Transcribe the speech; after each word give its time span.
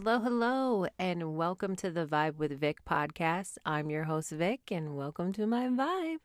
Hello, 0.00 0.20
hello, 0.20 0.86
and 0.96 1.34
welcome 1.36 1.74
to 1.74 1.90
the 1.90 2.06
Vibe 2.06 2.36
with 2.36 2.52
Vic 2.52 2.84
podcast. 2.84 3.58
I'm 3.66 3.90
your 3.90 4.04
host, 4.04 4.30
Vic, 4.30 4.70
and 4.70 4.96
welcome 4.96 5.32
to 5.32 5.44
my 5.44 5.66
vibe. 5.66 6.18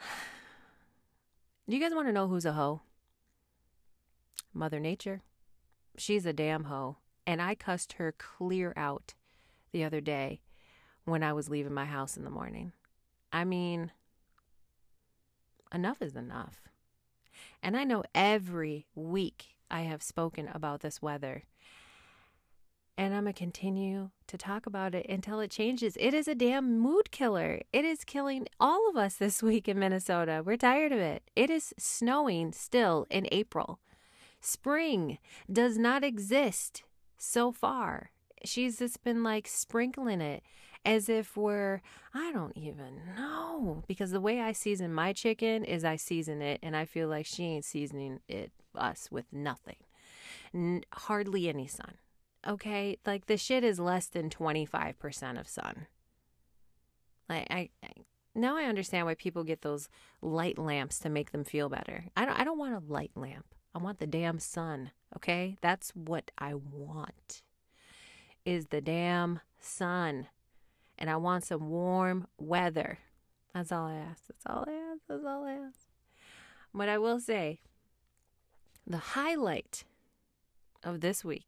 Do 1.68 1.76
you 1.76 1.80
guys 1.80 1.94
want 1.94 2.08
to 2.08 2.12
know 2.12 2.26
who's 2.26 2.44
a 2.44 2.54
hoe? 2.54 2.80
Mother 4.52 4.80
Nature. 4.80 5.22
She's 5.96 6.26
a 6.26 6.32
damn 6.32 6.64
hoe, 6.64 6.96
and 7.28 7.40
I 7.40 7.54
cussed 7.54 7.92
her 7.92 8.10
clear 8.10 8.72
out 8.76 9.14
the 9.70 9.84
other 9.84 10.00
day 10.00 10.40
when 11.04 11.22
I 11.22 11.32
was 11.32 11.48
leaving 11.48 11.74
my 11.74 11.84
house 11.84 12.16
in 12.16 12.24
the 12.24 12.28
morning. 12.28 12.72
I 13.32 13.44
mean, 13.44 13.92
enough 15.72 16.02
is 16.02 16.16
enough. 16.16 16.62
And 17.62 17.76
I 17.76 17.84
know 17.84 18.02
every 18.16 18.88
week 18.96 19.54
I 19.70 19.82
have 19.82 20.02
spoken 20.02 20.50
about 20.52 20.80
this 20.80 21.00
weather. 21.00 21.44
And 23.00 23.14
I'm 23.14 23.22
going 23.22 23.32
to 23.32 23.38
continue 23.38 24.10
to 24.26 24.36
talk 24.36 24.66
about 24.66 24.94
it 24.94 25.06
until 25.08 25.40
it 25.40 25.50
changes. 25.50 25.96
It 25.98 26.12
is 26.12 26.28
a 26.28 26.34
damn 26.34 26.78
mood 26.78 27.10
killer. 27.10 27.62
It 27.72 27.86
is 27.86 28.04
killing 28.04 28.46
all 28.60 28.90
of 28.90 28.96
us 28.98 29.14
this 29.14 29.42
week 29.50 29.68
in 29.68 29.78
Minnesota. 29.78 30.42
We're 30.44 30.58
tired 30.58 30.92
of 30.92 30.98
it. 30.98 31.22
It 31.34 31.48
is 31.48 31.72
snowing 31.78 32.52
still 32.52 33.06
in 33.08 33.26
April. 33.32 33.80
Spring 34.42 35.16
does 35.50 35.78
not 35.78 36.04
exist 36.04 36.82
so 37.16 37.52
far. 37.52 38.10
She's 38.44 38.78
just 38.78 39.02
been 39.02 39.22
like 39.22 39.48
sprinkling 39.48 40.20
it 40.20 40.42
as 40.84 41.08
if 41.08 41.38
we're, 41.38 41.80
I 42.12 42.32
don't 42.32 42.54
even 42.54 43.00
know. 43.16 43.82
Because 43.88 44.10
the 44.10 44.20
way 44.20 44.42
I 44.42 44.52
season 44.52 44.92
my 44.92 45.14
chicken 45.14 45.64
is 45.64 45.86
I 45.86 45.96
season 45.96 46.42
it, 46.42 46.60
and 46.62 46.76
I 46.76 46.84
feel 46.84 47.08
like 47.08 47.24
she 47.24 47.44
ain't 47.44 47.64
seasoning 47.64 48.20
it, 48.28 48.52
us, 48.74 49.08
with 49.10 49.32
nothing. 49.32 49.76
N- 50.52 50.82
hardly 50.92 51.48
any 51.48 51.66
sun. 51.66 51.94
Okay? 52.46 52.98
Like 53.06 53.26
the 53.26 53.36
shit 53.36 53.64
is 53.64 53.78
less 53.78 54.06
than 54.06 54.30
25% 54.30 55.38
of 55.38 55.48
sun. 55.48 55.86
Like, 57.28 57.46
I, 57.50 57.68
I 57.82 57.90
now 58.34 58.56
I 58.56 58.64
understand 58.64 59.06
why 59.06 59.14
people 59.14 59.44
get 59.44 59.62
those 59.62 59.88
light 60.22 60.58
lamps 60.58 60.98
to 61.00 61.08
make 61.08 61.32
them 61.32 61.44
feel 61.44 61.68
better. 61.68 62.06
I 62.16 62.24
don't 62.24 62.38
I 62.38 62.44
don't 62.44 62.58
want 62.58 62.74
a 62.74 62.92
light 62.92 63.12
lamp. 63.14 63.46
I 63.74 63.78
want 63.78 63.98
the 63.98 64.06
damn 64.06 64.38
sun, 64.38 64.90
okay? 65.16 65.56
That's 65.60 65.90
what 65.90 66.30
I 66.38 66.54
want. 66.54 67.42
Is 68.44 68.66
the 68.66 68.80
damn 68.80 69.40
sun 69.60 70.26
and 71.00 71.08
I 71.08 71.16
want 71.16 71.44
some 71.44 71.68
warm 71.70 72.26
weather. 72.38 72.98
That's 73.54 73.72
all 73.72 73.86
I 73.86 73.94
ask. 73.94 74.22
That's 74.28 74.46
all 74.46 74.64
I 74.68 74.72
ask. 74.72 75.00
That's 75.08 75.24
all 75.24 75.44
I 75.44 75.52
ask. 75.52 75.78
But 76.74 76.88
I 76.88 76.98
will 76.98 77.18
say, 77.18 77.60
the 78.86 78.98
highlight 78.98 79.84
of 80.84 81.00
this 81.00 81.24
week, 81.24 81.46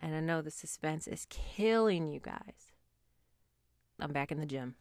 and 0.00 0.14
I 0.14 0.20
know 0.20 0.42
the 0.42 0.50
suspense 0.50 1.06
is 1.06 1.26
killing 1.30 2.08
you 2.08 2.20
guys. 2.20 2.72
I'm 4.00 4.12
back 4.12 4.30
in 4.30 4.38
the 4.38 4.46
gym. 4.46 4.76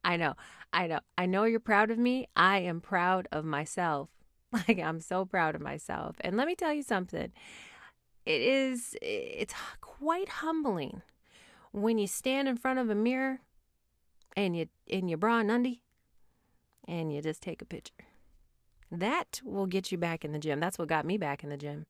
I 0.04 0.16
know. 0.16 0.34
I 0.72 0.86
know. 0.86 1.00
I 1.16 1.26
know 1.26 1.44
you're 1.44 1.60
proud 1.60 1.90
of 1.90 1.98
me. 1.98 2.28
I 2.36 2.58
am 2.58 2.80
proud 2.80 3.28
of 3.32 3.44
myself. 3.44 4.08
Like, 4.50 4.78
I'm 4.78 5.02
so 5.02 5.26
proud 5.26 5.54
of 5.54 5.60
myself. 5.60 6.16
And 6.22 6.34
let 6.38 6.46
me 6.46 6.54
tell 6.54 6.72
you 6.72 6.82
something 6.82 7.32
it 8.28 8.42
is 8.42 8.94
it's 9.00 9.54
quite 9.80 10.28
humbling 10.28 11.02
when 11.72 11.98
you 11.98 12.06
stand 12.06 12.46
in 12.46 12.56
front 12.56 12.78
of 12.78 12.90
a 12.90 12.94
mirror 12.94 13.40
and 14.36 14.54
you 14.54 14.68
in 14.86 15.08
your 15.08 15.18
bra 15.18 15.38
and 15.38 15.50
undie 15.50 15.80
and 16.86 17.12
you 17.12 17.22
just 17.22 17.42
take 17.42 17.62
a 17.62 17.64
picture. 17.64 18.04
That 18.90 19.40
will 19.44 19.66
get 19.66 19.92
you 19.92 19.98
back 19.98 20.24
in 20.24 20.32
the 20.32 20.38
gym. 20.38 20.60
That's 20.60 20.78
what 20.78 20.88
got 20.88 21.04
me 21.04 21.18
back 21.18 21.44
in 21.44 21.50
the 21.50 21.56
gym. 21.56 21.86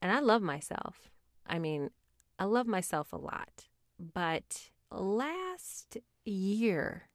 And 0.00 0.12
I 0.12 0.20
love 0.20 0.42
myself. 0.42 1.10
I 1.46 1.58
mean, 1.58 1.90
I 2.38 2.44
love 2.44 2.66
myself 2.66 3.12
a 3.12 3.16
lot. 3.16 3.66
But 3.98 4.70
last 4.90 5.98
year, 6.24 7.08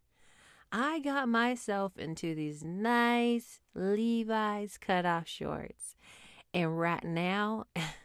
I 0.72 1.00
got 1.00 1.30
myself 1.30 1.98
into 1.98 2.36
these 2.36 2.64
nice 2.64 3.60
Levi's 3.74 4.78
cutoff 4.78 5.28
shorts. 5.28 5.96
And 6.54 6.78
right 6.78 7.04
now, 7.04 7.66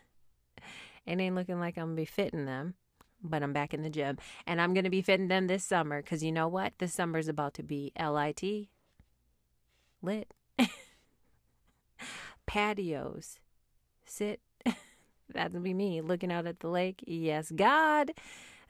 It 1.09 1.19
ain't 1.19 1.35
looking 1.35 1.59
like 1.59 1.79
I'm 1.79 1.87
gonna 1.87 1.95
be 1.95 2.05
fitting 2.05 2.45
them, 2.45 2.75
but 3.23 3.43
I'm 3.43 3.55
back 3.55 3.73
in 3.73 3.83
the 3.83 3.89
gym 3.89 4.19
and 4.47 4.61
I'm 4.61 4.75
gonna 4.75 4.91
be 4.91 5.01
fitting 5.01 5.29
them 5.29 5.47
this 5.47 5.65
summer 5.65 6.03
because 6.03 6.23
you 6.23 6.31
know 6.31 6.49
what? 6.49 6.75
This 6.77 6.93
summer's 6.93 7.29
about 7.29 7.55
to 7.55 7.63
be 7.63 7.93
lit, 7.99 8.69
lit. 10.03 10.35
Patios, 12.47 13.39
sit. 14.05 14.41
Gonna 15.35 15.61
be 15.61 15.75
me 15.75 16.01
looking 16.01 16.33
out 16.33 16.47
at 16.47 16.61
the 16.61 16.69
lake. 16.69 17.05
Yes, 17.07 17.53
God. 17.55 18.13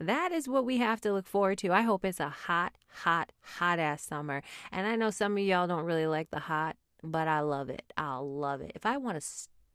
That 0.01 0.31
is 0.33 0.49
what 0.49 0.65
we 0.65 0.79
have 0.79 1.01
to 1.03 1.13
look 1.13 1.27
forward 1.27 1.59
to. 1.59 1.73
I 1.73 1.83
hope 1.83 2.05
it's 2.05 2.21
a 2.21 2.29
hot, 2.29 2.75
hot, 3.03 3.33
hot 3.41 3.79
ass 3.79 4.03
summer. 4.03 4.43
And 4.71 4.87
I 4.87 4.95
know 4.95 5.11
some 5.11 5.33
of 5.33 5.43
y'all 5.43 5.67
don't 5.67 5.85
really 5.85 6.07
like 6.07 6.31
the 6.31 6.39
hot, 6.39 6.77
but 7.03 7.27
I 7.27 7.41
love 7.41 7.69
it. 7.69 7.93
I'll 7.97 8.29
love 8.29 8.61
it. 8.61 8.73
If 8.75 8.87
I 8.87 8.97
want 8.97 9.21
to 9.21 9.27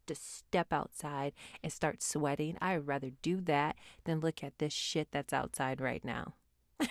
to 0.06 0.14
step 0.14 0.72
outside 0.72 1.32
and 1.62 1.72
start 1.72 2.02
sweating. 2.02 2.56
I 2.60 2.76
would 2.76 2.86
rather 2.86 3.10
do 3.22 3.40
that 3.42 3.76
than 4.04 4.20
look 4.20 4.42
at 4.42 4.58
this 4.58 4.72
shit 4.72 5.08
that's 5.10 5.32
outside 5.32 5.80
right 5.80 6.04
now. 6.04 6.34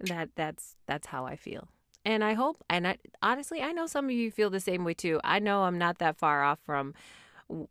that 0.00 0.30
that's 0.34 0.76
that's 0.86 1.08
how 1.08 1.24
I 1.24 1.36
feel. 1.36 1.68
And 2.04 2.24
I 2.24 2.34
hope 2.34 2.64
and 2.68 2.86
I 2.86 2.98
honestly 3.22 3.62
I 3.62 3.72
know 3.72 3.86
some 3.86 4.06
of 4.06 4.10
you 4.10 4.30
feel 4.30 4.50
the 4.50 4.60
same 4.60 4.84
way 4.84 4.94
too. 4.94 5.20
I 5.22 5.38
know 5.38 5.62
I'm 5.62 5.78
not 5.78 5.98
that 5.98 6.16
far 6.16 6.42
off 6.42 6.58
from 6.64 6.94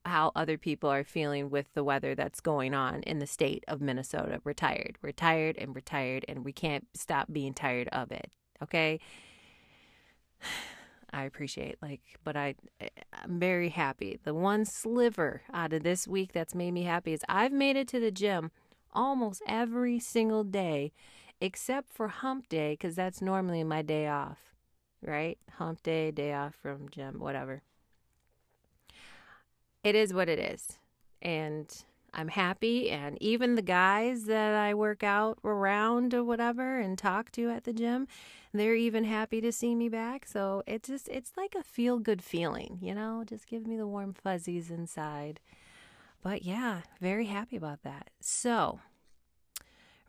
how 0.06 0.32
other 0.36 0.58
people 0.58 0.90
are 0.90 1.04
feeling 1.04 1.50
with 1.50 1.74
the 1.74 1.84
weather 1.84 2.16
that's 2.16 2.40
going 2.40 2.74
on 2.74 3.02
in 3.04 3.20
the 3.20 3.28
state 3.28 3.64
of 3.68 3.82
Minnesota. 3.82 4.40
We're 4.44 4.54
tired. 4.54 4.98
We're 5.02 5.12
tired 5.12 5.58
and 5.58 5.74
we're 5.74 5.82
tired 5.82 6.24
and 6.28 6.46
we 6.46 6.54
can't 6.54 6.88
stop 6.94 7.32
being 7.32 7.54
tired 7.54 7.90
of 7.90 8.12
it. 8.12 8.32
Okay? 8.62 9.00
I 11.14 11.24
appreciate 11.26 11.76
like 11.82 12.00
but 12.24 12.38
I 12.38 12.56
eh, 12.80 12.88
I'm 13.12 13.38
very 13.38 13.68
happy. 13.70 14.20
The 14.24 14.34
one 14.34 14.64
sliver 14.64 15.42
out 15.54 15.74
of 15.74 15.84
this 15.84 16.08
week 16.08 16.32
that's 16.32 16.56
made 16.56 16.72
me 16.72 16.84
happy 16.84 17.12
is 17.12 17.22
I've 17.28 17.52
made 17.52 17.76
it 17.76 17.90
to 17.90 18.00
the 18.00 18.12
gym 18.12 18.52
almost 18.94 19.42
every 19.48 20.00
single 20.00 20.44
day 20.44 20.94
except 21.42 21.92
for 21.92 22.08
hump 22.08 22.48
day 22.48 22.78
cuz 22.78 22.96
that's 22.96 23.22
normally 23.22 23.64
my 23.64 23.82
day 23.82 24.08
off. 24.08 24.54
Right? 25.02 25.40
Hump 25.58 25.82
day, 25.82 26.12
day 26.12 26.34
off 26.34 26.56
from 26.56 26.88
gym, 26.90 27.20
whatever. 27.20 27.64
It 29.84 29.96
is 29.96 30.14
what 30.14 30.30
it 30.30 30.40
is. 30.40 30.78
And 31.22 31.68
I'm 32.14 32.28
happy. 32.28 32.90
And 32.90 33.18
even 33.22 33.56
the 33.56 33.62
guys 33.62 34.26
that 34.26 34.54
I 34.54 34.74
work 34.74 35.04
out 35.04 35.40
around 35.44 36.14
or 36.14 36.24
whatever 36.24 36.80
and 36.80 36.98
talk 36.98 37.32
to 37.32 37.50
at 37.50 37.64
the 37.64 37.74
gym, 37.74 38.08
they're 38.54 38.76
even 38.76 39.06
happy 39.06 39.42
to 39.42 39.52
see 39.52 39.76
me 39.76 39.90
back. 39.90 40.26
So 40.26 40.62
it's 40.68 40.90
just, 40.90 41.08
it's 41.10 41.32
like 41.38 41.56
a 41.56 41.64
feel 41.64 42.00
good 42.00 42.22
feeling, 42.22 42.80
you 42.82 42.94
know, 42.94 43.24
just 43.26 43.48
give 43.48 43.66
me 43.66 43.78
the 43.78 43.88
warm 43.88 44.14
fuzzies 44.14 44.70
inside. 44.70 45.40
But 46.22 46.44
yeah, 46.44 46.82
very 47.00 47.26
happy 47.26 47.56
about 47.56 47.84
that. 47.84 48.10
So 48.20 48.80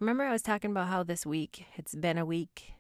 remember, 0.03 0.25
I 0.25 0.33
was 0.33 0.43
talking 0.43 0.73
about 0.73 0.89
how 0.89 1.05
this 1.05 1.25
week, 1.25 1.65
it's 1.77 1.95
been 1.95 2.19
a 2.19 2.27
week. 2.27 2.75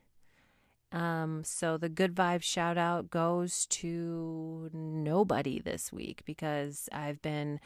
Um, 0.90 1.42
so 1.44 1.78
the 1.78 1.88
good 1.88 2.14
vibes 2.14 2.42
shout 2.42 2.76
out 2.76 3.10
goes 3.10 3.64
to 3.66 4.68
nobody 4.72 5.60
this 5.60 5.92
week 5.92 6.22
because 6.26 6.88
I've 6.92 7.22
been 7.22 7.60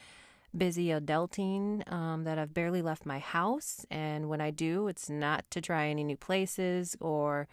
busy 0.55 0.87
adulting 0.87 1.91
um, 1.91 2.23
that 2.23 2.37
I've 2.37 2.53
barely 2.53 2.83
left 2.83 3.05
my 3.05 3.17
house. 3.17 3.83
And 3.89 4.29
when 4.29 4.41
I 4.41 4.51
do, 4.51 4.87
it's 4.87 5.09
not 5.09 5.43
to 5.51 5.59
try 5.59 5.87
any 5.87 6.03
new 6.03 6.17
places 6.17 6.95
or, 7.01 7.47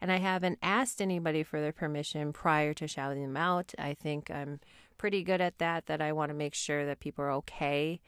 and 0.00 0.10
I 0.10 0.16
haven't 0.16 0.58
asked 0.62 1.02
anybody 1.02 1.42
for 1.42 1.60
their 1.60 1.72
permission 1.72 2.32
prior 2.32 2.72
to 2.74 2.88
shouting 2.88 3.22
them 3.22 3.36
out. 3.36 3.74
I 3.78 3.92
think 3.92 4.30
I'm 4.30 4.60
pretty 4.96 5.22
good 5.22 5.42
at 5.42 5.58
that, 5.58 5.86
that 5.86 6.00
I 6.00 6.12
want 6.12 6.30
to 6.30 6.34
make 6.34 6.54
sure 6.54 6.86
that 6.86 7.00
people 7.00 7.22
are 7.22 7.32
okay 7.32 8.00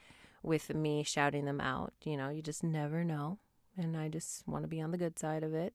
with 0.42 0.74
me 0.74 1.04
shouting 1.04 1.44
them 1.44 1.60
out. 1.60 1.92
You 2.02 2.16
know, 2.16 2.30
you 2.30 2.42
just 2.42 2.64
never 2.64 3.04
know. 3.04 3.38
And 3.76 3.96
I 3.96 4.08
just 4.08 4.46
want 4.46 4.64
to 4.64 4.68
be 4.68 4.80
on 4.80 4.90
the 4.90 4.98
good 4.98 5.18
side 5.18 5.42
of 5.42 5.54
it. 5.54 5.74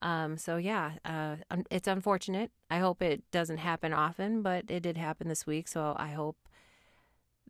Um, 0.00 0.36
so 0.36 0.56
yeah, 0.56 0.92
uh, 1.04 1.36
it's 1.70 1.88
unfortunate. 1.88 2.50
I 2.70 2.78
hope 2.78 3.02
it 3.02 3.22
doesn't 3.30 3.58
happen 3.58 3.92
often, 3.92 4.42
but 4.42 4.64
it 4.68 4.80
did 4.80 4.96
happen 4.96 5.28
this 5.28 5.46
week. 5.46 5.68
So 5.68 5.94
I 5.96 6.08
hope 6.08 6.36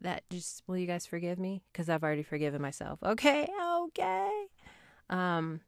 that 0.03 0.29
just 0.31 0.63
will 0.67 0.77
you 0.77 0.87
guys 0.87 1.07
forgive 1.07 1.39
me 1.39 1.63
because 1.73 1.89
i've 1.89 2.03
already 2.03 2.23
forgiven 2.23 2.61
myself 2.61 2.99
okay 3.03 3.49
okay 3.75 4.47
um 5.11 5.61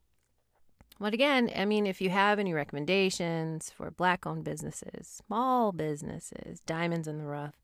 but 1.00 1.14
again 1.14 1.50
i 1.56 1.64
mean 1.64 1.86
if 1.86 2.00
you 2.00 2.10
have 2.10 2.38
any 2.38 2.52
recommendations 2.52 3.70
for 3.70 3.90
black 3.90 4.26
owned 4.26 4.44
businesses 4.44 5.22
small 5.26 5.72
businesses 5.72 6.60
diamonds 6.60 7.08
in 7.08 7.19
the 7.19 7.25
rough 7.25 7.54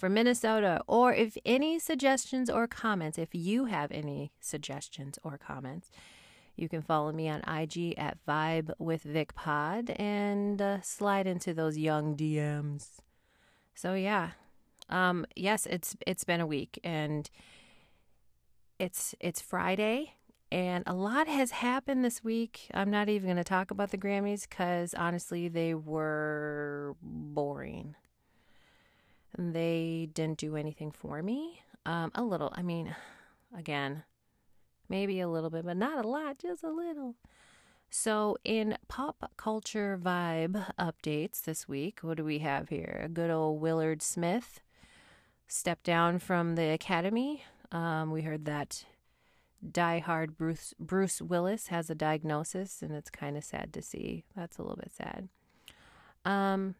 for 0.00 0.08
minnesota 0.08 0.80
or 0.86 1.12
if 1.12 1.36
any 1.44 1.78
suggestions 1.78 2.48
or 2.48 2.66
comments 2.66 3.18
if 3.18 3.28
you 3.32 3.66
have 3.66 3.92
any 3.92 4.32
suggestions 4.40 5.18
or 5.22 5.38
comments 5.38 5.90
you 6.60 6.68
can 6.68 6.82
follow 6.82 7.10
me 7.10 7.26
on 7.28 7.40
IG 7.48 7.94
at 7.96 8.18
Vibe 8.28 8.70
with 8.78 9.02
Vic 9.02 9.34
Pod 9.34 9.90
and 9.90 10.60
uh, 10.60 10.82
slide 10.82 11.26
into 11.26 11.54
those 11.54 11.78
young 11.78 12.14
DMs 12.14 13.00
So 13.74 13.94
yeah. 13.94 14.32
Um 14.90 15.24
yes, 15.34 15.66
it's 15.66 15.96
it's 16.06 16.24
been 16.24 16.40
a 16.40 16.46
week 16.46 16.78
and 16.84 17.30
it's 18.78 19.14
it's 19.20 19.40
Friday 19.40 20.14
and 20.52 20.84
a 20.86 20.94
lot 20.94 21.28
has 21.28 21.52
happened 21.52 22.04
this 22.04 22.22
week. 22.24 22.68
I'm 22.74 22.90
not 22.90 23.08
even 23.08 23.28
going 23.28 23.36
to 23.36 23.44
talk 23.44 23.70
about 23.70 23.92
the 23.92 23.98
Grammys 23.98 24.48
cuz 24.50 24.92
honestly 24.94 25.48
they 25.48 25.74
were 25.74 26.96
boring. 27.00 27.94
They 29.38 30.08
didn't 30.12 30.38
do 30.38 30.56
anything 30.56 30.92
for 30.92 31.22
me. 31.22 31.62
Um 31.86 32.10
a 32.14 32.22
little. 32.22 32.52
I 32.54 32.62
mean, 32.62 32.94
again, 33.56 34.04
maybe 34.88 35.20
a 35.20 35.28
little 35.28 35.50
bit, 35.50 35.64
but 35.64 35.76
not 35.76 36.04
a 36.04 36.08
lot, 36.08 36.38
just 36.38 36.62
a 36.62 36.70
little. 36.70 37.14
So, 37.92 38.36
in 38.44 38.78
pop 38.86 39.32
culture 39.36 39.98
vibe 40.00 40.72
updates 40.78 41.42
this 41.42 41.68
week, 41.68 42.00
what 42.02 42.18
do 42.18 42.24
we 42.24 42.38
have 42.38 42.68
here? 42.68 43.00
A 43.04 43.08
good 43.08 43.30
old 43.30 43.60
Willard 43.60 44.00
Smith 44.00 44.60
stepped 45.48 45.84
down 45.84 46.20
from 46.20 46.54
the 46.54 46.70
Academy. 46.70 47.42
Um, 47.72 48.12
we 48.12 48.22
heard 48.22 48.44
that 48.44 48.84
diehard 49.68 50.36
Bruce 50.36 50.72
Bruce 50.78 51.20
Willis 51.20 51.66
has 51.66 51.90
a 51.90 51.96
diagnosis, 51.96 52.80
and 52.80 52.92
it's 52.92 53.10
kind 53.10 53.36
of 53.36 53.42
sad 53.42 53.72
to 53.72 53.82
see. 53.82 54.24
That's 54.36 54.58
a 54.58 54.62
little 54.62 54.76
bit 54.76 54.92
sad. 54.92 55.28
Um, 56.24 56.76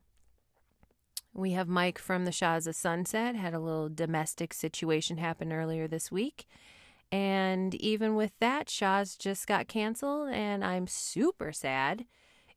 we 1.33 1.53
have 1.53 1.69
Mike 1.69 1.99
from 1.99 2.25
the 2.25 2.33
Shahs 2.33 2.67
of 2.67 2.75
Sunset 2.75 3.37
had 3.37 3.55
a 3.55 3.61
little 3.61 3.89
domestic 3.89 4.53
situation 4.53 5.19
happen 5.19 5.53
earlier 5.53 5.87
this 5.87 6.11
week, 6.11 6.47
and 7.13 7.75
even 7.77 8.15
with 8.15 8.33
that, 8.41 8.69
Shahs 8.69 9.17
just 9.17 9.47
got 9.47 9.69
canceled, 9.69 10.31
and 10.33 10.65
I'm 10.65 10.87
super 10.87 11.53
sad. 11.53 12.05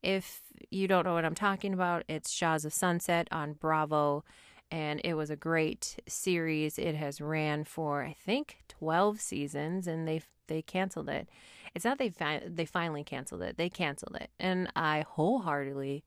If 0.02 0.42
you 0.70 0.86
don't 0.86 1.04
know 1.04 1.14
what 1.14 1.24
I'm 1.24 1.34
talking 1.34 1.72
about, 1.72 2.04
it's 2.08 2.30
Shahs 2.30 2.64
of 2.64 2.72
Sunset 2.72 3.26
on 3.32 3.54
Bravo, 3.54 4.24
and 4.70 5.00
it 5.02 5.14
was 5.14 5.30
a 5.30 5.36
great 5.36 5.96
series. 6.06 6.78
It 6.78 6.94
has 6.94 7.20
ran 7.20 7.64
for 7.64 8.02
I 8.02 8.12
think 8.12 8.58
12 8.68 9.20
seasons, 9.20 9.86
and 9.86 10.06
they 10.06 10.22
they 10.46 10.62
canceled 10.62 11.08
it. 11.08 11.28
It's 11.74 11.84
not 11.84 11.98
they 11.98 12.10
fi- 12.10 12.42
they 12.46 12.66
finally 12.66 13.02
canceled 13.02 13.42
it. 13.42 13.56
They 13.56 13.70
canceled 13.70 14.16
it, 14.16 14.30
and 14.38 14.70
I 14.76 15.04
wholeheartedly 15.08 16.04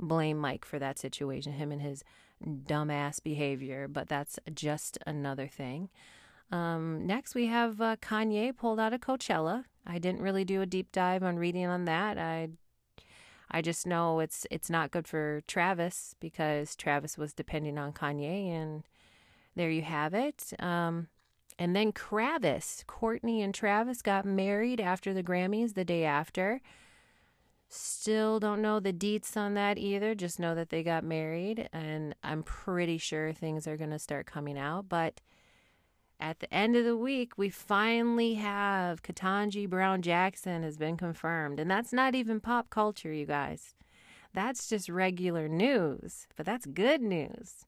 blame 0.00 0.38
Mike 0.38 0.64
for 0.64 0.78
that 0.78 0.98
situation, 0.98 1.52
him 1.52 1.70
and 1.72 1.82
his 1.82 2.02
dumbass 2.44 3.22
behavior. 3.22 3.88
But 3.88 4.08
that's 4.08 4.38
just 4.54 4.98
another 5.06 5.46
thing. 5.46 5.90
Um, 6.50 7.06
next, 7.06 7.34
we 7.34 7.46
have 7.46 7.80
uh, 7.80 7.96
Kanye 7.96 8.56
pulled 8.56 8.80
out 8.80 8.92
of 8.92 9.00
Coachella. 9.00 9.64
I 9.86 9.98
didn't 9.98 10.22
really 10.22 10.44
do 10.44 10.62
a 10.62 10.66
deep 10.66 10.90
dive 10.92 11.22
on 11.22 11.36
reading 11.38 11.66
on 11.66 11.84
that. 11.84 12.18
I 12.18 12.48
I 13.50 13.62
just 13.62 13.86
know 13.86 14.20
it's 14.20 14.46
it's 14.50 14.70
not 14.70 14.90
good 14.90 15.08
for 15.08 15.42
Travis 15.46 16.14
because 16.20 16.76
Travis 16.76 17.18
was 17.18 17.32
depending 17.32 17.78
on 17.78 17.92
Kanye, 17.92 18.48
and 18.48 18.84
there 19.56 19.70
you 19.70 19.82
have 19.82 20.14
it. 20.14 20.52
Um, 20.58 21.08
and 21.58 21.76
then 21.76 21.92
Kravis, 21.92 22.86
Courtney 22.86 23.42
and 23.42 23.54
Travis 23.54 24.02
got 24.02 24.24
married 24.24 24.80
after 24.80 25.12
the 25.12 25.22
Grammys 25.22 25.74
the 25.74 25.84
day 25.84 26.04
after. 26.04 26.60
Still 27.72 28.40
don't 28.40 28.60
know 28.60 28.80
the 28.80 28.92
deets 28.92 29.36
on 29.36 29.54
that 29.54 29.78
either. 29.78 30.16
Just 30.16 30.40
know 30.40 30.56
that 30.56 30.70
they 30.70 30.82
got 30.82 31.04
married, 31.04 31.68
and 31.72 32.16
I'm 32.24 32.42
pretty 32.42 32.98
sure 32.98 33.32
things 33.32 33.68
are 33.68 33.76
going 33.76 33.90
to 33.90 33.98
start 34.00 34.26
coming 34.26 34.58
out. 34.58 34.88
But 34.88 35.20
at 36.18 36.40
the 36.40 36.52
end 36.52 36.74
of 36.74 36.84
the 36.84 36.96
week, 36.96 37.38
we 37.38 37.48
finally 37.48 38.34
have 38.34 39.04
Ketanji 39.04 39.70
Brown 39.70 40.02
Jackson 40.02 40.64
has 40.64 40.76
been 40.76 40.96
confirmed. 40.96 41.60
And 41.60 41.70
that's 41.70 41.92
not 41.92 42.16
even 42.16 42.40
pop 42.40 42.70
culture, 42.70 43.12
you 43.12 43.24
guys. 43.24 43.76
That's 44.34 44.68
just 44.68 44.88
regular 44.88 45.46
news, 45.46 46.26
but 46.36 46.46
that's 46.46 46.66
good 46.66 47.00
news 47.00 47.66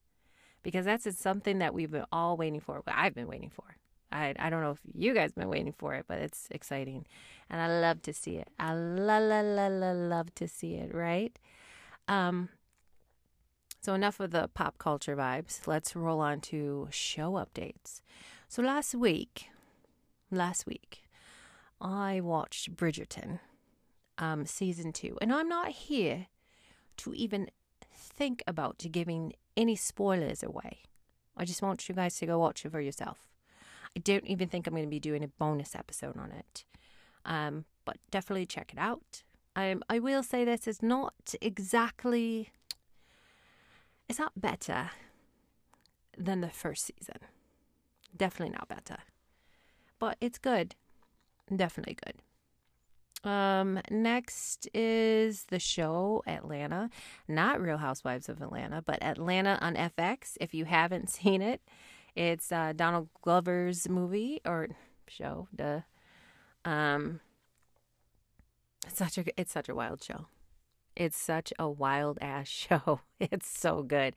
because 0.64 0.84
that's 0.84 1.16
something 1.16 1.58
that 1.58 1.74
we've 1.74 1.92
been 1.92 2.06
all 2.10 2.36
waiting 2.36 2.60
for. 2.60 2.82
I've 2.88 3.14
been 3.14 3.28
waiting 3.28 3.50
for. 3.50 3.76
I, 4.12 4.34
I 4.38 4.50
don't 4.50 4.62
know 4.62 4.72
if 4.72 4.80
you 4.94 5.14
guys 5.14 5.32
been 5.32 5.48
waiting 5.48 5.72
for 5.72 5.94
it, 5.94 6.04
but 6.08 6.18
it's 6.18 6.48
exciting. 6.50 7.06
And 7.50 7.60
I 7.60 7.80
love 7.80 8.02
to 8.02 8.12
see 8.12 8.36
it. 8.36 8.48
I 8.58 8.74
la 8.74 9.18
la 9.18 9.40
la 9.40 9.66
la 9.66 9.92
love 9.92 10.34
to 10.36 10.48
see 10.48 10.74
it, 10.74 10.94
right? 10.94 11.38
Um, 12.08 12.48
so 13.80 13.94
enough 13.94 14.20
of 14.20 14.30
the 14.30 14.48
pop 14.54 14.78
culture 14.78 15.16
vibes. 15.16 15.66
Let's 15.66 15.96
roll 15.96 16.20
on 16.20 16.40
to 16.42 16.88
show 16.90 17.32
updates. 17.32 18.00
So 18.48 18.62
last 18.62 18.94
week, 18.94 19.48
last 20.30 20.66
week, 20.66 21.02
I 21.80 22.20
watched 22.20 22.76
Bridgerton, 22.76 23.40
um, 24.18 24.46
season 24.46 24.92
two, 24.92 25.18
and 25.20 25.32
I'm 25.32 25.48
not 25.48 25.68
here 25.70 26.26
to 26.98 27.12
even 27.14 27.48
think 27.94 28.42
about 28.46 28.84
giving 28.92 29.32
any 29.56 29.74
spoilers 29.74 30.42
away. 30.42 30.82
I 31.36 31.44
just 31.44 31.62
want 31.62 31.88
you 31.88 31.94
guys 31.94 32.16
to 32.18 32.26
go 32.26 32.38
watch 32.38 32.64
it 32.64 32.70
for 32.70 32.80
yourself. 32.80 33.18
I 33.96 34.00
don't 34.00 34.26
even 34.26 34.48
think 34.48 34.66
I'm 34.66 34.74
going 34.74 34.84
to 34.84 34.90
be 34.90 35.00
doing 35.00 35.22
a 35.22 35.28
bonus 35.28 35.74
episode 35.74 36.16
on 36.16 36.32
it, 36.32 36.64
um, 37.24 37.64
but 37.84 37.96
definitely 38.10 38.46
check 38.46 38.72
it 38.72 38.78
out. 38.78 39.22
Um, 39.54 39.82
I 39.88 39.98
will 39.98 40.22
say 40.22 40.44
this 40.44 40.66
is 40.66 40.82
not 40.82 41.34
exactly. 41.40 42.50
It's 44.08 44.18
not 44.18 44.32
better 44.40 44.90
than 46.16 46.40
the 46.40 46.50
first 46.50 46.86
season. 46.86 47.18
Definitely 48.16 48.54
not 48.54 48.68
better. 48.68 48.98
But 49.98 50.16
it's 50.20 50.38
good. 50.38 50.74
Definitely 51.54 51.96
good. 52.04 53.28
Um, 53.28 53.80
next 53.90 54.68
is 54.74 55.44
the 55.44 55.60
show 55.60 56.22
Atlanta, 56.26 56.90
not 57.28 57.60
Real 57.60 57.78
Housewives 57.78 58.28
of 58.28 58.42
Atlanta, 58.42 58.82
but 58.82 59.02
Atlanta 59.02 59.58
on 59.60 59.76
FX. 59.76 60.36
If 60.40 60.54
you 60.54 60.64
haven't 60.64 61.08
seen 61.10 61.40
it, 61.40 61.62
it's 62.14 62.52
uh, 62.52 62.72
Donald 62.74 63.08
Glover's 63.22 63.88
movie 63.88 64.40
or 64.44 64.68
show. 65.08 65.48
Duh. 65.54 65.80
Um, 66.64 67.20
it's 68.86 68.98
such 68.98 69.18
a 69.18 69.24
it's 69.40 69.52
such 69.52 69.68
a 69.68 69.74
wild 69.74 70.02
show. 70.02 70.26
It's 70.94 71.16
such 71.16 71.52
a 71.58 71.68
wild 71.68 72.18
ass 72.20 72.48
show. 72.68 73.00
It's 73.18 73.48
so 73.48 73.82
good, 73.82 74.14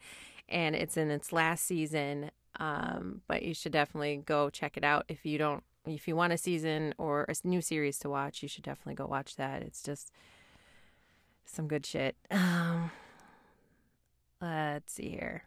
and 0.49 0.75
it's 0.75 0.97
in 0.97 1.09
its 1.11 1.31
last 1.31 1.65
season. 1.65 2.31
Um, 2.57 3.21
but 3.27 3.43
you 3.43 3.53
should 3.53 3.73
definitely 3.73 4.23
go 4.25 4.49
check 4.49 4.77
it 4.77 4.83
out 4.83 5.05
if 5.09 5.25
you 5.25 5.37
don't 5.37 5.63
if 5.85 6.07
you 6.07 6.15
want 6.15 6.33
a 6.33 6.37
season 6.37 6.93
or 6.97 7.25
a 7.29 7.35
new 7.47 7.61
series 7.61 7.99
to 7.99 8.09
watch, 8.09 8.41
you 8.41 8.49
should 8.49 8.63
definitely 8.63 8.95
go 8.95 9.05
watch 9.05 9.35
that. 9.35 9.61
It's 9.61 9.83
just 9.83 10.11
some 11.45 11.67
good 11.67 11.85
shit. 11.85 12.15
Um, 12.31 12.91
let's 14.41 14.93
see 14.93 15.09
here. 15.09 15.43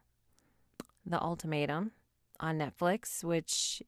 The 1.05 1.21
Ultimatum 1.21 1.93
on 2.41 2.59
Netflix, 2.59 3.23
which 3.25 3.83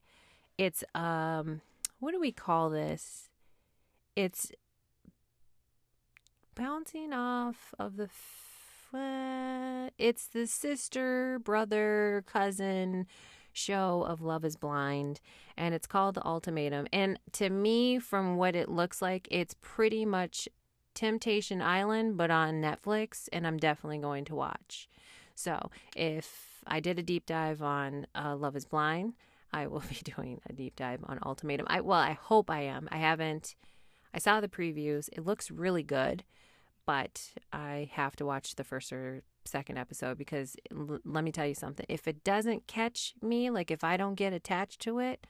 it's 0.59 0.85
um 0.95 1.61
what 1.99 2.12
do 2.12 2.21
we 2.21 2.33
call 2.33 2.71
this? 2.71 3.28
It's 4.16 4.52
bouncing 6.54 7.12
off 7.12 7.75
of 7.78 7.97
the 7.97 8.09
it's 9.99 10.26
the 10.26 10.47
sister, 10.47 11.38
brother, 11.38 12.25
cousin 12.26 13.07
show 13.52 14.04
of 14.09 14.21
Love 14.21 14.45
is 14.45 14.57
Blind, 14.57 15.21
and 15.57 15.75
it's 15.75 15.87
called 15.87 16.16
The 16.16 16.26
Ultimatum. 16.26 16.87
And 16.92 17.19
to 17.33 17.50
me, 17.50 17.99
from 17.99 18.37
what 18.37 18.57
it 18.57 18.69
looks 18.69 19.00
like, 19.00 19.28
it's 19.30 19.54
pretty 19.61 20.04
much 20.04 20.49
Temptation 20.95 21.62
Island, 21.62 22.16
but 22.16 22.30
on 22.30 22.61
Netflix, 22.61 23.28
and 23.33 23.47
I'm 23.47 23.59
definitely 23.59 23.99
going 23.99 24.25
to 24.26 24.35
watch. 24.35 24.88
So 25.35 25.71
if 25.95 26.50
I 26.67 26.81
did 26.81 26.99
a 26.99 27.02
deep 27.02 27.26
dive 27.26 27.62
on 27.62 28.07
uh, 28.14 28.37
Love 28.37 28.57
is 28.57 28.64
Blind, 28.64 29.14
I 29.52 29.67
will 29.67 29.83
be 29.88 29.99
doing 30.05 30.40
a 30.49 30.52
deep 30.52 30.76
dive 30.76 31.00
on 31.05 31.19
Ultimatum. 31.25 31.67
I 31.69 31.81
well, 31.81 32.00
I 32.00 32.12
hope 32.12 32.50
I 32.50 32.62
am. 32.62 32.88
I 32.90 32.99
haven't. 32.99 33.57
I 34.12 34.19
saw 34.19 34.40
the 34.40 34.49
previews. 34.49 35.09
It 35.12 35.25
looks 35.25 35.50
really 35.50 35.83
good 35.83 36.25
but 36.90 37.35
I 37.52 37.88
have 37.93 38.17
to 38.17 38.26
watch 38.26 38.57
the 38.57 38.64
first 38.64 38.93
or 38.93 39.23
second 39.45 39.79
episode 39.79 40.19
because 40.19 40.57
l- 40.73 40.99
let 41.05 41.23
me 41.23 41.31
tell 41.31 41.47
you 41.47 41.55
something. 41.55 41.87
If 41.88 42.09
it 42.09 42.25
doesn't 42.25 42.67
catch 42.67 43.14
me, 43.23 43.49
like 43.49 43.71
if 43.71 43.85
I 43.85 43.97
don't 43.97 44.17
get 44.17 44.33
attached 44.33 44.81
to 44.81 44.99
it, 44.99 45.25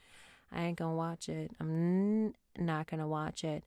I 0.51 0.63
ain't 0.63 0.79
gonna 0.79 0.97
watch 0.97 1.29
it. 1.29 1.51
I'm 1.61 2.33
not 2.59 2.87
gonna 2.87 3.07
watch 3.07 3.45
it. 3.45 3.65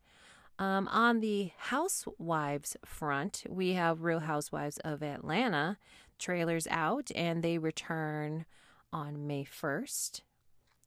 Um, 0.57 0.87
on 0.87 1.19
the 1.19 1.51
Housewives 1.55 2.77
front, 2.83 3.43
we 3.47 3.73
have 3.73 4.01
Real 4.01 4.21
Housewives 4.21 4.77
of 4.79 5.03
Atlanta 5.03 5.77
trailers 6.23 6.67
out, 6.71 7.11
and 7.15 7.43
they 7.43 7.57
return 7.57 8.45
on 8.91 9.27
May 9.27 9.43
1st. 9.43 10.21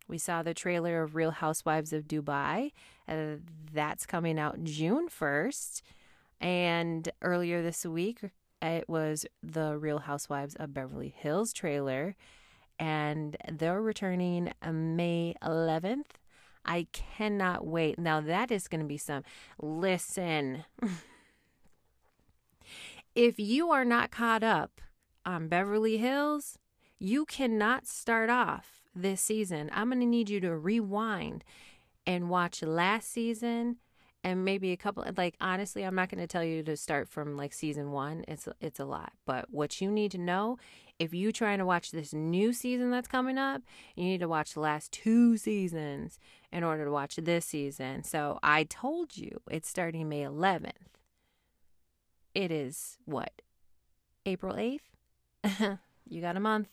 We 0.08 0.18
saw 0.18 0.42
the 0.42 0.54
trailer 0.54 1.02
of 1.02 1.14
Real 1.14 1.32
Housewives 1.32 1.92
of 1.92 2.04
Dubai. 2.04 2.72
Uh, 3.08 3.36
that's 3.72 4.06
coming 4.06 4.38
out 4.38 4.64
June 4.64 5.08
1st. 5.08 5.82
And 6.40 7.08
earlier 7.22 7.62
this 7.62 7.84
week, 7.84 8.20
it 8.62 8.88
was 8.88 9.26
the 9.42 9.76
Real 9.76 9.98
Housewives 9.98 10.54
of 10.54 10.72
Beverly 10.72 11.14
Hills 11.16 11.52
trailer, 11.52 12.16
and 12.78 13.36
they're 13.50 13.82
returning 13.82 14.52
May 14.64 15.34
11th. 15.42 16.16
I 16.64 16.86
cannot 16.92 17.66
wait. 17.66 17.98
Now, 17.98 18.20
that 18.20 18.50
is 18.50 18.68
going 18.68 18.80
to 18.80 18.86
be 18.86 18.96
some. 18.96 19.22
Listen, 19.60 20.64
if 23.14 23.38
you 23.38 23.70
are 23.70 23.84
not 23.84 24.10
caught 24.10 24.42
up 24.42 24.80
on 25.26 25.48
Beverly 25.48 25.98
Hills, 25.98 26.56
you 26.98 27.26
cannot 27.26 27.86
start 27.86 28.30
off 28.30 28.82
this 28.94 29.20
season. 29.20 29.68
I'm 29.74 29.90
going 29.90 30.00
to 30.00 30.06
need 30.06 30.30
you 30.30 30.40
to 30.40 30.56
rewind 30.56 31.44
and 32.06 32.30
watch 32.30 32.62
last 32.62 33.12
season 33.12 33.76
and 34.24 34.44
maybe 34.44 34.72
a 34.72 34.76
couple 34.76 35.04
like 35.16 35.36
honestly 35.40 35.84
i'm 35.84 35.94
not 35.94 36.08
going 36.08 36.20
to 36.20 36.26
tell 36.26 36.42
you 36.42 36.62
to 36.62 36.76
start 36.76 37.08
from 37.08 37.36
like 37.36 37.52
season 37.52 37.92
one. 37.92 38.24
It's 38.26 38.48
it's 38.60 38.80
a 38.80 38.84
lot. 38.84 39.12
But 39.24 39.50
what 39.50 39.80
you 39.80 39.90
need 39.90 40.12
to 40.12 40.18
know 40.18 40.58
if 40.98 41.12
you 41.12 41.30
trying 41.30 41.58
to 41.58 41.66
watch 41.66 41.90
this 41.90 42.14
new 42.14 42.52
season 42.52 42.90
that's 42.90 43.08
coming 43.08 43.38
up 43.38 43.62
you 43.94 44.04
need 44.04 44.20
to 44.20 44.28
watch 44.28 44.54
the 44.54 44.60
last 44.60 44.92
two 44.92 45.36
seasons 45.36 46.18
in 46.52 46.64
order 46.64 46.84
to 46.84 46.90
watch 46.90 47.16
this 47.16 47.44
season. 47.46 48.04
So 48.04 48.38
i 48.42 48.64
told 48.64 49.16
you 49.16 49.42
it's 49.50 49.68
starting 49.68 50.08
may 50.08 50.22
11th 50.22 50.72
it 52.34 52.50
is 52.50 52.98
what 53.04 53.42
april 54.24 54.54
8th 54.54 54.95
you 56.08 56.20
got 56.20 56.36
a 56.36 56.40
month 56.40 56.68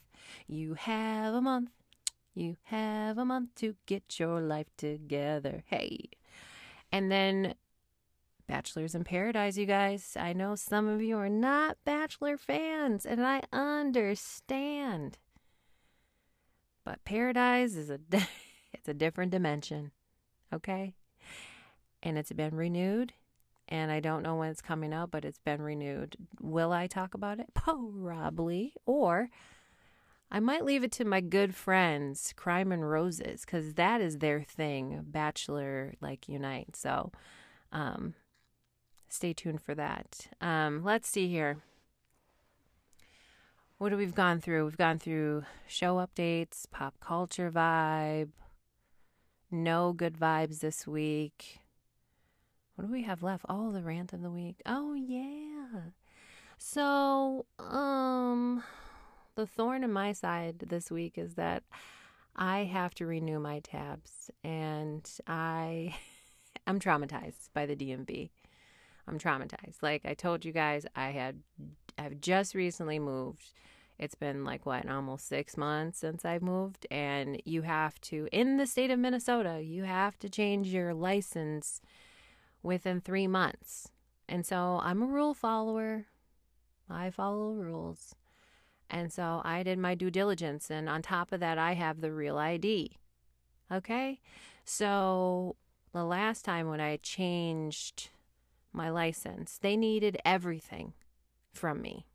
you 0.48 0.74
have 0.76 1.34
a 1.34 1.42
month 1.42 1.70
you 2.36 2.58
have 2.64 3.18
a 3.18 3.26
month 3.26 3.54
to 3.56 3.76
get 3.86 4.20
your 4.20 4.42
life 4.42 4.68
together 4.78 5.64
hey 5.68 6.10
and 6.92 7.12
then 7.12 7.56
Bachelors 8.48 8.94
in 8.94 9.04
Paradise, 9.04 9.58
you 9.58 9.66
guys. 9.66 10.18
I 10.20 10.34
know 10.34 10.56
some 10.56 10.88
of 10.88 11.02
you 11.02 11.18
are 11.18 11.30
not 11.30 11.78
Bachelor 11.86 12.38
fans, 12.38 13.06
and 13.06 13.26
I 13.26 13.42
understand. 13.54 15.18
But 16.84 17.06
Paradise 17.06 17.76
is 17.76 17.90
a 17.90 18.00
it's 18.74 18.88
a 18.88 18.94
different 18.94 19.32
dimension. 19.32 19.92
Okay? 20.54 20.94
And 22.02 22.18
it's 22.18 22.34
been 22.34 22.56
renewed, 22.56 23.14
and 23.68 23.92
I 23.92 24.00
don't 24.00 24.24
know 24.24 24.36
when 24.36 24.50
it's 24.50 24.62
coming 24.62 24.94
out, 24.94 25.12
but 25.12 25.26
it's 25.26 25.40
been 25.40 25.62
renewed. 25.62 26.16
Will 26.42 26.72
I 26.72 26.88
talk 26.88 27.14
about 27.14 27.40
it? 27.40 27.48
Probably. 27.54 28.74
Or 28.86 29.30
I 30.32 30.40
might 30.40 30.66
leave 30.66 30.84
it 30.84 30.92
to 30.94 31.06
my 31.06 31.22
good 31.22 31.54
friends, 31.56 32.34
Crime 32.36 32.72
and 32.72 32.90
Roses, 32.90 33.46
because 33.46 33.76
that 33.76 34.02
is 34.02 34.18
their 34.18 34.42
thing, 34.42 35.02
Bachelor 35.06 35.94
like 36.02 36.28
Unite. 36.28 36.76
So 36.76 37.12
um, 37.72 38.16
stay 39.10 39.34
tuned 39.34 39.62
for 39.62 39.76
that. 39.76 40.28
Um, 40.42 40.84
let's 40.84 41.08
see 41.08 41.28
here. 41.28 41.58
What 43.78 43.92
have 43.92 44.00
we 44.00 44.06
gone 44.08 44.40
through? 44.40 44.66
We've 44.66 44.78
gone 44.78 44.98
through 44.98 45.44
show 45.68 45.98
updates, 45.98 46.66
pop 46.72 47.00
culture 47.00 47.52
vibe, 47.52 48.30
no 49.52 49.94
good 49.94 50.18
vibes 50.18 50.60
this 50.62 50.88
week. 50.88 51.60
What 52.76 52.88
do 52.88 52.92
we 52.92 53.04
have 53.04 53.24
left? 53.24 53.46
Oh, 53.50 53.72
the 53.72 53.84
rant 53.84 54.14
of 54.14 54.22
the 54.22 54.32
week. 54.32 54.62
Oh, 54.66 54.94
yeah. 54.94 55.92
So, 56.58 57.46
um, 57.60 58.64
the 59.36 59.46
thorn 59.46 59.84
in 59.84 59.92
my 59.92 60.12
side 60.14 60.60
this 60.60 60.90
week 60.90 61.18
is 61.18 61.36
that 61.36 61.64
I 62.36 62.64
have 62.64 62.96
to 62.96 63.06
renew 63.06 63.40
my 63.40 63.60
tabs 63.60 64.32
and 64.44 65.08
I 65.28 65.96
am 66.68 66.80
traumatized 66.80 67.50
by 67.54 67.66
the 67.66 67.76
DMV. 67.76 68.30
I'm 69.08 69.20
traumatized. 69.20 69.82
Like 69.82 70.06
I 70.06 70.14
told 70.14 70.46
you 70.46 70.52
guys, 70.52 70.86
I 70.96 71.10
had 71.10 71.42
I've 71.98 72.22
just 72.22 72.56
recently 72.56 73.00
moved. 73.00 73.54
It's 74.00 74.16
been 74.16 74.44
like 74.44 74.66
what, 74.66 74.90
almost 74.90 75.28
6 75.28 75.56
months 75.58 76.00
since 76.00 76.26
I've 76.26 76.42
moved 76.42 76.88
and 76.90 77.40
you 77.46 77.62
have 77.62 78.00
to 78.02 78.28
in 78.32 78.58
the 78.58 78.66
state 78.66 78.90
of 78.90 79.00
Minnesota, 79.00 79.62
you 79.62 79.84
have 79.84 80.18
to 80.20 80.30
change 80.30 80.68
your 80.68 80.94
license 80.94 81.82
within 82.64 83.02
3 83.02 83.28
months. 83.28 83.90
And 84.28 84.46
so 84.46 84.80
I'm 84.82 85.04
a 85.04 85.06
rule 85.06 85.34
follower. 85.34 86.06
I 86.90 87.12
follow 87.12 87.52
rules. 87.52 88.16
And 88.90 89.12
so 89.12 89.42
I 89.44 89.64
did 89.64 89.78
my 89.78 89.96
due 89.96 90.12
diligence. 90.12 90.72
And 90.72 90.88
on 90.88 91.02
top 91.02 91.32
of 91.32 91.40
that, 91.42 91.58
I 91.58 91.74
have 91.74 92.02
the 92.02 92.12
real 92.12 92.38
ID. 92.38 92.98
Okay. 93.72 94.20
So 94.66 95.56
the 95.92 96.04
last 96.04 96.46
time 96.46 96.70
when 96.70 96.80
I 96.80 96.98
changed 96.98 98.10
my 98.72 98.90
license, 98.90 99.58
they 99.62 99.76
needed 99.76 100.18
everything 100.26 100.94
from 101.52 101.82
me. 101.82 102.06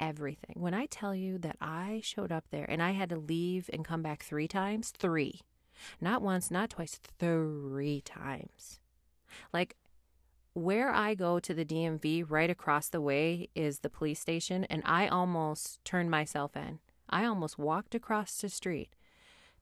Everything. 0.00 0.56
When 0.58 0.74
I 0.74 0.86
tell 0.86 1.14
you 1.14 1.38
that 1.38 1.56
I 1.60 2.00
showed 2.02 2.32
up 2.32 2.46
there 2.50 2.66
and 2.68 2.82
I 2.82 2.90
had 2.90 3.10
to 3.10 3.16
leave 3.16 3.70
and 3.72 3.84
come 3.84 4.02
back 4.02 4.22
three 4.22 4.48
times, 4.48 4.90
three, 4.90 5.40
not 6.00 6.20
once, 6.20 6.50
not 6.50 6.70
twice, 6.70 6.98
three 7.18 8.00
times. 8.00 8.80
Like 9.52 9.76
where 10.54 10.90
I 10.90 11.14
go 11.14 11.40
to 11.40 11.52
the 11.52 11.64
DMV, 11.64 12.24
right 12.28 12.48
across 12.48 12.88
the 12.88 13.00
way 13.00 13.48
is 13.54 13.80
the 13.80 13.90
police 13.90 14.20
station, 14.20 14.64
and 14.64 14.82
I 14.84 15.08
almost 15.08 15.84
turned 15.84 16.10
myself 16.10 16.56
in. 16.56 16.78
I 17.10 17.24
almost 17.24 17.58
walked 17.58 17.94
across 17.94 18.40
the 18.40 18.48
street 18.48 18.94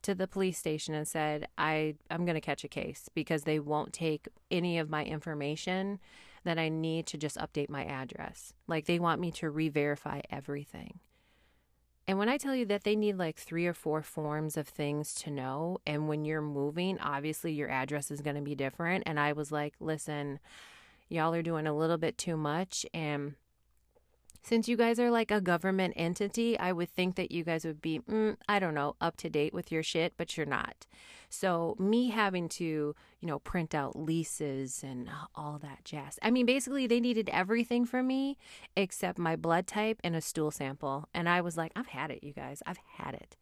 to 0.03 0.15
the 0.15 0.29
police 0.29 0.59
station 0.59 0.95
and 0.95 1.09
said, 1.09 1.49
I, 1.57 1.95
I'm 2.11 2.25
going 2.25 2.35
to 2.35 2.41
catch 2.41 2.65
a 2.65 2.69
case 2.69 3.09
because 3.15 3.45
they 3.45 3.59
won't 3.59 3.93
take 3.93 4.29
any 4.51 4.79
of 4.79 4.91
my 4.91 5.05
information 5.05 5.99
that 6.45 6.59
I 6.59 6.69
need 6.69 7.07
to 7.07 7.19
just 7.19 7.37
update 7.37 7.69
my 7.69 7.85
address. 7.85 8.53
Like 8.67 8.87
they 8.87 8.99
want 8.99 9.21
me 9.21 9.31
to 9.33 9.49
re 9.49 9.69
verify 9.69 10.21
everything. 10.29 10.99
And 12.09 12.19
when 12.19 12.29
I 12.29 12.37
tell 12.37 12.55
you 12.55 12.67
that 12.67 12.85
they 12.85 12.97
need 12.97 13.17
like 13.17 13.37
three 13.37 13.67
or 13.67 13.75
four 13.75 14.03
forms 14.03 14.57
of 14.57 14.67
things 14.67 15.15
to 15.17 15.31
know, 15.31 15.79
and 15.87 16.09
when 16.09 16.25
you're 16.25 16.43
moving, 16.43 16.99
obviously 16.99 17.53
your 17.53 17.71
address 17.71 18.11
is 18.11 18.21
going 18.21 18.37
to 18.37 18.43
be 18.43 18.55
different. 18.55 19.05
And 19.07 19.21
I 19.21 19.33
was 19.33 19.53
like, 19.53 19.75
listen, 19.79 20.41
y'all 21.09 21.33
are 21.33 21.43
doing 21.43 21.67
a 21.67 21.77
little 21.77 21.99
bit 21.99 22.19
too 22.19 22.37
much. 22.37 22.85
And 22.93 23.35
since 24.43 24.69
you 24.69 24.77
guys 24.77 24.99
are 24.99 25.11
like 25.11 25.31
a 25.31 25.41
government 25.41 25.95
entity, 25.97 26.59
I 26.59 26.73
would 26.73 26.91
think 26.91 27.15
that 27.15 27.31
you 27.31 27.45
guys 27.45 27.65
would 27.65 27.81
be, 27.81 28.01
mm, 28.01 28.37
I 28.49 28.59
don't 28.59 28.75
know, 28.75 28.97
up 29.01 29.17
to 29.19 29.31
date 29.31 29.55
with 29.55 29.71
your 29.71 29.85
shit, 29.85 30.15
but 30.17 30.37
you're 30.37 30.47
not. 30.47 30.87
So, 31.31 31.77
me 31.79 32.11
having 32.11 32.49
to, 32.51 32.65
you 32.65 33.29
know, 33.29 33.39
print 33.39 33.75
out 33.75 33.97
leases 33.97 34.83
and 34.83 35.09
all 35.35 35.59
that 35.63 35.85
jazz. 35.85 36.19
I 36.21 36.31
mean, 36.31 36.45
basically, 36.45 36.87
they 36.87 37.01
needed 37.01 37.31
everything 37.33 37.87
from 37.87 38.09
me 38.09 38.37
except 38.77 39.19
my 39.19 39.37
blood 39.37 39.67
type 39.67 40.01
and 40.03 40.17
a 40.17 40.21
stool 40.21 40.51
sample. 40.51 41.09
And 41.15 41.29
I 41.29 41.41
was 41.41 41.57
like, 41.57 41.73
I've 41.77 41.87
had 41.87 42.11
it, 42.11 42.23
you 42.23 42.33
guys. 42.33 42.63
I've 42.67 42.81
had 42.99 43.15
it. 43.15 43.37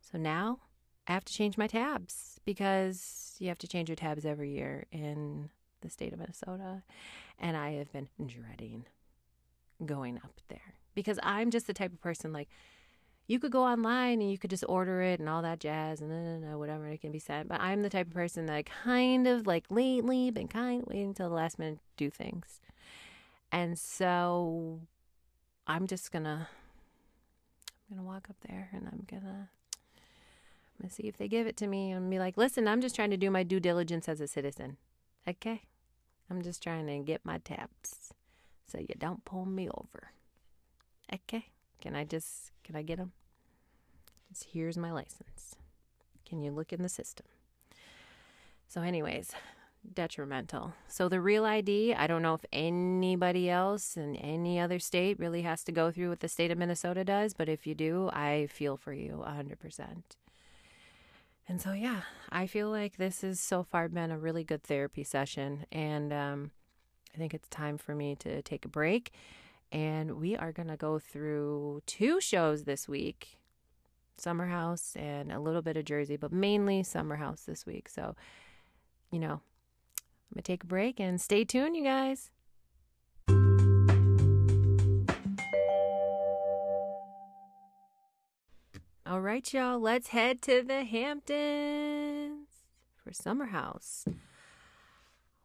So 0.00 0.18
now 0.18 0.58
I 1.06 1.12
have 1.12 1.24
to 1.26 1.32
change 1.32 1.58
my 1.58 1.66
tabs 1.66 2.40
because 2.44 3.36
you 3.38 3.48
have 3.48 3.58
to 3.58 3.68
change 3.68 3.88
your 3.88 3.96
tabs 3.96 4.24
every 4.24 4.50
year 4.50 4.86
in 4.90 5.50
the 5.82 5.90
state 5.90 6.12
of 6.12 6.18
Minnesota. 6.18 6.82
And 7.38 7.56
I 7.56 7.72
have 7.72 7.92
been 7.92 8.08
dreading 8.24 8.86
going 9.84 10.18
up 10.18 10.40
there 10.48 10.74
because 10.94 11.18
I'm 11.22 11.50
just 11.50 11.66
the 11.66 11.74
type 11.74 11.92
of 11.92 12.00
person 12.00 12.32
like, 12.32 12.48
you 13.28 13.40
could 13.40 13.50
go 13.50 13.64
online 13.64 14.20
and 14.20 14.30
you 14.30 14.38
could 14.38 14.50
just 14.50 14.64
order 14.68 15.02
it 15.02 15.18
and 15.18 15.28
all 15.28 15.42
that 15.42 15.58
jazz 15.58 16.00
and 16.00 16.10
then 16.10 16.58
whatever 16.58 16.86
it 16.86 17.00
can 17.00 17.10
be 17.10 17.18
sent. 17.18 17.48
But 17.48 17.60
I'm 17.60 17.82
the 17.82 17.90
type 17.90 18.06
of 18.06 18.14
person 18.14 18.46
that 18.46 18.66
kind 18.66 19.26
of 19.26 19.46
like 19.46 19.64
lately 19.68 20.30
been 20.30 20.48
kind 20.48 20.82
of 20.82 20.88
waiting 20.88 21.08
until 21.08 21.28
the 21.28 21.34
last 21.34 21.58
minute 21.58 21.78
to 21.78 22.04
do 22.04 22.10
things. 22.10 22.60
And 23.50 23.78
so 23.78 24.80
I'm 25.66 25.86
just 25.86 26.12
gonna 26.12 26.48
I'm 27.90 27.96
gonna 27.96 28.06
walk 28.06 28.28
up 28.30 28.36
there 28.46 28.68
and 28.72 28.86
I'm 28.86 29.04
gonna 29.10 29.48
I'm 29.48 30.82
gonna 30.82 30.92
see 30.92 31.08
if 31.08 31.16
they 31.16 31.26
give 31.26 31.46
it 31.48 31.56
to 31.58 31.66
me 31.66 31.90
and 31.90 32.08
be 32.08 32.18
like, 32.18 32.36
listen, 32.36 32.68
I'm 32.68 32.80
just 32.80 32.94
trying 32.94 33.10
to 33.10 33.16
do 33.16 33.30
my 33.30 33.42
due 33.42 33.60
diligence 33.60 34.08
as 34.08 34.20
a 34.20 34.28
citizen. 34.28 34.76
Okay? 35.26 35.62
I'm 36.30 36.42
just 36.42 36.62
trying 36.62 36.86
to 36.86 36.98
get 36.98 37.24
my 37.24 37.38
tabs 37.38 38.12
so 38.66 38.78
you 38.78 38.94
don't 38.98 39.24
pull 39.24 39.44
me 39.46 39.68
over. 39.68 40.10
Okay? 41.12 41.46
Can 41.80 41.94
I 41.94 42.04
just, 42.04 42.52
can 42.64 42.76
I 42.76 42.82
get 42.82 42.98
them? 42.98 43.12
Here's 44.52 44.76
my 44.76 44.92
license. 44.92 45.56
Can 46.28 46.42
you 46.42 46.50
look 46.50 46.72
in 46.72 46.82
the 46.82 46.88
system? 46.88 47.26
So, 48.68 48.82
anyways, 48.82 49.30
detrimental. 49.94 50.74
So, 50.88 51.08
the 51.08 51.20
real 51.20 51.44
ID, 51.44 51.94
I 51.94 52.06
don't 52.06 52.22
know 52.22 52.34
if 52.34 52.44
anybody 52.52 53.48
else 53.48 53.96
in 53.96 54.16
any 54.16 54.58
other 54.58 54.78
state 54.78 55.18
really 55.18 55.42
has 55.42 55.62
to 55.64 55.72
go 55.72 55.90
through 55.90 56.10
what 56.10 56.20
the 56.20 56.28
state 56.28 56.50
of 56.50 56.58
Minnesota 56.58 57.04
does, 57.04 57.32
but 57.32 57.48
if 57.48 57.66
you 57.66 57.74
do, 57.74 58.10
I 58.12 58.48
feel 58.50 58.76
for 58.76 58.92
you 58.92 59.24
100%. 59.24 60.02
And 61.48 61.60
so, 61.60 61.72
yeah, 61.72 62.02
I 62.30 62.48
feel 62.48 62.70
like 62.70 62.96
this 62.96 63.20
has 63.20 63.38
so 63.38 63.62
far 63.62 63.88
been 63.88 64.10
a 64.10 64.18
really 64.18 64.42
good 64.42 64.64
therapy 64.64 65.04
session. 65.04 65.64
And 65.70 66.12
um, 66.12 66.50
I 67.16 67.18
think 67.18 67.32
it's 67.32 67.48
time 67.48 67.78
for 67.78 67.94
me 67.94 68.14
to 68.16 68.42
take 68.42 68.66
a 68.66 68.68
break. 68.68 69.12
And 69.72 70.20
we 70.20 70.36
are 70.36 70.52
going 70.52 70.68
to 70.68 70.76
go 70.76 70.98
through 70.98 71.80
two 71.86 72.20
shows 72.20 72.64
this 72.64 72.86
week 72.86 73.38
Summer 74.18 74.46
House 74.46 74.94
and 74.96 75.32
a 75.32 75.40
little 75.40 75.62
bit 75.62 75.76
of 75.76 75.84
Jersey, 75.86 76.16
but 76.16 76.30
mainly 76.30 76.82
Summer 76.82 77.16
House 77.16 77.42
this 77.42 77.64
week. 77.64 77.88
So, 77.88 78.14
you 79.10 79.18
know, 79.18 79.32
I'm 79.32 80.34
going 80.34 80.36
to 80.36 80.42
take 80.42 80.64
a 80.64 80.66
break 80.66 81.00
and 81.00 81.20
stay 81.20 81.44
tuned, 81.44 81.76
you 81.76 81.84
guys. 81.84 82.30
All 89.06 89.20
right, 89.20 89.52
y'all, 89.54 89.78
let's 89.78 90.08
head 90.08 90.42
to 90.42 90.62
the 90.62 90.84
Hamptons 90.84 92.48
for 93.02 93.12
Summer 93.12 93.46
House. 93.46 94.04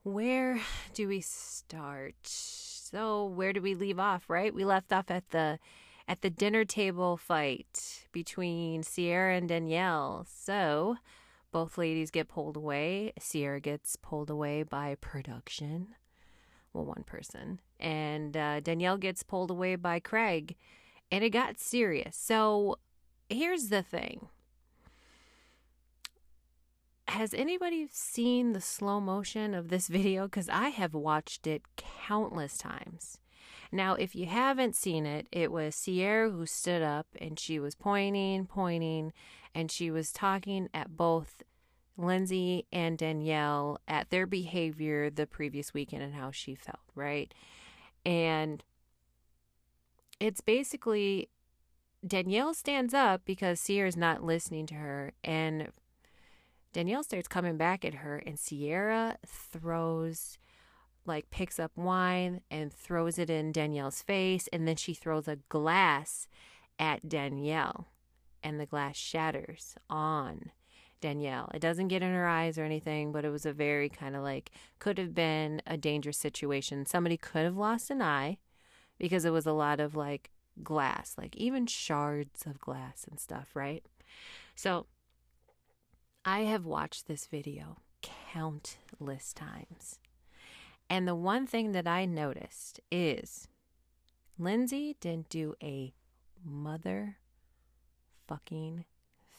Where 0.04 0.60
do 0.94 1.08
we 1.08 1.22
start? 1.22 2.16
So, 2.24 3.26
where 3.26 3.54
do 3.54 3.62
we 3.62 3.76
leave 3.76 4.00
off, 4.00 4.30
right? 4.30 4.54
We 4.54 4.66
left 4.66 4.92
off 4.92 5.12
at 5.12 5.30
the 5.30 5.60
at 6.08 6.22
the 6.22 6.30
dinner 6.30 6.66
table 6.66 7.18
fight 7.18 8.08
between 8.12 8.84
Ciara 8.84 9.36
and 9.38 9.48
Danielle. 9.48 10.26
So 10.28 10.98
both 11.52 11.78
ladies 11.78 12.12
get 12.12 12.28
pulled 12.28 12.58
away. 12.58 13.14
Ciara 13.20 13.60
gets 13.60 13.96
pulled 13.96 14.30
away 14.30 14.64
by 14.64 14.96
production. 14.96 15.90
Well, 16.74 16.86
one 16.86 17.04
person. 17.06 17.60
And 17.80 18.36
uh, 18.36 18.60
Danielle 18.62 18.98
gets 18.98 19.24
pulled 19.24 19.52
away 19.52 19.76
by 19.76 20.00
Craig. 20.00 20.56
And 21.12 21.24
it 21.24 21.30
got 21.30 21.60
serious. 21.60 22.16
So 22.18 22.80
here's 23.30 23.68
the 23.68 23.84
thing 23.84 24.28
Has 27.12 27.34
anybody 27.34 27.90
seen 27.92 28.54
the 28.54 28.62
slow 28.62 29.02
motion 29.02 29.54
of 29.54 29.68
this 29.68 29.90
video? 29.90 30.28
Because 30.28 30.48
I 30.48 30.70
have 30.70 30.94
watched 30.94 31.46
it 31.46 31.62
countless 31.76 32.58
times. 32.58 33.18
Now, 33.70 33.96
if 33.96 34.16
you 34.16 34.28
haven't 34.28 34.78
seen 34.78 35.06
it, 35.06 35.28
it 35.30 35.52
was 35.52 35.76
Ciara 35.84 36.32
who 36.32 36.46
stood 36.46 36.82
up 36.82 37.08
and 37.20 37.38
she 37.38 37.60
was 37.60 37.76
pointing, 37.76 38.46
pointing, 38.46 39.12
and 39.54 39.70
she 39.70 39.92
was 39.92 40.14
talking 40.14 40.70
at 40.74 40.96
both 40.96 41.44
Lindsay 41.98 42.66
and 42.72 42.98
Danielle 42.98 43.82
at 43.90 44.10
their 44.10 44.26
behavior 44.26 45.10
the 45.10 45.28
previous 45.28 45.74
weekend 45.74 46.04
and 46.04 46.14
how 46.14 46.32
she 46.32 46.56
felt, 46.56 46.80
right? 46.96 47.34
And 48.06 48.64
it's 50.22 50.40
basically 50.40 51.28
Danielle 52.08 52.54
stands 52.54 52.94
up 52.94 53.24
because 53.26 53.62
Ciara's 53.62 53.98
not 53.98 54.24
listening 54.24 54.66
to 54.68 54.76
her, 54.76 55.12
and 55.26 55.68
Danielle 56.74 57.04
starts 57.04 57.28
coming 57.28 57.58
back 57.58 57.84
at 57.84 57.96
her, 57.96 58.18
and 58.26 58.40
Ciara 58.40 59.18
throws, 59.26 60.38
like, 61.06 61.30
picks 61.30 61.60
up 61.60 61.72
wine 61.76 62.42
and 62.50 62.74
throws 62.74 63.20
it 63.20 63.30
in 63.30 63.52
Danielle's 63.52 64.02
face, 64.02 64.48
and 64.54 64.68
then 64.68 64.76
she 64.76 64.94
throws 64.94 65.28
a 65.28 65.40
glass 65.50 66.28
at 66.80 67.10
Danielle, 67.10 67.88
and 68.44 68.60
the 68.60 68.66
glass 68.66 68.96
shatters 68.96 69.76
on 69.90 70.52
Danielle. 71.02 71.50
It 71.54 71.60
doesn't 71.60 71.90
get 71.90 72.04
in 72.04 72.14
her 72.14 72.28
eyes 72.28 72.58
or 72.58 72.64
anything, 72.64 73.12
but 73.12 73.26
it 73.26 73.30
was 73.30 73.46
a 73.46 73.52
very 73.52 73.90
kind 73.90 74.16
of 74.16 74.24
like, 74.24 74.52
could 74.80 74.98
have 74.98 75.14
been 75.14 75.62
a 75.68 75.76
dangerous 75.76 76.18
situation. 76.18 76.86
Somebody 76.86 77.18
could 77.18 77.44
have 77.44 77.58
lost 77.58 77.90
an 77.90 78.02
eye 78.02 78.38
because 78.98 79.26
it 79.26 79.32
was 79.32 79.48
a 79.48 79.52
lot 79.52 79.80
of 79.80 79.96
like 79.96 80.30
glass, 80.64 81.16
like 81.18 81.36
even 81.36 81.66
shards 81.66 82.46
of 82.46 82.60
glass 82.60 83.06
and 83.10 83.20
stuff, 83.20 83.50
right? 83.56 83.84
So 84.56 84.86
I 86.24 86.42
have 86.42 86.66
watched 86.66 87.08
this 87.08 87.26
video 87.26 87.78
countless 88.02 89.34
times. 89.34 90.00
And 90.90 91.08
the 91.08 91.16
one 91.16 91.48
thing 91.48 91.72
that 91.72 91.88
I 91.88 92.06
noticed 92.06 92.80
is 92.92 93.48
Lindsay 94.38 94.98
didn't 95.00 95.30
do 95.30 95.56
a 95.64 95.94
mother 96.44 97.18
fucking 98.28 98.86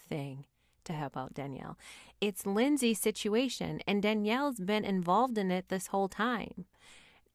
thing 0.09 0.47
to 0.85 0.93
help 0.93 1.17
out 1.17 1.35
Danielle. 1.35 1.79
It's 2.21 2.47
Lindsay's 2.47 2.99
situation, 2.99 3.81
and 3.87 4.03
Danielle's 4.03 4.59
been 4.59 4.85
involved 4.85 5.39
in 5.39 5.51
it 5.51 5.69
this 5.69 5.89
whole 5.89 6.09
time. 6.09 6.65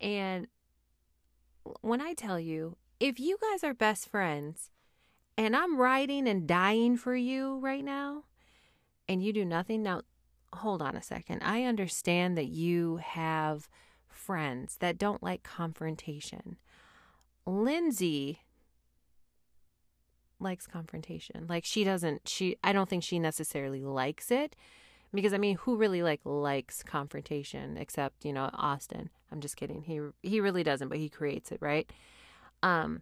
And 0.02 0.48
when 1.82 2.02
I 2.02 2.14
tell 2.14 2.40
you, 2.40 2.76
if 3.00 3.20
you 3.20 3.38
guys 3.42 3.64
are 3.64 3.74
best 3.74 4.10
friends 4.10 4.72
and 5.38 5.56
I'm 5.56 5.78
riding 5.78 6.28
and 6.28 6.48
dying 6.48 6.98
for 6.98 7.16
you 7.16 7.60
right 7.60 7.84
now, 7.84 8.24
and 9.10 9.24
you 9.24 9.34
do 9.34 9.46
nothing, 9.46 9.84
now 9.84 10.02
hold 10.54 10.82
on 10.82 10.96
a 10.96 11.02
second. 11.02 11.42
I 11.44 11.64
understand 11.64 12.38
that 12.38 12.48
you 12.48 12.98
have 12.98 13.70
friends 14.08 14.78
that 14.80 14.98
don't 14.98 15.22
like 15.24 15.44
confrontation. 15.44 16.58
Lindsay 17.46 18.42
likes 20.40 20.68
confrontation. 20.68 21.46
Like 21.48 21.66
she 21.66 21.84
doesn't 21.84 22.28
she 22.28 22.58
I 22.64 22.74
don't 22.74 22.90
think 22.90 23.04
she 23.04 23.20
necessarily 23.20 23.84
likes 23.84 24.32
it 24.32 24.56
because 25.14 25.34
I 25.34 25.38
mean, 25.38 25.58
who 25.58 25.78
really 25.78 26.04
like 26.04 26.22
likes 26.26 26.84
confrontation 26.84 27.78
except, 27.78 28.26
you 28.26 28.34
know, 28.34 28.50
Austin. 28.54 29.10
I'm 29.32 29.42
just 29.42 29.58
kidding. 29.58 29.84
He 29.84 30.02
he 30.22 30.40
really 30.40 30.64
doesn't, 30.64 30.90
but 30.90 30.98
he 30.98 31.10
creates 31.10 31.52
it, 31.52 31.60
right? 31.62 31.92
Um 32.62 33.02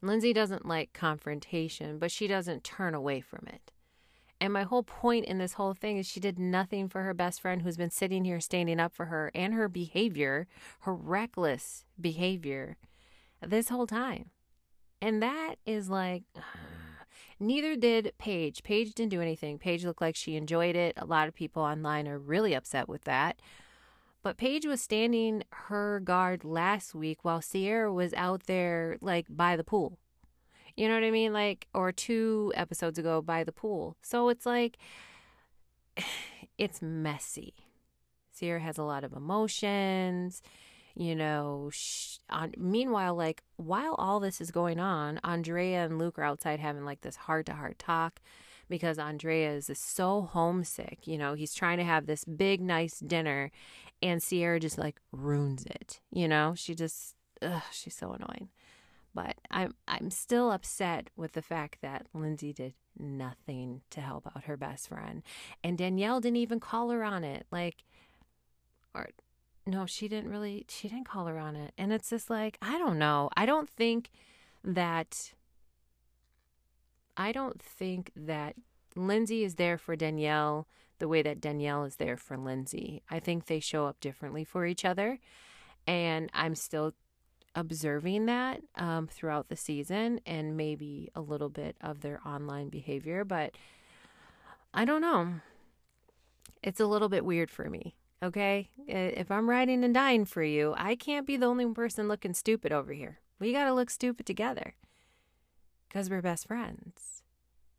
Lindsay 0.00 0.32
doesn't 0.32 0.66
like 0.66 0.92
confrontation, 0.92 1.98
but 1.98 2.10
she 2.10 2.26
doesn't 2.26 2.64
turn 2.64 2.94
away 2.94 3.20
from 3.20 3.46
it. 3.46 3.72
And 4.42 4.52
my 4.52 4.64
whole 4.64 4.82
point 4.82 5.26
in 5.26 5.38
this 5.38 5.52
whole 5.52 5.72
thing 5.72 5.98
is 5.98 6.06
she 6.08 6.18
did 6.18 6.36
nothing 6.36 6.88
for 6.88 7.04
her 7.04 7.14
best 7.14 7.40
friend 7.40 7.62
who's 7.62 7.76
been 7.76 7.92
sitting 7.92 8.24
here 8.24 8.40
standing 8.40 8.80
up 8.80 8.92
for 8.92 9.04
her 9.04 9.30
and 9.36 9.54
her 9.54 9.68
behavior, 9.68 10.48
her 10.80 10.92
reckless 10.92 11.84
behavior 12.00 12.76
this 13.40 13.68
whole 13.68 13.86
time. 13.86 14.30
And 15.00 15.22
that 15.22 15.58
is 15.64 15.88
like, 15.88 16.24
neither 17.38 17.76
did 17.76 18.14
Paige. 18.18 18.64
Paige 18.64 18.94
didn't 18.94 19.12
do 19.12 19.20
anything. 19.20 19.60
Paige 19.60 19.84
looked 19.84 20.00
like 20.00 20.16
she 20.16 20.34
enjoyed 20.34 20.74
it. 20.74 20.94
A 20.96 21.06
lot 21.06 21.28
of 21.28 21.36
people 21.36 21.62
online 21.62 22.08
are 22.08 22.18
really 22.18 22.52
upset 22.52 22.88
with 22.88 23.04
that. 23.04 23.38
But 24.24 24.38
Paige 24.38 24.66
was 24.66 24.80
standing 24.80 25.44
her 25.68 26.00
guard 26.00 26.42
last 26.42 26.96
week 26.96 27.20
while 27.24 27.40
Ciara 27.40 27.92
was 27.92 28.12
out 28.14 28.46
there, 28.46 28.98
like 29.00 29.26
by 29.30 29.54
the 29.54 29.62
pool. 29.62 30.00
You 30.76 30.88
know 30.88 30.94
what 30.94 31.04
I 31.04 31.10
mean? 31.10 31.32
Like, 31.32 31.66
or 31.74 31.92
two 31.92 32.52
episodes 32.54 32.98
ago 32.98 33.22
by 33.22 33.44
the 33.44 33.52
pool. 33.52 33.96
So 34.02 34.28
it's 34.28 34.46
like, 34.46 34.78
it's 36.58 36.80
messy. 36.82 37.54
Ciara 38.38 38.60
has 38.60 38.78
a 38.78 38.82
lot 38.82 39.04
of 39.04 39.12
emotions 39.12 40.42
you 40.94 41.14
know 41.14 41.70
on, 42.30 42.52
meanwhile 42.58 43.14
like 43.14 43.42
while 43.56 43.94
all 43.94 44.20
this 44.20 44.40
is 44.40 44.50
going 44.50 44.78
on 44.78 45.18
andrea 45.24 45.84
and 45.84 45.98
luke 45.98 46.18
are 46.18 46.24
outside 46.24 46.60
having 46.60 46.84
like 46.84 47.00
this 47.00 47.16
heart 47.16 47.46
to 47.46 47.54
heart 47.54 47.78
talk 47.78 48.20
because 48.68 48.98
andrea 48.98 49.52
is 49.52 49.70
so 49.74 50.22
homesick 50.32 50.98
you 51.04 51.16
know 51.16 51.34
he's 51.34 51.54
trying 51.54 51.78
to 51.78 51.84
have 51.84 52.06
this 52.06 52.24
big 52.24 52.60
nice 52.60 52.98
dinner 53.00 53.50
and 54.02 54.22
Ciara 54.22 54.60
just 54.60 54.78
like 54.78 55.00
ruins 55.12 55.64
it 55.66 56.00
you 56.10 56.28
know 56.28 56.54
she 56.54 56.74
just 56.74 57.14
ugh, 57.40 57.62
she's 57.70 57.96
so 57.96 58.12
annoying 58.12 58.48
but 59.14 59.36
i'm 59.50 59.74
i'm 59.88 60.10
still 60.10 60.50
upset 60.50 61.10
with 61.16 61.32
the 61.32 61.42
fact 61.42 61.78
that 61.82 62.06
lindsay 62.14 62.52
did 62.52 62.74
nothing 62.98 63.80
to 63.90 64.00
help 64.00 64.26
out 64.26 64.44
her 64.44 64.56
best 64.56 64.88
friend 64.88 65.22
and 65.64 65.78
danielle 65.78 66.20
didn't 66.20 66.36
even 66.36 66.60
call 66.60 66.90
her 66.90 67.02
on 67.02 67.24
it 67.24 67.46
like 67.50 67.84
or 68.94 69.08
no, 69.66 69.86
she 69.86 70.08
didn't 70.08 70.30
really, 70.30 70.64
she 70.68 70.88
didn't 70.88 71.06
call 71.06 71.26
her 71.26 71.38
on 71.38 71.54
it. 71.56 71.72
And 71.78 71.92
it's 71.92 72.10
just 72.10 72.28
like, 72.28 72.58
I 72.60 72.78
don't 72.78 72.98
know. 72.98 73.30
I 73.36 73.46
don't 73.46 73.68
think 73.68 74.10
that, 74.64 75.32
I 77.16 77.32
don't 77.32 77.62
think 77.62 78.10
that 78.16 78.56
Lindsay 78.96 79.44
is 79.44 79.54
there 79.54 79.78
for 79.78 79.94
Danielle 79.94 80.66
the 80.98 81.08
way 81.08 81.22
that 81.22 81.40
Danielle 81.40 81.84
is 81.84 81.96
there 81.96 82.16
for 82.16 82.36
Lindsay. 82.36 83.02
I 83.10 83.18
think 83.20 83.46
they 83.46 83.60
show 83.60 83.86
up 83.86 84.00
differently 84.00 84.44
for 84.44 84.66
each 84.66 84.84
other. 84.84 85.18
And 85.86 86.30
I'm 86.32 86.54
still 86.54 86.94
observing 87.54 88.26
that 88.26 88.62
um, 88.76 89.06
throughout 89.06 89.48
the 89.48 89.56
season 89.56 90.20
and 90.24 90.56
maybe 90.56 91.10
a 91.14 91.20
little 91.20 91.48
bit 91.48 91.76
of 91.80 92.00
their 92.00 92.20
online 92.26 92.68
behavior. 92.68 93.24
But 93.24 93.54
I 94.72 94.84
don't 94.84 95.00
know. 95.02 95.34
It's 96.62 96.80
a 96.80 96.86
little 96.86 97.08
bit 97.08 97.24
weird 97.24 97.50
for 97.50 97.68
me. 97.68 97.96
Okay? 98.22 98.70
If 98.86 99.30
I'm 99.30 99.50
riding 99.50 99.84
and 99.84 99.92
dying 99.92 100.24
for 100.24 100.42
you, 100.42 100.74
I 100.76 100.94
can't 100.94 101.26
be 101.26 101.36
the 101.36 101.46
only 101.46 101.66
person 101.74 102.08
looking 102.08 102.34
stupid 102.34 102.72
over 102.72 102.92
here. 102.92 103.18
We 103.40 103.52
got 103.52 103.64
to 103.64 103.74
look 103.74 103.90
stupid 103.90 104.26
together 104.26 104.74
because 105.88 106.08
we're 106.08 106.22
best 106.22 106.46
friends. 106.46 107.24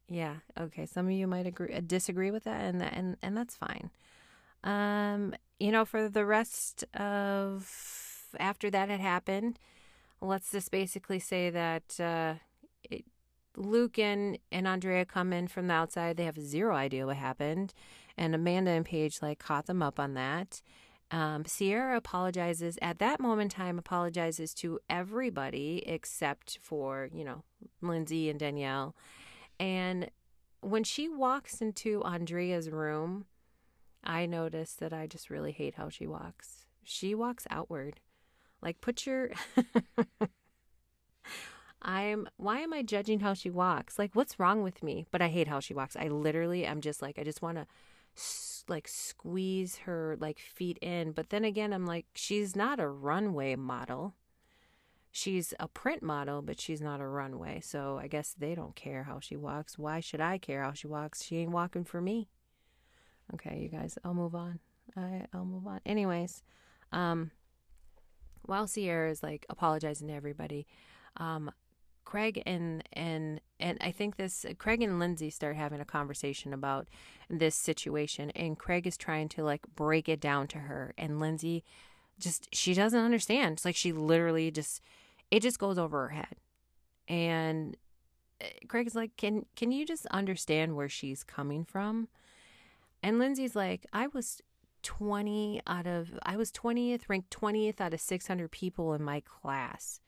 Yeah, 0.09 0.35
okay. 0.59 0.85
Some 0.85 1.05
of 1.07 1.13
you 1.13 1.27
might 1.27 1.47
agree 1.47 1.73
uh, 1.73 1.81
disagree 1.85 2.29
with 2.29 2.43
that 2.43 2.61
and 2.61 2.83
and 2.83 3.17
and 3.21 3.37
that's 3.37 3.55
fine. 3.55 3.89
Um, 4.63 5.33
you 5.59 5.71
know, 5.71 5.85
for 5.85 6.09
the 6.09 6.25
rest 6.25 6.83
of 6.93 8.12
after 8.39 8.69
that 8.69 8.89
had 8.89 8.99
happened, 8.99 9.59
let's 10.21 10.51
just 10.51 10.71
basically 10.71 11.19
say 11.19 11.49
that 11.49 11.99
uh, 11.99 12.35
it, 12.89 13.05
Luke 13.55 13.99
and, 13.99 14.37
and 14.51 14.67
Andrea 14.67 15.05
come 15.05 15.33
in 15.33 15.47
from 15.47 15.67
the 15.67 15.73
outside. 15.73 16.17
They 16.17 16.25
have 16.25 16.39
zero 16.39 16.75
idea 16.75 17.05
what 17.05 17.17
happened. 17.17 17.73
And 18.17 18.35
Amanda 18.35 18.71
and 18.71 18.85
Paige 18.85 19.21
like 19.21 19.39
caught 19.39 19.65
them 19.65 19.81
up 19.81 19.99
on 19.99 20.13
that. 20.13 20.61
Um, 21.11 21.43
Ciara 21.43 21.97
apologizes 21.97 22.79
at 22.81 22.99
that 22.99 23.19
moment 23.19 23.53
in 23.53 23.57
time, 23.57 23.77
apologizes 23.77 24.53
to 24.55 24.79
everybody 24.89 25.83
except 25.85 26.57
for, 26.61 27.09
you 27.13 27.23
know, 27.23 27.43
Lindsay 27.81 28.29
and 28.29 28.39
Danielle. 28.39 28.95
And 29.59 30.09
when 30.61 30.83
she 30.83 31.07
walks 31.07 31.61
into 31.61 32.01
Andrea's 32.03 32.69
room, 32.69 33.25
I 34.03 34.25
notice 34.25 34.73
that 34.73 34.91
I 34.91 35.07
just 35.07 35.29
really 35.29 35.51
hate 35.51 35.75
how 35.75 35.89
she 35.89 36.07
walks. 36.07 36.65
She 36.83 37.13
walks 37.13 37.45
outward. 37.49 37.99
Like, 38.63 38.81
put 38.81 39.05
your. 39.05 39.31
I'm 41.81 42.27
why 42.37 42.59
am 42.59 42.73
I 42.73 42.81
judging 42.81 43.19
how 43.19 43.33
she 43.33 43.49
walks? 43.49 43.99
Like 43.99 44.11
what's 44.15 44.39
wrong 44.39 44.63
with 44.63 44.81
me? 44.83 45.05
But 45.11 45.21
I 45.21 45.27
hate 45.27 45.47
how 45.49 45.59
she 45.59 45.73
walks. 45.73 45.95
I 45.97 46.07
literally 46.07 46.65
am 46.65 46.79
just 46.81 47.01
like 47.01 47.19
I 47.19 47.23
just 47.23 47.41
want 47.41 47.57
to 47.57 47.67
like 48.69 48.87
squeeze 48.87 49.77
her 49.79 50.15
like 50.19 50.39
feet 50.39 50.77
in. 50.81 51.11
But 51.11 51.29
then 51.29 51.43
again, 51.43 51.73
I'm 51.73 51.85
like 51.85 52.05
she's 52.15 52.55
not 52.55 52.79
a 52.79 52.87
runway 52.87 53.55
model. 53.55 54.15
she's 55.11 55.53
a 55.59 55.67
print 55.67 56.01
model, 56.03 56.41
but 56.41 56.59
she's 56.59 56.81
not 56.81 56.99
a 57.01 57.07
runway. 57.07 57.61
So 57.61 57.99
I 58.01 58.07
guess 58.07 58.33
they 58.37 58.55
don't 58.55 58.75
care 58.75 59.03
how 59.03 59.19
she 59.19 59.35
walks. 59.35 59.77
Why 59.77 59.99
should 59.99 60.21
I 60.21 60.37
care 60.37 60.63
how 60.63 60.73
she 60.73 60.87
walks? 60.87 61.23
She 61.23 61.37
ain't 61.37 61.51
walking 61.51 61.83
for 61.85 62.01
me. 62.01 62.29
Okay, 63.33 63.59
you 63.61 63.69
guys, 63.69 63.97
I'll 64.03 64.13
move 64.13 64.35
on. 64.35 64.59
I, 64.97 65.25
I'll 65.33 65.45
move 65.45 65.65
on. 65.67 65.79
Anyways, 65.85 66.43
um, 66.91 67.31
while 68.45 68.67
Ciara 68.67 69.09
is 69.09 69.23
like 69.23 69.45
apologizing 69.49 70.07
to 70.07 70.13
everybody, 70.13 70.67
um, 71.17 71.51
Craig 72.05 72.43
and 72.45 72.87
and 72.93 73.41
and 73.59 73.77
I 73.81 73.91
think 73.91 74.17
this 74.17 74.45
Craig 74.57 74.81
and 74.81 74.99
Lindsay 74.99 75.29
start 75.29 75.55
having 75.55 75.79
a 75.79 75.85
conversation 75.85 76.53
about 76.53 76.87
this 77.29 77.55
situation, 77.55 78.29
and 78.31 78.57
Craig 78.59 78.85
is 78.85 78.97
trying 78.97 79.29
to 79.29 79.43
like 79.43 79.61
break 79.75 80.07
it 80.09 80.19
down 80.19 80.47
to 80.49 80.59
her, 80.59 80.93
and 80.97 81.19
Lindsay 81.19 81.63
just 82.19 82.53
she 82.53 82.73
doesn't 82.73 82.99
understand. 82.99 83.53
It's 83.53 83.65
like 83.65 83.75
she 83.75 83.91
literally 83.91 84.51
just 84.51 84.81
it 85.31 85.41
just 85.41 85.59
goes 85.59 85.77
over 85.77 86.03
her 86.07 86.13
head, 86.13 86.35
and 87.07 87.77
eh, 88.41 88.49
Craig's 88.67 88.95
like, 88.95 89.17
"Can 89.17 89.45
can 89.55 89.71
you 89.71 89.85
just 89.85 90.05
understand 90.07 90.75
where 90.75 90.89
she's 90.89 91.23
coming 91.23 91.65
from?" 91.65 92.09
And 93.01 93.17
Lindsay's 93.17 93.55
like, 93.55 93.85
"I 93.93 94.07
was 94.07 94.41
20 94.83 95.61
out 95.65 95.87
of 95.87 96.11
I 96.23 96.37
was 96.37 96.51
20th 96.51 97.03
ranked 97.09 97.31
20th 97.31 97.81
out 97.81 97.93
of 97.93 98.01
600 98.01 98.51
people 98.51 98.93
in 98.93 99.03
my 99.03 99.21
class." 99.21 99.99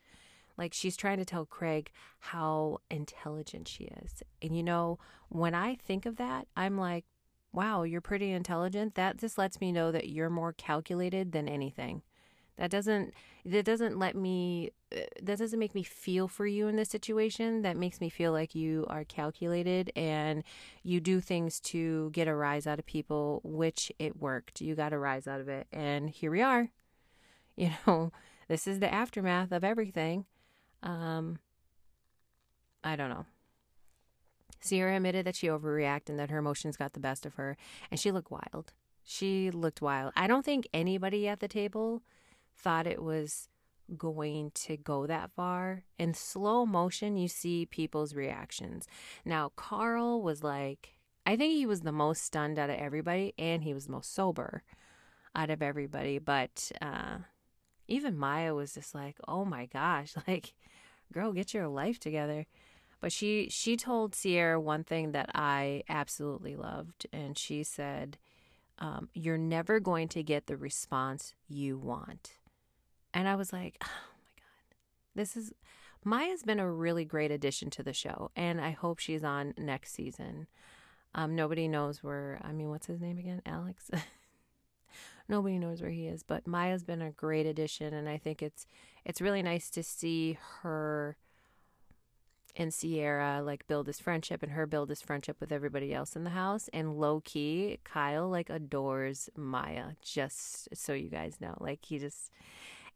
Like 0.58 0.74
she's 0.74 0.96
trying 0.96 1.18
to 1.18 1.26
tell 1.26 1.46
Craig 1.46 1.92
how 2.20 2.80
intelligent 2.90 3.68
she 3.68 3.86
is. 3.86 4.24
And 4.42 4.56
you 4.56 4.64
know, 4.64 5.00
when 5.30 5.54
I 5.54 5.76
think 5.76 6.06
of 6.06 6.16
that, 6.18 6.48
I'm 6.56 6.78
like, 6.78 7.06
wow, 7.52 7.84
you're 7.84 8.02
pretty 8.02 8.32
intelligent. 8.32 8.96
That 8.96 9.18
just 9.18 9.38
lets 9.38 9.60
me 9.62 9.72
know 9.72 9.92
that 9.92 10.10
you're 10.10 10.30
more 10.30 10.54
calculated 10.54 11.32
than 11.32 11.48
anything. 11.48 12.04
That 12.58 12.72
doesn't 12.72 13.14
that 13.46 13.66
doesn't 13.66 14.00
let 14.00 14.16
me 14.16 14.72
uh, 14.96 15.02
that 15.22 15.38
doesn't 15.38 15.60
make 15.60 15.76
me 15.76 15.84
feel 15.84 16.28
for 16.28 16.48
you 16.48 16.68
in 16.68 16.76
this 16.76 16.90
situation. 16.90 17.62
That 17.64 17.78
makes 17.78 18.00
me 18.00 18.10
feel 18.10 18.32
like 18.32 18.56
you 18.56 18.86
are 18.90 19.04
calculated 19.04 19.92
and 19.96 20.44
you 20.84 21.00
do 21.00 21.20
things 21.20 21.60
to 21.62 22.10
get 22.12 22.28
a 22.28 22.36
rise 22.36 22.66
out 22.66 22.80
of 22.80 22.86
people, 22.86 23.42
which 23.44 23.92
it 24.00 24.22
worked. 24.22 24.62
You 24.62 24.76
got 24.76 24.94
a 24.94 24.98
rise 24.98 25.28
out 25.28 25.42
of 25.42 25.50
it 25.50 25.68
and 25.72 26.10
here 26.10 26.32
we 26.32 26.42
are. 26.42 26.70
You 27.58 27.72
know, 27.88 28.12
this 28.50 28.68
is 28.68 28.80
the 28.80 28.94
aftermath 28.94 29.54
of 29.54 29.64
everything. 29.64 30.26
Um 30.84 31.40
I 32.84 32.98
don't 32.98 33.10
know. 33.10 33.26
Ciara 34.62 34.96
admitted 34.96 35.26
that 35.26 35.36
she 35.36 35.48
overreacted 35.48 36.10
and 36.10 36.20
that 36.20 36.30
her 36.32 36.40
emotions 36.40 36.76
got 36.76 36.94
the 36.94 37.00
best 37.00 37.26
of 37.26 37.36
her, 37.36 37.56
and 37.90 38.00
she 38.00 38.12
looked 38.12 38.32
wild. 38.32 38.74
She 39.04 39.52
looked 39.52 39.82
wild. 39.82 40.12
I 40.16 40.28
don't 40.28 40.44
think 40.44 40.68
anybody 40.74 41.28
at 41.28 41.40
the 41.40 41.48
table 41.48 42.02
thought 42.58 42.88
it 42.88 43.02
was 43.02 43.50
going 43.98 44.52
to 44.52 44.78
go 44.78 45.06
that 45.06 45.32
far. 45.32 45.84
In 46.00 46.14
slow 46.14 46.66
motion, 46.66 47.18
you 47.18 47.28
see 47.28 47.66
people's 47.66 48.16
reactions. 48.16 48.88
Now, 49.24 49.52
Carl 49.56 50.22
was 50.22 50.44
like, 50.44 50.96
I 51.26 51.36
think 51.36 51.54
he 51.54 51.66
was 51.66 51.82
the 51.82 51.92
most 51.92 52.24
stunned 52.24 52.60
out 52.60 52.70
of 52.70 52.78
everybody, 52.78 53.34
and 53.38 53.64
he 53.64 53.74
was 53.74 53.86
the 53.86 53.92
most 53.92 54.14
sober 54.14 54.64
out 55.36 55.50
of 55.50 55.62
everybody. 55.62 56.20
But 56.20 56.72
uh, 56.82 57.18
even 57.88 58.18
Maya 58.18 58.54
was 58.54 58.74
just 58.74 58.94
like, 58.96 59.18
oh 59.28 59.46
my 59.46 59.66
gosh, 59.66 60.14
like, 60.28 60.54
girl, 61.14 61.34
get 61.34 61.54
your 61.54 61.68
life 61.68 62.00
together. 62.00 62.46
But 63.02 63.12
she 63.12 63.50
she 63.50 63.78
told 63.78 64.14
Ciara 64.14 64.60
one 64.60 64.84
thing 64.84 65.12
that 65.12 65.30
I 65.36 65.84
absolutely 65.90 66.56
loved, 66.56 67.06
and 67.14 67.38
she 67.38 67.62
said, 67.62 68.18
um, 68.80 69.10
"You're 69.14 69.38
never 69.38 69.80
going 69.80 70.08
to 70.10 70.24
get 70.24 70.48
the 70.48 70.58
response 70.58 71.36
you 71.48 71.78
want." 71.78 72.38
And 73.16 73.28
I 73.28 73.36
was 73.36 73.52
like, 73.52 73.78
"Oh 73.82 73.88
my 73.88 74.30
god, 74.38 74.76
this 75.16 75.36
is." 75.36 75.54
Maya's 76.04 76.44
been 76.44 76.60
a 76.60 76.72
really 76.72 77.04
great 77.04 77.32
addition 77.32 77.72
to 77.72 77.82
the 77.82 77.94
show, 77.94 78.30
and 78.36 78.62
I 78.62 78.70
hope 78.70 79.00
she's 79.00 79.24
on 79.24 79.56
next 79.58 79.94
season. 79.94 80.46
Um, 81.16 81.36
nobody 81.36 81.68
knows 81.68 82.04
where. 82.04 82.40
I 82.44 82.52
mean, 82.52 82.70
what's 82.70 82.86
his 82.86 83.02
name 83.02 83.18
again? 83.18 83.42
Alex. 83.46 83.90
nobody 85.28 85.58
knows 85.58 85.82
where 85.82 85.90
he 85.90 86.06
is, 86.06 86.22
but 86.22 86.46
Maya's 86.46 86.84
been 86.84 87.02
a 87.02 87.10
great 87.10 87.48
addition, 87.48 87.94
and 87.94 88.08
I 88.08 88.18
think 88.18 88.44
it's 88.44 88.68
it's 89.04 89.22
really 89.22 89.42
nice 89.42 89.72
to 89.72 89.82
see 89.82 90.38
her 90.62 91.18
and 92.58 92.74
Ciara 92.74 93.42
like 93.44 93.68
build 93.68 93.86
this 93.86 94.00
friendship 94.00 94.42
and 94.42 94.52
her 94.54 94.66
build 94.66 94.90
this 94.90 95.02
friendship 95.02 95.38
with 95.40 95.52
everybody 95.52 95.94
else 95.94 96.16
in 96.16 96.24
the 96.24 96.30
house. 96.30 96.70
And 96.74 96.98
low 96.98 97.22
key, 97.24 97.80
Kyle 97.84 98.30
like 98.30 98.50
adores 98.50 99.30
Maya, 99.36 99.92
just 100.02 100.70
so 100.76 100.94
you 100.94 101.10
guys 101.10 101.42
know. 101.42 101.56
Like 101.60 101.84
he 101.86 102.00
just, 102.00 102.32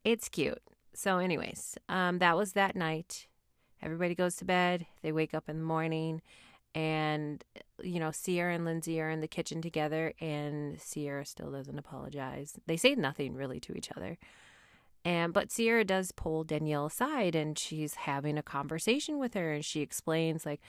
it's 0.03 0.29
cute. 0.29 0.61
So, 0.93 1.17
anyways, 1.17 1.77
um, 1.87 2.19
that 2.19 2.35
was 2.35 2.53
that 2.53 2.75
night. 2.75 3.27
Everybody 3.81 4.15
goes 4.15 4.35
to 4.37 4.45
bed. 4.45 4.85
They 5.01 5.11
wake 5.11 5.33
up 5.33 5.47
in 5.47 5.59
the 5.59 5.65
morning, 5.65 6.21
and 6.75 7.43
you 7.81 7.99
know, 7.99 8.11
Ciara 8.11 8.55
and 8.55 8.65
Lindsay 8.65 8.99
are 8.99 9.09
in 9.09 9.21
the 9.21 9.27
kitchen 9.27 9.61
together, 9.61 10.13
and 10.19 10.77
Ciara 10.79 11.25
still 11.25 11.51
doesn't 11.51 11.79
apologize. 11.79 12.53
They 12.67 12.77
say 12.77 12.95
nothing 12.95 13.35
really 13.35 13.59
to 13.61 13.73
each 13.73 13.91
other. 13.95 14.17
And 15.05 15.33
but 15.33 15.49
Ciara 15.49 15.85
does 15.85 16.11
pull 16.11 16.43
Danielle 16.43 16.87
aside 16.87 17.35
and 17.35 17.57
she's 17.57 17.95
having 17.95 18.37
a 18.37 18.43
conversation 18.43 19.17
with 19.17 19.33
her 19.33 19.53
and 19.53 19.63
she 19.63 19.81
explains 19.81 20.45
like 20.45 20.61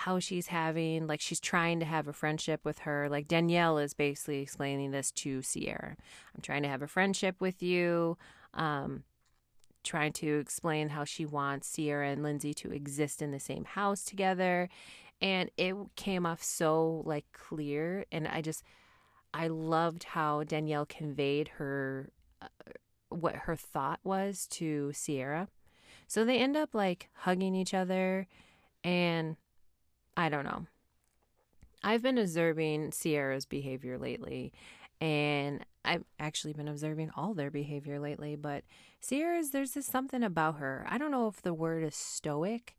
how 0.00 0.18
she's 0.18 0.48
having 0.48 1.06
like 1.06 1.20
she's 1.20 1.40
trying 1.40 1.80
to 1.80 1.86
have 1.86 2.06
a 2.06 2.12
friendship 2.12 2.60
with 2.64 2.80
her. 2.80 3.08
Like 3.08 3.28
Danielle 3.28 3.78
is 3.78 3.92
basically 3.94 4.40
explaining 4.40 4.92
this 4.92 5.10
to 5.12 5.42
Ciara. 5.42 5.96
I'm 6.34 6.42
trying 6.42 6.62
to 6.62 6.68
have 6.68 6.82
a 6.82 6.86
friendship 6.86 7.40
with 7.40 7.62
you. 7.62 8.16
Um 8.56 9.04
trying 9.86 10.12
to 10.12 10.38
explain 10.38 10.88
how 10.88 11.04
she 11.04 11.24
wants 11.24 11.72
Ciara 11.72 12.10
and 12.10 12.22
Lindsay 12.22 12.52
to 12.54 12.72
exist 12.72 13.22
in 13.22 13.30
the 13.30 13.38
same 13.38 13.64
house 13.64 14.04
together. 14.04 14.68
And 15.22 15.50
it 15.56 15.74
came 15.94 16.26
off 16.26 16.42
so 16.42 17.02
like 17.06 17.24
clear 17.32 18.04
and 18.12 18.28
I 18.28 18.42
just 18.42 18.62
I 19.32 19.48
loved 19.48 20.04
how 20.04 20.42
Danielle 20.42 20.86
conveyed 20.86 21.48
her 21.56 22.10
uh, 22.42 22.48
what 23.08 23.36
her 23.36 23.56
thought 23.56 24.00
was 24.02 24.46
to 24.48 24.92
Ciara. 24.92 25.48
So 26.08 26.24
they 26.24 26.38
end 26.38 26.56
up 26.56 26.74
like 26.74 27.08
hugging 27.12 27.54
each 27.54 27.72
other 27.72 28.26
and 28.84 29.36
I 30.16 30.28
don't 30.28 30.44
know. 30.44 30.66
I've 31.82 32.02
been 32.02 32.18
observing 32.18 32.92
Ciara's 32.92 33.46
behavior 33.46 33.98
lately 33.98 34.52
and 35.00 35.64
I've 35.86 36.04
actually 36.18 36.52
been 36.52 36.68
observing 36.68 37.10
all 37.16 37.34
their 37.34 37.50
behavior 37.50 37.98
lately, 37.98 38.36
but 38.36 38.64
Ciara's 39.06 39.50
there's 39.50 39.74
just 39.74 39.90
something 39.90 40.22
about 40.22 40.56
her. 40.56 40.86
I 40.88 40.98
don't 40.98 41.10
know 41.10 41.28
if 41.28 41.42
the 41.42 41.54
word 41.54 41.84
is 41.84 41.94
stoic. 41.94 42.76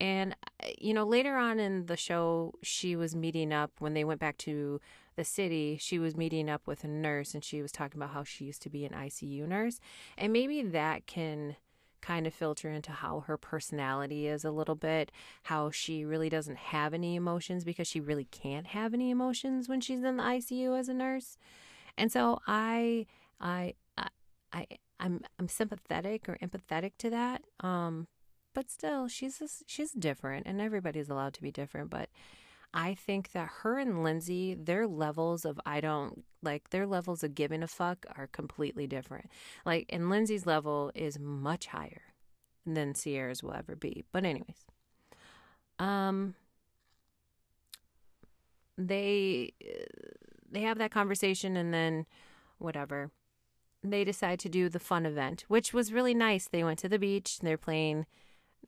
And 0.00 0.36
uh, 0.62 0.68
you 0.78 0.94
know, 0.94 1.04
later 1.04 1.36
on 1.36 1.58
in 1.58 1.86
the 1.86 1.96
show, 1.96 2.54
she 2.62 2.96
was 2.96 3.14
meeting 3.16 3.52
up 3.52 3.72
when 3.78 3.94
they 3.94 4.04
went 4.04 4.20
back 4.20 4.38
to 4.38 4.80
the 5.16 5.24
city, 5.24 5.76
she 5.80 5.98
was 5.98 6.16
meeting 6.16 6.48
up 6.48 6.66
with 6.66 6.84
a 6.84 6.88
nurse 6.88 7.34
and 7.34 7.44
she 7.44 7.60
was 7.60 7.72
talking 7.72 7.98
about 7.98 8.14
how 8.14 8.22
she 8.22 8.44
used 8.44 8.62
to 8.62 8.70
be 8.70 8.84
an 8.84 8.92
ICU 8.92 9.46
nurse. 9.46 9.80
And 10.16 10.32
maybe 10.32 10.62
that 10.62 11.06
can 11.06 11.56
kind 12.00 12.26
of 12.26 12.32
filter 12.32 12.70
into 12.70 12.92
how 12.92 13.20
her 13.26 13.36
personality 13.36 14.28
is 14.28 14.44
a 14.44 14.52
little 14.52 14.76
bit, 14.76 15.10
how 15.42 15.70
she 15.70 16.04
really 16.04 16.28
doesn't 16.28 16.56
have 16.56 16.94
any 16.94 17.16
emotions 17.16 17.64
because 17.64 17.88
she 17.88 18.00
really 18.00 18.26
can't 18.26 18.68
have 18.68 18.94
any 18.94 19.10
emotions 19.10 19.68
when 19.68 19.80
she's 19.80 20.04
in 20.04 20.16
the 20.16 20.22
ICU 20.22 20.78
as 20.78 20.88
a 20.88 20.94
nurse. 20.94 21.36
And 21.98 22.10
so 22.12 22.40
I 22.46 23.06
I 23.40 23.74
I, 23.96 24.08
I 24.52 24.66
I'm 25.00 25.20
I'm 25.38 25.48
sympathetic 25.48 26.28
or 26.28 26.38
empathetic 26.42 26.92
to 26.98 27.10
that. 27.10 27.42
Um 27.60 28.06
but 28.54 28.70
still 28.70 29.08
she's 29.08 29.38
just, 29.38 29.62
she's 29.66 29.92
different 29.92 30.46
and 30.46 30.60
everybody's 30.60 31.08
allowed 31.08 31.34
to 31.34 31.42
be 31.42 31.52
different, 31.52 31.90
but 31.90 32.08
I 32.74 32.94
think 32.94 33.32
that 33.32 33.48
her 33.62 33.78
and 33.78 34.02
Lindsay, 34.02 34.54
their 34.54 34.86
levels 34.86 35.44
of 35.44 35.60
I 35.64 35.80
don't 35.80 36.24
like 36.42 36.70
their 36.70 36.86
levels 36.86 37.22
of 37.22 37.34
giving 37.34 37.62
a 37.62 37.68
fuck 37.68 38.04
are 38.16 38.26
completely 38.26 38.86
different. 38.86 39.30
Like, 39.64 39.86
and 39.90 40.10
Lindsay's 40.10 40.46
level 40.46 40.90
is 40.94 41.18
much 41.18 41.66
higher 41.66 42.02
than 42.66 42.94
Ciara's 42.94 43.42
will 43.42 43.54
ever 43.54 43.74
be. 43.74 44.04
But 44.12 44.24
anyways, 44.24 44.66
um, 45.78 46.34
they 48.76 49.52
they 50.50 50.62
have 50.62 50.78
that 50.78 50.90
conversation 50.90 51.56
and 51.56 51.72
then 51.72 52.06
whatever 52.58 53.10
they 53.82 54.02
decide 54.02 54.38
to 54.40 54.48
do 54.48 54.68
the 54.68 54.80
fun 54.80 55.06
event 55.06 55.44
which 55.48 55.72
was 55.72 55.92
really 55.92 56.14
nice 56.14 56.48
they 56.48 56.64
went 56.64 56.78
to 56.78 56.88
the 56.88 56.98
beach 56.98 57.38
they're 57.40 57.56
playing 57.56 58.06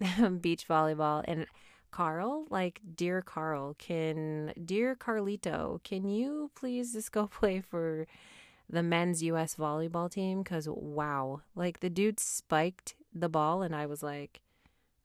beach 0.40 0.66
volleyball 0.68 1.24
and 1.26 1.46
Carl, 1.90 2.46
like, 2.50 2.80
dear 2.94 3.20
Carl, 3.20 3.74
can, 3.78 4.52
dear 4.64 4.94
Carlito, 4.94 5.82
can 5.82 6.08
you 6.08 6.50
please 6.54 6.92
just 6.92 7.12
go 7.12 7.26
play 7.40 7.60
for 7.60 8.06
the 8.68 8.82
men's 8.82 9.22
U.S. 9.24 9.56
volleyball 9.56 10.10
team? 10.10 10.42
Because, 10.42 10.68
wow, 10.68 11.42
like, 11.54 11.80
the 11.80 11.90
dude 11.90 12.20
spiked 12.20 12.94
the 13.12 13.28
ball, 13.28 13.62
and 13.62 13.74
I 13.74 13.86
was 13.86 14.02
like, 14.02 14.40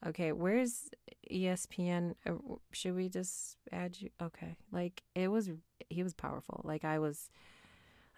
okay, 0.04 0.32
where's 0.32 0.90
ESPN? 1.30 2.14
Uh, 2.26 2.34
should 2.72 2.94
we 2.94 3.08
just 3.08 3.56
add 3.72 3.96
you? 4.00 4.10
Okay. 4.20 4.56
Like, 4.72 5.02
it 5.14 5.28
was, 5.28 5.50
he 5.88 6.02
was 6.02 6.14
powerful. 6.14 6.60
Like, 6.64 6.84
I 6.84 6.98
was, 6.98 7.30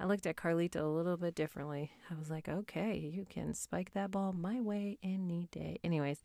I 0.01 0.05
looked 0.07 0.27
at 0.27 0.37
Carlito 0.37 0.83
a 0.83 0.87
little 0.87 1.17
bit 1.17 1.35
differently. 1.35 1.93
I 2.11 2.15
was 2.19 2.31
like, 2.31 2.49
okay, 2.49 2.97
you 2.97 3.27
can 3.29 3.55
spike 3.55 3.93
that 3.93 4.11
ball 4.11 4.33
my 4.33 4.61
way 4.61 4.99
any 5.03 5.49
day. 5.51 5.79
Anyways, 5.85 6.23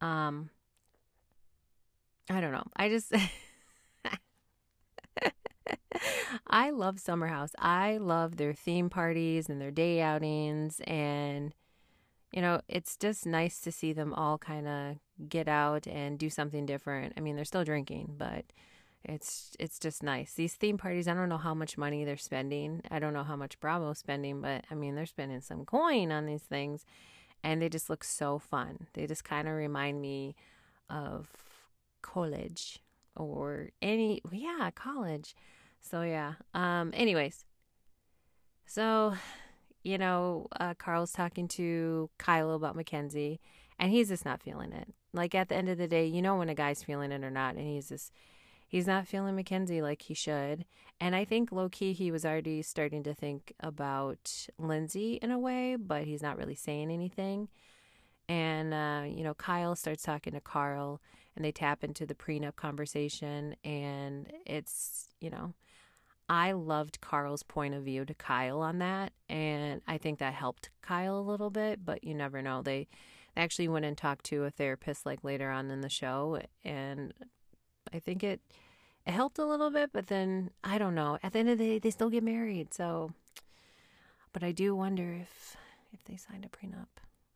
um, 0.00 0.50
I 2.28 2.40
don't 2.40 2.52
know. 2.52 2.66
I 2.76 2.88
just. 2.88 3.12
I 6.46 6.70
love 6.70 7.00
Summer 7.00 7.26
House. 7.26 7.50
I 7.58 7.98
love 7.98 8.36
their 8.36 8.52
theme 8.52 8.88
parties 8.90 9.48
and 9.48 9.60
their 9.60 9.70
day 9.70 10.00
outings. 10.00 10.80
And, 10.86 11.54
you 12.32 12.40
know, 12.40 12.60
it's 12.68 12.96
just 12.96 13.26
nice 13.26 13.60
to 13.60 13.72
see 13.72 13.92
them 13.92 14.14
all 14.14 14.38
kind 14.38 14.68
of 14.68 14.96
get 15.28 15.48
out 15.48 15.86
and 15.86 16.18
do 16.18 16.30
something 16.30 16.64
different. 16.66 17.14
I 17.16 17.20
mean, 17.20 17.36
they're 17.36 17.44
still 17.44 17.64
drinking, 17.64 18.14
but 18.16 18.44
it's 19.04 19.56
it's 19.58 19.78
just 19.78 20.02
nice. 20.02 20.34
These 20.34 20.54
theme 20.54 20.78
parties, 20.78 21.08
I 21.08 21.14
don't 21.14 21.28
know 21.28 21.38
how 21.38 21.54
much 21.54 21.78
money 21.78 22.04
they're 22.04 22.16
spending. 22.16 22.82
I 22.90 22.98
don't 22.98 23.14
know 23.14 23.24
how 23.24 23.36
much 23.36 23.58
Bravo's 23.60 23.98
spending, 23.98 24.40
but 24.40 24.64
I 24.70 24.74
mean, 24.74 24.94
they're 24.94 25.06
spending 25.06 25.40
some 25.40 25.64
coin 25.64 26.12
on 26.12 26.26
these 26.26 26.42
things 26.42 26.84
and 27.42 27.60
they 27.60 27.68
just 27.68 27.90
look 27.90 28.04
so 28.04 28.38
fun. 28.38 28.86
They 28.92 29.06
just 29.06 29.24
kind 29.24 29.48
of 29.48 29.54
remind 29.54 30.00
me 30.00 30.36
of 30.88 31.28
college 32.02 32.80
or 33.16 33.70
any 33.82 34.20
yeah, 34.30 34.70
college. 34.74 35.34
So 35.80 36.02
yeah. 36.02 36.34
Um 36.54 36.92
anyways. 36.94 37.44
So, 38.66 39.14
you 39.82 39.98
know, 39.98 40.46
uh, 40.58 40.74
Carl's 40.74 41.12
talking 41.12 41.48
to 41.48 42.10
Kyle 42.18 42.52
about 42.52 42.76
Mackenzie 42.76 43.40
and 43.78 43.90
he's 43.90 44.08
just 44.08 44.24
not 44.24 44.42
feeling 44.42 44.72
it. 44.72 44.92
Like 45.12 45.34
at 45.34 45.48
the 45.48 45.56
end 45.56 45.68
of 45.68 45.78
the 45.78 45.88
day, 45.88 46.06
you 46.06 46.22
know 46.22 46.36
when 46.36 46.48
a 46.48 46.54
guy's 46.54 46.82
feeling 46.82 47.12
it 47.12 47.24
or 47.24 47.30
not 47.30 47.56
and 47.56 47.66
he's 47.66 47.88
just 47.88 48.12
he's 48.68 48.86
not 48.86 49.08
feeling 49.08 49.34
Mackenzie 49.34 49.82
like 49.82 50.02
he 50.02 50.14
should. 50.14 50.64
And 51.00 51.16
I 51.16 51.24
think 51.24 51.50
low 51.50 51.68
key 51.68 51.92
he 51.92 52.10
was 52.10 52.24
already 52.24 52.62
starting 52.62 53.02
to 53.04 53.14
think 53.14 53.52
about 53.60 54.46
Lindsay 54.58 55.18
in 55.22 55.30
a 55.30 55.38
way, 55.38 55.76
but 55.76 56.04
he's 56.04 56.22
not 56.22 56.36
really 56.36 56.54
saying 56.54 56.90
anything. 56.90 57.48
And 58.28 58.72
uh, 58.72 59.02
you 59.06 59.24
know, 59.24 59.34
Kyle 59.34 59.74
starts 59.74 60.02
talking 60.02 60.34
to 60.34 60.40
Carl 60.40 61.00
and 61.34 61.44
they 61.44 61.52
tap 61.52 61.82
into 61.82 62.06
the 62.06 62.14
prenup 62.14 62.56
conversation 62.56 63.56
and 63.64 64.32
it's, 64.46 65.08
you 65.20 65.30
know, 65.30 65.54
I 66.30 66.52
loved 66.52 67.00
Carl's 67.00 67.42
point 67.42 67.74
of 67.74 67.82
view 67.82 68.04
to 68.04 68.14
Kyle 68.14 68.60
on 68.60 68.78
that 68.78 69.12
and 69.28 69.82
I 69.88 69.98
think 69.98 70.20
that 70.20 70.32
helped 70.32 70.70
Kyle 70.80 71.18
a 71.18 71.20
little 71.20 71.50
bit, 71.50 71.84
but 71.84 72.04
you 72.04 72.14
never 72.14 72.40
know. 72.40 72.62
They 72.62 72.86
actually 73.36 73.66
went 73.66 73.84
and 73.84 73.98
talked 73.98 74.26
to 74.26 74.44
a 74.44 74.50
therapist 74.50 75.04
like 75.04 75.24
later 75.24 75.50
on 75.50 75.72
in 75.72 75.80
the 75.80 75.88
show 75.88 76.40
and 76.64 77.12
I 77.92 77.98
think 77.98 78.22
it 78.22 78.40
it 79.04 79.10
helped 79.10 79.38
a 79.40 79.44
little 79.44 79.70
bit, 79.70 79.90
but 79.92 80.06
then 80.06 80.50
I 80.62 80.78
don't 80.78 80.94
know. 80.94 81.18
At 81.20 81.32
the 81.32 81.40
end 81.40 81.48
of 81.48 81.58
the 81.58 81.64
day, 81.64 81.78
they 81.80 81.90
still 81.90 82.10
get 82.10 82.22
married. 82.22 82.72
So, 82.74 83.10
but 84.32 84.44
I 84.44 84.52
do 84.52 84.76
wonder 84.76 85.12
if 85.14 85.56
if 85.92 86.04
they 86.04 86.16
signed 86.16 86.44
a 86.44 86.48
prenup. 86.48 86.86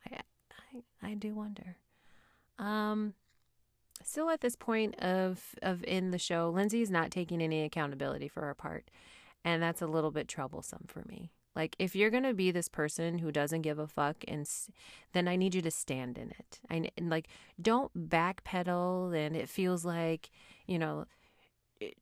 I 0.09 0.20
I, 0.72 1.11
I 1.11 1.14
do 1.14 1.35
wonder. 1.35 1.78
Um, 2.61 3.14
still 4.02 4.30
at 4.30 4.40
this 4.40 4.57
point 4.57 4.98
of 4.98 5.54
of 5.62 5.85
in 5.85 6.11
the 6.11 6.18
show, 6.18 6.50
Lindsay's 6.50 6.90
not 6.90 7.11
taking 7.11 7.42
any 7.42 7.62
accountability 7.62 8.28
for 8.28 8.42
her 8.42 8.54
part, 8.54 8.90
and 9.44 9.62
that's 9.62 9.83
a 9.83 9.87
little 9.87 10.11
bit 10.11 10.28
troublesome 10.28 10.85
for 10.87 11.04
me. 11.09 11.30
Like 11.54 11.76
if 11.78 11.94
you're 11.94 12.11
gonna 12.11 12.35
be 12.35 12.50
this 12.50 12.68
person 12.68 13.18
who 13.18 13.30
doesn't 13.30 13.62
give 13.62 13.78
a 13.78 13.87
fuck, 13.87 14.24
and 14.26 14.48
then 15.12 15.28
I 15.28 15.37
need 15.37 15.54
you 15.54 15.62
to 15.62 15.70
stand 15.70 16.18
in 16.18 16.30
it. 16.30 16.61
I 16.68 16.90
and 16.96 17.11
like 17.11 17.28
don't 17.61 18.09
backpedal, 18.09 19.14
and 19.14 19.37
it 19.37 19.48
feels 19.48 19.85
like 19.85 20.30
you 20.66 20.78
know. 20.78 21.07
It, 21.80 21.96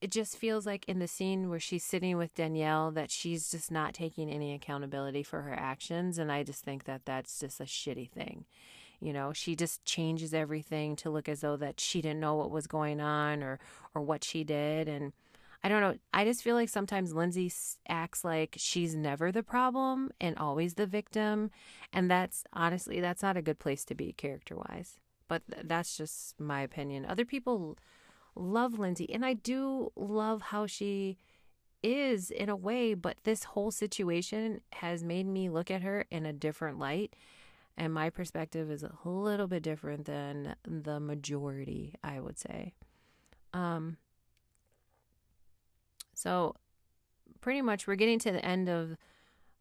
it 0.00 0.10
just 0.10 0.36
feels 0.36 0.66
like 0.66 0.84
in 0.86 0.98
the 0.98 1.08
scene 1.08 1.48
where 1.48 1.58
she's 1.58 1.82
sitting 1.82 2.18
with 2.18 2.34
Danielle 2.34 2.90
that 2.90 3.10
she's 3.10 3.50
just 3.50 3.70
not 3.70 3.94
taking 3.94 4.28
any 4.28 4.52
accountability 4.52 5.22
for 5.22 5.40
her 5.42 5.54
actions, 5.54 6.18
and 6.18 6.30
I 6.30 6.42
just 6.42 6.62
think 6.62 6.84
that 6.84 7.06
that's 7.06 7.40
just 7.40 7.58
a 7.58 7.64
shitty 7.64 8.10
thing. 8.10 8.44
You 9.04 9.12
know, 9.12 9.34
she 9.34 9.54
just 9.54 9.84
changes 9.84 10.32
everything 10.32 10.96
to 10.96 11.10
look 11.10 11.28
as 11.28 11.42
though 11.42 11.56
that 11.58 11.78
she 11.78 12.00
didn't 12.00 12.20
know 12.20 12.36
what 12.36 12.50
was 12.50 12.66
going 12.66 13.00
on 13.00 13.42
or 13.42 13.58
or 13.94 14.00
what 14.00 14.24
she 14.24 14.44
did, 14.44 14.88
and 14.88 15.12
I 15.64 15.68
don't 15.68 15.80
know. 15.80 15.96
I 16.12 16.26
just 16.26 16.42
feel 16.42 16.54
like 16.56 16.68
sometimes 16.68 17.14
Lindsay 17.14 17.50
acts 17.88 18.22
like 18.22 18.54
she's 18.58 18.94
never 18.94 19.32
the 19.32 19.42
problem 19.42 20.10
and 20.20 20.36
always 20.36 20.74
the 20.74 20.86
victim. 20.86 21.50
And 21.90 22.10
that's 22.10 22.44
honestly, 22.52 23.00
that's 23.00 23.22
not 23.22 23.38
a 23.38 23.42
good 23.42 23.58
place 23.58 23.82
to 23.86 23.94
be 23.94 24.12
character 24.12 24.56
wise. 24.56 24.98
But 25.26 25.42
th- 25.50 25.66
that's 25.66 25.96
just 25.96 26.38
my 26.38 26.60
opinion. 26.60 27.06
Other 27.06 27.24
people 27.24 27.78
love 28.36 28.78
Lindsay. 28.78 29.10
And 29.10 29.24
I 29.24 29.32
do 29.32 29.90
love 29.96 30.42
how 30.42 30.66
she 30.66 31.16
is 31.82 32.30
in 32.30 32.50
a 32.50 32.56
way. 32.56 32.92
But 32.92 33.16
this 33.24 33.44
whole 33.44 33.70
situation 33.70 34.60
has 34.74 35.02
made 35.02 35.26
me 35.26 35.48
look 35.48 35.70
at 35.70 35.80
her 35.80 36.04
in 36.10 36.26
a 36.26 36.32
different 36.34 36.78
light. 36.78 37.16
And 37.76 37.92
my 37.92 38.08
perspective 38.10 38.70
is 38.70 38.84
a 38.84 38.92
little 39.04 39.48
bit 39.48 39.62
different 39.62 40.04
than 40.04 40.54
the 40.66 41.00
majority, 41.00 41.94
I 42.04 42.20
would 42.20 42.38
say. 42.38 42.74
Um, 43.52 43.96
so, 46.14 46.54
pretty 47.40 47.62
much, 47.62 47.86
we're 47.86 47.96
getting 47.96 48.20
to 48.20 48.32
the 48.32 48.44
end 48.44 48.68
of 48.68 48.96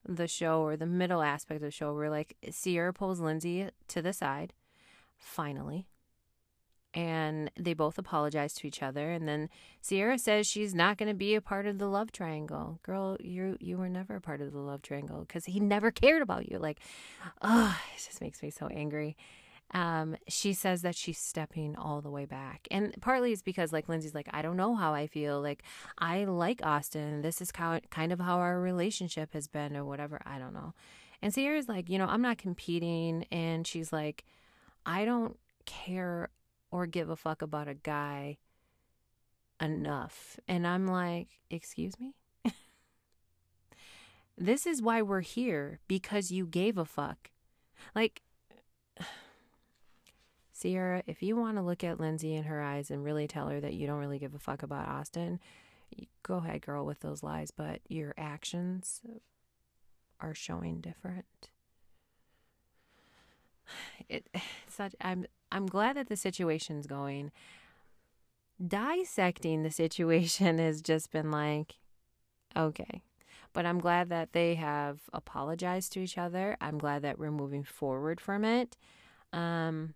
the 0.08 0.28
show 0.28 0.62
or 0.62 0.78
the 0.78 0.86
middle 0.86 1.22
aspect 1.22 1.58
of 1.58 1.64
the 1.64 1.72
show. 1.72 1.94
We're 1.94 2.10
like, 2.10 2.38
Ciara 2.52 2.94
pulls 2.94 3.20
Lindsay 3.20 3.70
to 3.88 4.02
the 4.02 4.14
side, 4.14 4.54
finally. 5.18 5.88
And 6.94 7.50
they 7.58 7.74
both 7.74 7.98
apologize 7.98 8.54
to 8.56 8.68
each 8.68 8.84
other. 8.84 9.12
And 9.12 9.28
then 9.28 9.50
Ciara 9.82 10.20
says 10.20 10.46
she's 10.46 10.76
not 10.76 10.98
going 10.98 11.10
to 11.10 11.16
be 11.16 11.34
a 11.34 11.42
part 11.42 11.66
of 11.66 11.80
the 11.80 11.88
love 11.88 12.12
triangle. 12.12 12.80
Girl, 12.84 13.18
you 13.20 13.58
you 13.60 13.78
were 13.78 13.90
never 13.90 14.18
a 14.18 14.22
part 14.22 14.42
of 14.42 14.54
the 14.54 14.60
love 14.60 14.82
triangle 14.82 15.22
because 15.22 15.46
he 15.46 15.60
never 15.60 15.90
cared 15.92 16.22
about 16.22 16.50
you. 16.50 16.60
Like, 16.60 16.80
oh, 17.42 17.78
it 17.96 18.04
just 18.04 18.22
makes 18.22 18.44
me 18.44 18.52
so 18.52 18.68
angry 18.68 19.16
um, 19.74 20.16
she 20.28 20.54
says 20.54 20.84
that 20.84 20.96
she's 20.96 21.18
stepping 21.18 21.76
all 21.76 22.02
the 22.02 22.10
way 22.10 22.26
back. 22.26 22.68
And 22.70 22.94
partly 23.02 23.32
it's 23.32 23.42
because, 23.42 23.74
like, 23.74 23.90
Lindsay's 23.90 24.14
like, 24.14 24.30
I 24.32 24.42
don't 24.42 24.58
know 24.58 24.76
how 24.76 24.94
I 24.94 25.08
feel. 25.08 25.42
Like, 25.42 25.64
I 25.98 26.26
like 26.26 26.64
Austin. 26.64 27.22
This 27.22 27.42
is 27.42 27.52
how, 27.56 27.80
kind 27.90 28.12
of 28.12 28.20
how 28.20 28.38
our 28.38 28.60
relationship 28.60 29.34
has 29.34 29.48
been, 29.48 29.76
or 29.76 29.84
whatever. 29.84 30.22
I 30.26 30.38
don't 30.38 30.54
know. 30.54 30.74
And 31.22 31.34
Ciara's 31.34 31.68
like, 31.68 31.90
you 31.90 31.98
know, 31.98 32.06
I'm 32.06 32.22
not 32.22 32.38
competing. 32.38 33.26
And 33.32 33.66
she's 33.66 33.92
like, 33.92 34.26
I 34.86 35.06
don't 35.06 35.38
care 35.66 36.30
or 36.74 36.88
give 36.88 37.08
a 37.08 37.16
fuck 37.16 37.44
about 37.44 37.68
a 37.68 37.76
guy 37.76 38.36
enough. 39.62 40.40
And 40.48 40.66
I'm 40.66 40.88
like, 40.88 41.28
excuse 41.52 41.94
me? 42.00 42.16
this 44.40 44.66
is 44.66 44.82
why 44.82 45.04
we're 45.04 45.22
here 45.22 45.80
because 45.88 46.32
you 46.32 46.48
gave 46.48 46.80
a 46.80 46.84
fuck. 46.84 47.30
Like, 47.94 48.24
Ciara, 50.60 51.04
if 51.06 51.22
you 51.22 51.36
want 51.36 51.58
to 51.58 51.62
look 51.62 51.84
at 51.84 52.00
Lindsay 52.00 52.34
in 52.34 52.46
her 52.46 52.60
eyes 52.60 52.90
and 52.90 53.04
really 53.04 53.28
tell 53.28 53.50
her 53.50 53.60
that 53.62 53.76
you 53.76 53.86
don't 53.86 54.00
really 54.00 54.18
give 54.18 54.34
a 54.34 54.40
fuck 54.40 54.64
about 54.64 54.88
Austin, 54.88 55.40
go 56.24 56.38
ahead, 56.38 56.64
girl, 56.64 56.88
with 56.88 57.02
those 57.02 57.22
lies. 57.22 57.52
But 57.52 57.82
your 57.88 58.16
actions 58.18 59.00
are 60.20 60.34
showing 60.34 60.82
different. 60.82 61.52
It 64.10 64.28
such 64.68 64.96
I'm 65.00 65.28
I'm 65.54 65.68
glad 65.68 65.96
that 65.96 66.10
the 66.10 66.18
situation's 66.18 66.88
going. 66.88 67.32
Dissecting 68.66 69.64
the 69.64 69.72
situation 69.72 70.58
has 70.58 70.82
just 70.82 71.12
been 71.12 71.32
like, 71.32 71.76
okay. 72.58 73.04
But 73.54 73.68
I'm 73.68 73.80
glad 73.80 74.10
that 74.10 74.34
they 74.34 74.56
have 74.56 75.02
apologized 75.14 75.94
to 75.94 76.00
each 76.00 76.18
other. 76.18 76.58
I'm 76.60 76.80
glad 76.80 77.04
that 77.04 77.20
we're 77.20 77.32
moving 77.32 77.64
forward 77.64 78.20
from 78.20 78.44
it. 78.44 78.76
Um, 79.32 79.94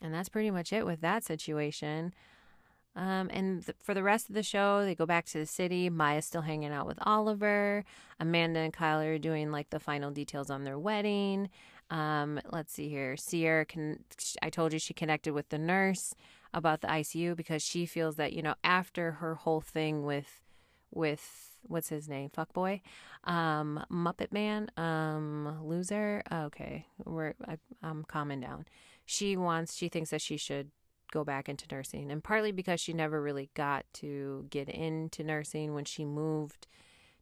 and 0.00 0.14
that's 0.14 0.30
pretty 0.30 0.50
much 0.50 0.72
it 0.72 0.86
with 0.86 1.02
that 1.02 1.24
situation. 1.24 2.14
Um, 2.94 3.28
and 3.30 3.64
th- 3.64 3.76
for 3.82 3.92
the 3.92 4.02
rest 4.02 4.30
of 4.30 4.34
the 4.34 4.42
show, 4.42 4.82
they 4.82 4.94
go 4.94 5.04
back 5.04 5.26
to 5.26 5.38
the 5.38 5.46
city. 5.46 5.90
Maya's 5.90 6.24
still 6.24 6.40
hanging 6.40 6.72
out 6.72 6.86
with 6.86 6.98
Oliver. 7.02 7.84
Amanda 8.18 8.60
and 8.60 8.72
Kyle 8.72 9.00
are 9.00 9.18
doing 9.18 9.52
like 9.52 9.68
the 9.68 9.78
final 9.78 10.10
details 10.10 10.48
on 10.48 10.64
their 10.64 10.78
wedding. 10.78 11.50
Um, 11.90 12.40
let's 12.50 12.72
see 12.72 12.88
here. 12.88 13.16
Ciara 13.16 13.64
can. 13.64 14.04
I 14.42 14.50
told 14.50 14.72
you 14.72 14.78
she 14.78 14.94
connected 14.94 15.32
with 15.32 15.48
the 15.50 15.58
nurse 15.58 16.14
about 16.52 16.80
the 16.80 16.88
ICU 16.88 17.36
because 17.36 17.62
she 17.62 17.86
feels 17.86 18.16
that 18.16 18.32
you 18.32 18.42
know 18.42 18.54
after 18.64 19.12
her 19.12 19.36
whole 19.36 19.60
thing 19.60 20.04
with 20.04 20.40
with 20.90 21.52
what's 21.62 21.88
his 21.88 22.08
name 22.08 22.30
fuckboy 22.30 22.80
um 23.24 23.84
muppet 23.90 24.30
man 24.30 24.70
um 24.76 25.58
loser 25.64 26.22
okay 26.30 26.86
we're 27.04 27.34
I, 27.46 27.58
i'm 27.82 28.04
calming 28.04 28.40
down 28.40 28.66
she 29.06 29.36
wants, 29.36 29.74
she 29.74 29.88
thinks 29.88 30.10
that 30.10 30.20
she 30.20 30.36
should 30.36 30.72
go 31.12 31.24
back 31.24 31.48
into 31.48 31.64
nursing. 31.70 32.10
And 32.10 32.22
partly 32.22 32.50
because 32.50 32.80
she 32.80 32.92
never 32.92 33.22
really 33.22 33.48
got 33.54 33.86
to 33.94 34.46
get 34.50 34.68
into 34.68 35.22
nursing 35.22 35.72
when 35.72 35.84
she 35.84 36.04
moved 36.04 36.66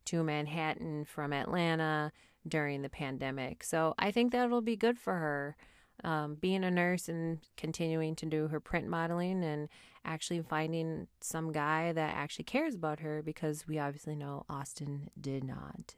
to 0.07 0.25
Manhattan 0.25 1.05
from 1.05 1.33
Atlanta 1.33 2.11
during 2.47 2.83
the 2.83 2.89
pandemic. 2.89 3.65
So 3.65 3.95
I 3.99 4.11
think 4.11 4.33
that'll 4.33 4.61
be 4.61 4.77
good 4.77 4.99
for 4.99 5.15
her 5.15 5.57
um, 6.03 6.35
being 6.35 6.65
a 6.65 6.71
nurse 6.71 7.09
and 7.09 7.39
continuing 7.57 8.17
to 8.17 8.27
do 8.27 8.49
her 8.49 8.61
print 8.61 8.89
modeling 8.89 9.45
and 9.45 9.69
actually 10.05 10.43
finding 10.43 11.07
some 11.21 11.53
guy 11.53 11.93
that 11.93 12.15
actually 12.15 12.45
cares 12.45 12.75
about 12.75 13.01
her 13.01 13.23
because 13.23 13.67
we 13.67 13.79
obviously 13.79 14.17
know 14.17 14.45
Austin 14.49 15.09
did 15.19 15.45
not. 15.45 15.95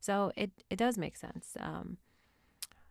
So 0.00 0.32
it, 0.36 0.50
it 0.68 0.76
does 0.76 0.98
make 0.98 1.16
sense. 1.16 1.56
Um, 1.58 1.96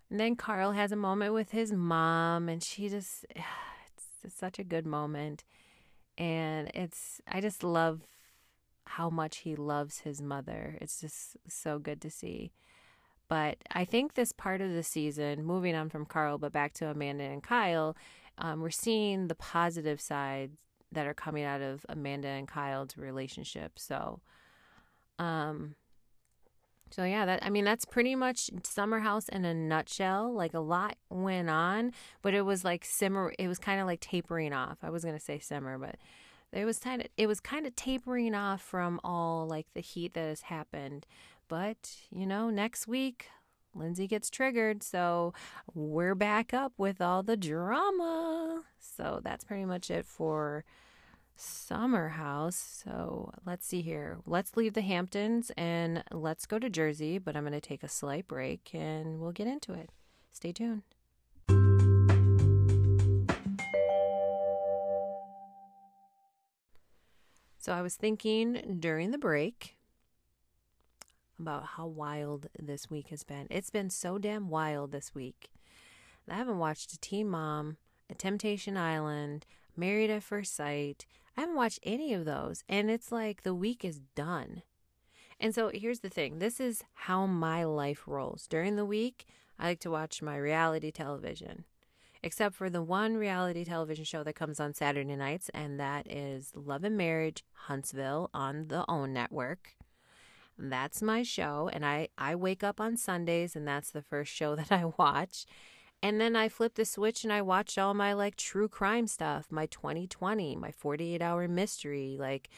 and 0.10 0.20
then 0.20 0.36
Carl 0.36 0.72
has 0.72 0.91
a 0.91 0.98
moment 0.98 1.34
with 1.34 1.52
his 1.52 1.72
mom, 1.72 2.48
and 2.48 2.63
she 2.63 2.89
just, 2.89 3.26
it's 4.24 4.36
such 4.36 4.60
a 4.60 4.63
good 4.63 4.86
moment. 4.86 5.44
And 6.18 6.72
it's, 6.74 7.22
I 7.28 7.41
just 7.41 7.63
love 7.63 8.02
how 8.86 9.10
much 9.10 9.38
he 9.38 9.56
loves 9.56 10.00
his 10.00 10.22
mother. 10.22 10.78
It's 10.80 11.02
just 11.02 11.38
so 11.48 11.80
good 11.80 12.02
to 12.02 12.10
see. 12.10 12.52
But 13.27 13.57
I 13.71 13.85
think 13.85 14.13
this 14.13 14.31
part 14.31 14.61
of 14.61 14.71
the 14.71 14.83
season, 14.83 15.43
moving 15.43 15.75
on 15.75 15.89
from 15.89 16.05
Carl, 16.05 16.38
but 16.38 16.51
back 16.51 16.73
to 16.75 16.89
Amanda 16.89 17.23
and 17.23 17.41
Kyle, 17.41 17.95
um, 18.38 18.61
we're 18.61 18.69
seeing 18.69 19.27
the 19.27 19.35
positive 19.35 19.99
sides 19.99 20.57
that 20.91 21.07
are 21.07 21.13
coming 21.13 21.43
out 21.43 21.61
of 21.61 21.85
Amanda 21.89 22.27
and 22.27 22.47
Kyle's 22.47 22.97
relationship. 22.97 23.79
So, 23.79 24.21
um, 25.19 25.75
so 26.91 27.03
yeah, 27.03 27.25
that 27.25 27.43
I 27.43 27.49
mean 27.49 27.65
that's 27.65 27.85
pretty 27.85 28.15
much 28.15 28.49
Summer 28.63 28.99
House 28.99 29.27
in 29.29 29.43
a 29.43 29.53
nutshell. 29.53 30.31
Like 30.31 30.53
a 30.53 30.59
lot 30.59 30.95
went 31.09 31.49
on, 31.49 31.91
but 32.21 32.33
it 32.33 32.43
was 32.43 32.63
like 32.63 32.85
simmer. 32.85 33.33
It 33.39 33.47
was 33.47 33.59
kind 33.59 33.81
of 33.81 33.88
like 33.88 33.99
tapering 34.01 34.53
off. 34.53 34.77
I 34.83 34.89
was 34.89 35.03
gonna 35.03 35.19
say 35.19 35.39
simmer, 35.39 35.77
but 35.77 35.95
it 36.53 36.65
was 36.65 36.79
kind 36.79 37.01
of 37.01 37.07
it 37.17 37.27
was 37.27 37.39
kind 37.39 37.65
of 37.65 37.75
tapering 37.75 38.35
off 38.35 38.61
from 38.61 38.99
all 39.03 39.47
like 39.47 39.67
the 39.73 39.81
heat 39.81 40.13
that 40.13 40.27
has 40.27 40.41
happened. 40.43 41.05
But, 41.47 41.95
you 42.12 42.25
know, 42.25 42.49
next 42.49 42.88
week, 42.88 43.29
Lindsay 43.73 44.08
gets 44.08 44.29
triggered. 44.29 44.81
So 44.84 45.34
we're 45.73 46.15
back 46.15 46.53
up 46.53 46.73
with 46.77 47.01
all 47.01 47.23
the 47.23 47.38
drama. 47.38 48.63
So 48.79 49.19
that's 49.23 49.43
pretty 49.43 49.65
much 49.65 49.91
it 49.91 50.05
for 50.05 50.63
Summer 51.36 52.10
House. 52.10 52.84
So 52.86 53.31
let's 53.45 53.67
see 53.67 53.81
here. 53.81 54.17
Let's 54.25 54.55
leave 54.55 54.73
the 54.73 54.81
Hamptons 54.81 55.51
and 55.58 56.03
let's 56.12 56.45
go 56.45 56.60
to 56.60 56.69
Jersey. 56.69 57.17
But 57.17 57.36
I'm 57.36 57.43
going 57.43 57.53
to 57.53 57.62
take 57.62 57.84
a 57.84 57.89
slight 57.89 58.27
break 58.27 58.71
and 58.73 59.19
we'll 59.19 59.31
get 59.31 59.47
into 59.47 59.73
it. 59.73 59.89
Stay 60.31 60.51
tuned. 60.51 60.84
So 67.58 67.73
I 67.73 67.81
was 67.81 67.95
thinking 67.95 68.77
during 68.79 69.10
the 69.10 69.17
break 69.17 69.75
about 71.39 71.65
how 71.65 71.88
wild 71.88 72.48
this 72.58 72.89
week 72.89 73.10
has 73.10 73.24
been. 73.24 73.48
It's 73.50 73.69
been 73.69 73.89
so 73.89 74.17
damn 74.17 74.50
wild 74.50 74.91
this 74.91 75.13
week. 75.13 75.50
I 76.30 76.36
haven't 76.36 76.60
watched 76.60 76.93
a 76.93 77.00
Teen 77.00 77.30
Mom, 77.30 77.78
a 78.10 78.15
Temptation 78.15 78.78
Island, 78.78 79.45
Married 79.78 80.10
at 80.10 80.24
First 80.24 80.56
Sight. 80.56 81.06
I 81.38 81.41
haven't 81.41 81.58
watched 81.58 81.80
any 81.84 82.13
of 82.13 82.26
those. 82.26 82.63
And 82.69 82.89
it's 82.89 83.12
like 83.12 83.43
the 83.43 83.54
week 83.54 83.84
is 83.86 84.00
done. 84.15 84.63
And 85.39 85.54
so 85.54 85.69
here's 85.74 86.00
the 86.00 86.10
thing 86.10 86.39
this 86.39 86.60
is 86.60 86.84
how 86.93 87.26
my 87.26 87.63
life 87.63 88.04
rolls. 88.08 88.48
During 88.48 88.76
the 88.76 88.86
week, 88.86 89.26
I 89.60 89.65
like 89.65 89.80
to 89.82 89.91
watch 89.91 90.21
my 90.21 90.38
reality 90.38 90.91
television, 90.91 91.65
except 92.24 92.56
for 92.56 92.69
the 92.69 92.82
one 92.82 93.15
reality 93.15 93.65
television 93.65 94.06
show 94.06 94.24
that 94.24 94.36
comes 94.36 94.60
on 94.60 94.74
Saturday 94.74 95.15
nights, 95.15 95.50
and 95.54 95.80
that 95.80 96.10
is 96.10 96.52
Love 96.56 96.84
and 96.84 96.98
Marriage 96.98 97.43
Huntsville 97.54 98.30
on 98.34 98.67
the 98.67 98.86
OWN 98.88 99.13
network. 99.13 99.76
That's 100.58 101.02
my 101.02 101.24
show. 101.24 101.70
And 101.72 101.86
I, 101.86 102.10
I 102.18 102.36
wake 102.36 102.63
up 102.63 102.80
on 102.80 102.98
Sundays 102.98 103.56
and 103.56 103.68
that's 103.68 103.91
the 103.91 104.02
first 104.02 104.32
show 104.32 104.56
that 104.56 104.72
I 104.72 104.86
watch. 104.98 105.46
And 106.02 106.22
then 106.22 106.36
I 106.36 106.50
flip 106.50 106.76
the 106.76 106.86
switch 106.86 107.24
and 107.24 107.34
I 107.34 107.41
watch 107.41 107.78
all 107.78 107.94
my 107.94 108.13
like 108.13 108.36
true 108.36 108.68
crime 108.68 109.08
stuff, 109.08 109.48
my 109.50 109.65
2020, 109.68 110.56
my 110.56 110.72
48 110.72 111.22
hour 111.22 111.48
mystery, 111.48 112.18
like 112.20 112.50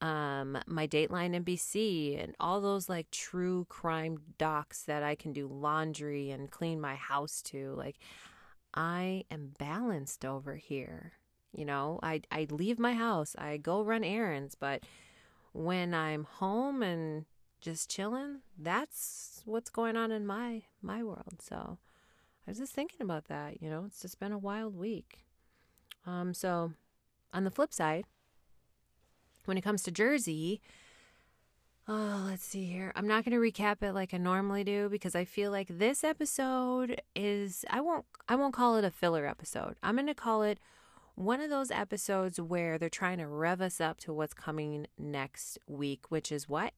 um 0.00 0.58
my 0.66 0.86
Dateline 0.86 1.44
NBC 1.44 2.22
and 2.22 2.34
all 2.38 2.60
those 2.60 2.88
like 2.88 3.10
true 3.10 3.64
crime 3.68 4.18
docs 4.38 4.82
that 4.82 5.02
I 5.02 5.14
can 5.14 5.32
do 5.32 5.48
laundry 5.48 6.30
and 6.30 6.50
clean 6.50 6.80
my 6.80 6.94
house 6.94 7.42
to. 7.46 7.74
Like 7.76 7.96
I 8.74 9.24
am 9.30 9.52
balanced 9.58 10.24
over 10.24 10.56
here. 10.56 11.12
You 11.52 11.64
know, 11.64 11.98
I 12.02 12.22
I 12.30 12.46
leave 12.50 12.78
my 12.78 12.94
house, 12.94 13.34
I 13.38 13.56
go 13.56 13.82
run 13.82 14.04
errands, 14.04 14.54
but 14.54 14.84
when 15.52 15.94
I'm 15.94 16.24
home 16.24 16.82
and 16.82 17.24
just 17.64 17.90
chilling, 17.90 18.40
that's 18.58 19.42
what's 19.46 19.70
going 19.70 19.96
on 19.96 20.12
in 20.12 20.26
my 20.26 20.62
my 20.82 21.02
world. 21.02 21.40
So 21.40 21.78
I 22.46 22.50
was 22.50 22.58
just 22.58 22.74
thinking 22.74 23.00
about 23.00 23.26
that, 23.28 23.62
you 23.62 23.70
know, 23.70 23.84
it's 23.86 24.02
just 24.02 24.20
been 24.20 24.32
a 24.32 24.38
wild 24.38 24.76
week. 24.76 25.24
Um 26.06 26.34
so 26.34 26.72
on 27.32 27.44
the 27.44 27.50
flip 27.50 27.72
side, 27.72 28.04
when 29.46 29.56
it 29.56 29.62
comes 29.62 29.82
to 29.82 29.90
Jersey, 29.90 30.60
oh, 31.88 32.26
let's 32.28 32.44
see 32.44 32.66
here. 32.66 32.92
I'm 32.94 33.08
not 33.08 33.24
going 33.24 33.38
to 33.38 33.50
recap 33.50 33.82
it 33.82 33.92
like 33.92 34.14
I 34.14 34.18
normally 34.18 34.64
do 34.64 34.88
because 34.88 35.14
I 35.14 35.24
feel 35.24 35.50
like 35.50 35.68
this 35.68 36.04
episode 36.04 37.00
is 37.14 37.64
I 37.70 37.80
won't 37.80 38.04
I 38.28 38.36
won't 38.36 38.54
call 38.54 38.76
it 38.76 38.84
a 38.84 38.90
filler 38.90 39.26
episode. 39.26 39.76
I'm 39.82 39.96
going 39.96 40.06
to 40.06 40.14
call 40.14 40.42
it 40.42 40.58
one 41.14 41.40
of 41.40 41.50
those 41.50 41.70
episodes 41.70 42.40
where 42.40 42.78
they're 42.78 42.88
trying 42.88 43.18
to 43.18 43.26
rev 43.26 43.60
us 43.60 43.80
up 43.80 43.98
to 44.00 44.12
what's 44.12 44.34
coming 44.34 44.86
next 44.98 45.58
week, 45.66 46.10
which 46.10 46.30
is 46.32 46.48
what? 46.48 46.72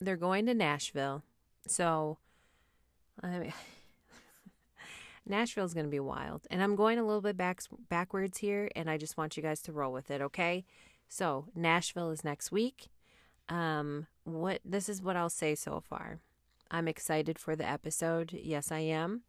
They're 0.00 0.16
going 0.16 0.46
to 0.46 0.54
Nashville. 0.54 1.22
So, 1.66 2.18
I 3.22 3.38
mean, 3.38 3.52
Nashville's 5.26 5.74
going 5.74 5.86
to 5.86 5.90
be 5.90 6.00
wild. 6.00 6.46
And 6.50 6.62
I'm 6.62 6.76
going 6.76 6.98
a 6.98 7.04
little 7.04 7.20
bit 7.20 7.36
back, 7.36 7.62
backwards 7.88 8.38
here, 8.38 8.70
and 8.76 8.88
I 8.90 8.96
just 8.96 9.16
want 9.16 9.36
you 9.36 9.42
guys 9.42 9.60
to 9.62 9.72
roll 9.72 9.92
with 9.92 10.10
it, 10.10 10.20
okay? 10.20 10.64
So, 11.08 11.46
Nashville 11.54 12.10
is 12.10 12.24
next 12.24 12.50
week. 12.50 12.88
Um, 13.48 14.06
what 14.24 14.60
this 14.64 14.88
is 14.88 15.02
what 15.02 15.16
I'll 15.16 15.30
say 15.30 15.54
so 15.54 15.80
far. 15.80 16.18
I'm 16.70 16.88
excited 16.88 17.38
for 17.38 17.54
the 17.54 17.68
episode. 17.68 18.32
Yes, 18.32 18.72
I 18.72 18.80
am. 18.80 19.22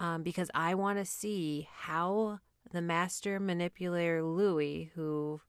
Um, 0.00 0.22
because 0.22 0.50
I 0.52 0.74
want 0.74 0.98
to 0.98 1.04
see 1.04 1.68
how 1.72 2.40
the 2.72 2.80
master 2.80 3.38
manipulator 3.38 4.22
Louis, 4.22 4.90
who 4.94 5.40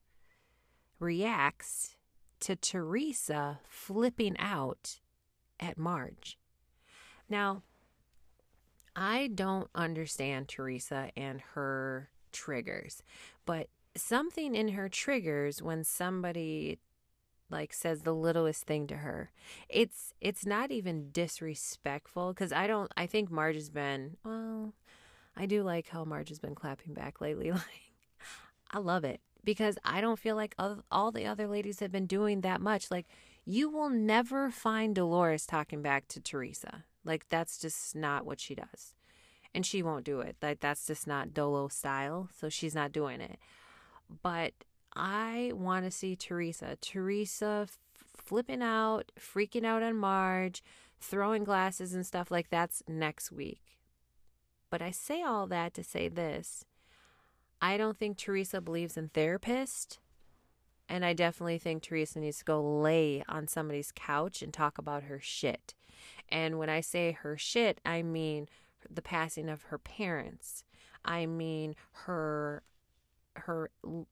reacts 1.00 1.96
to 2.42 2.56
Teresa 2.56 3.60
flipping 3.68 4.36
out 4.38 4.98
at 5.60 5.78
Marge. 5.78 6.38
Now, 7.28 7.62
I 8.96 9.30
don't 9.32 9.68
understand 9.74 10.48
Teresa 10.48 11.10
and 11.16 11.40
her 11.54 12.10
triggers, 12.32 13.02
but 13.46 13.68
something 13.96 14.54
in 14.54 14.68
her 14.68 14.88
triggers 14.88 15.62
when 15.62 15.84
somebody 15.84 16.78
like 17.48 17.72
says 17.72 18.02
the 18.02 18.14
littlest 18.14 18.64
thing 18.64 18.86
to 18.88 18.96
her. 18.96 19.30
It's 19.68 20.12
it's 20.20 20.44
not 20.44 20.70
even 20.70 21.10
disrespectful 21.12 22.34
cuz 22.34 22.52
I 22.52 22.66
don't 22.66 22.90
I 22.96 23.06
think 23.06 23.30
Marge 23.30 23.56
has 23.56 23.70
been 23.70 24.16
well 24.24 24.72
I 25.36 25.46
do 25.46 25.62
like 25.62 25.88
how 25.88 26.04
Marge 26.04 26.30
has 26.30 26.38
been 26.38 26.54
clapping 26.54 26.94
back 26.94 27.20
lately 27.20 27.50
like 27.52 27.92
I 28.70 28.78
love 28.78 29.04
it 29.04 29.20
because 29.44 29.78
I 29.84 30.00
don't 30.00 30.18
feel 30.18 30.36
like 30.36 30.54
all 30.90 31.12
the 31.12 31.26
other 31.26 31.46
ladies 31.46 31.80
have 31.80 31.92
been 31.92 32.06
doing 32.06 32.42
that 32.42 32.60
much. 32.60 32.90
Like, 32.90 33.06
you 33.44 33.68
will 33.68 33.90
never 33.90 34.50
find 34.50 34.94
Dolores 34.94 35.46
talking 35.46 35.82
back 35.82 36.06
to 36.08 36.20
Teresa. 36.20 36.84
Like, 37.04 37.28
that's 37.28 37.58
just 37.58 37.96
not 37.96 38.24
what 38.24 38.40
she 38.40 38.54
does. 38.54 38.94
And 39.54 39.66
she 39.66 39.82
won't 39.82 40.04
do 40.04 40.20
it. 40.20 40.36
Like, 40.40 40.60
that's 40.60 40.86
just 40.86 41.06
not 41.06 41.34
Dolo 41.34 41.68
style. 41.68 42.28
So 42.38 42.48
she's 42.48 42.74
not 42.74 42.92
doing 42.92 43.20
it. 43.20 43.38
But 44.22 44.52
I 44.94 45.52
want 45.54 45.84
to 45.84 45.90
see 45.90 46.14
Teresa. 46.14 46.76
Teresa 46.80 47.66
flipping 48.16 48.62
out, 48.62 49.10
freaking 49.18 49.64
out 49.64 49.82
on 49.82 49.96
Marge, 49.96 50.62
throwing 51.00 51.42
glasses 51.42 51.94
and 51.94 52.06
stuff 52.06 52.30
like 52.30 52.48
that's 52.48 52.82
next 52.86 53.32
week. 53.32 53.78
But 54.70 54.80
I 54.80 54.90
say 54.92 55.22
all 55.22 55.46
that 55.48 55.74
to 55.74 55.82
say 55.82 56.08
this 56.08 56.64
I 57.62 57.76
don't 57.76 57.96
think 57.96 58.18
Teresa 58.18 58.60
believes 58.60 58.96
in 58.96 59.08
therapists. 59.10 59.98
And 60.88 61.04
I 61.04 61.14
definitely 61.14 61.58
think 61.58 61.82
Teresa 61.82 62.18
needs 62.18 62.40
to 62.40 62.44
go 62.44 62.60
lay 62.60 63.22
on 63.28 63.46
somebody's 63.48 63.92
couch 63.94 64.42
and 64.42 64.52
talk 64.52 64.76
about 64.76 65.04
her 65.04 65.20
shit. 65.20 65.74
And 66.28 66.58
when 66.58 66.68
I 66.68 66.80
say 66.80 67.12
her 67.12 67.38
shit, 67.38 67.80
I 67.86 68.02
mean 68.02 68.48
the 68.90 69.00
passing 69.00 69.48
of 69.48 69.62
her 69.64 69.78
parents. 69.78 70.64
I 71.04 71.24
mean 71.24 71.76
her 72.04 72.62
her 73.36 73.70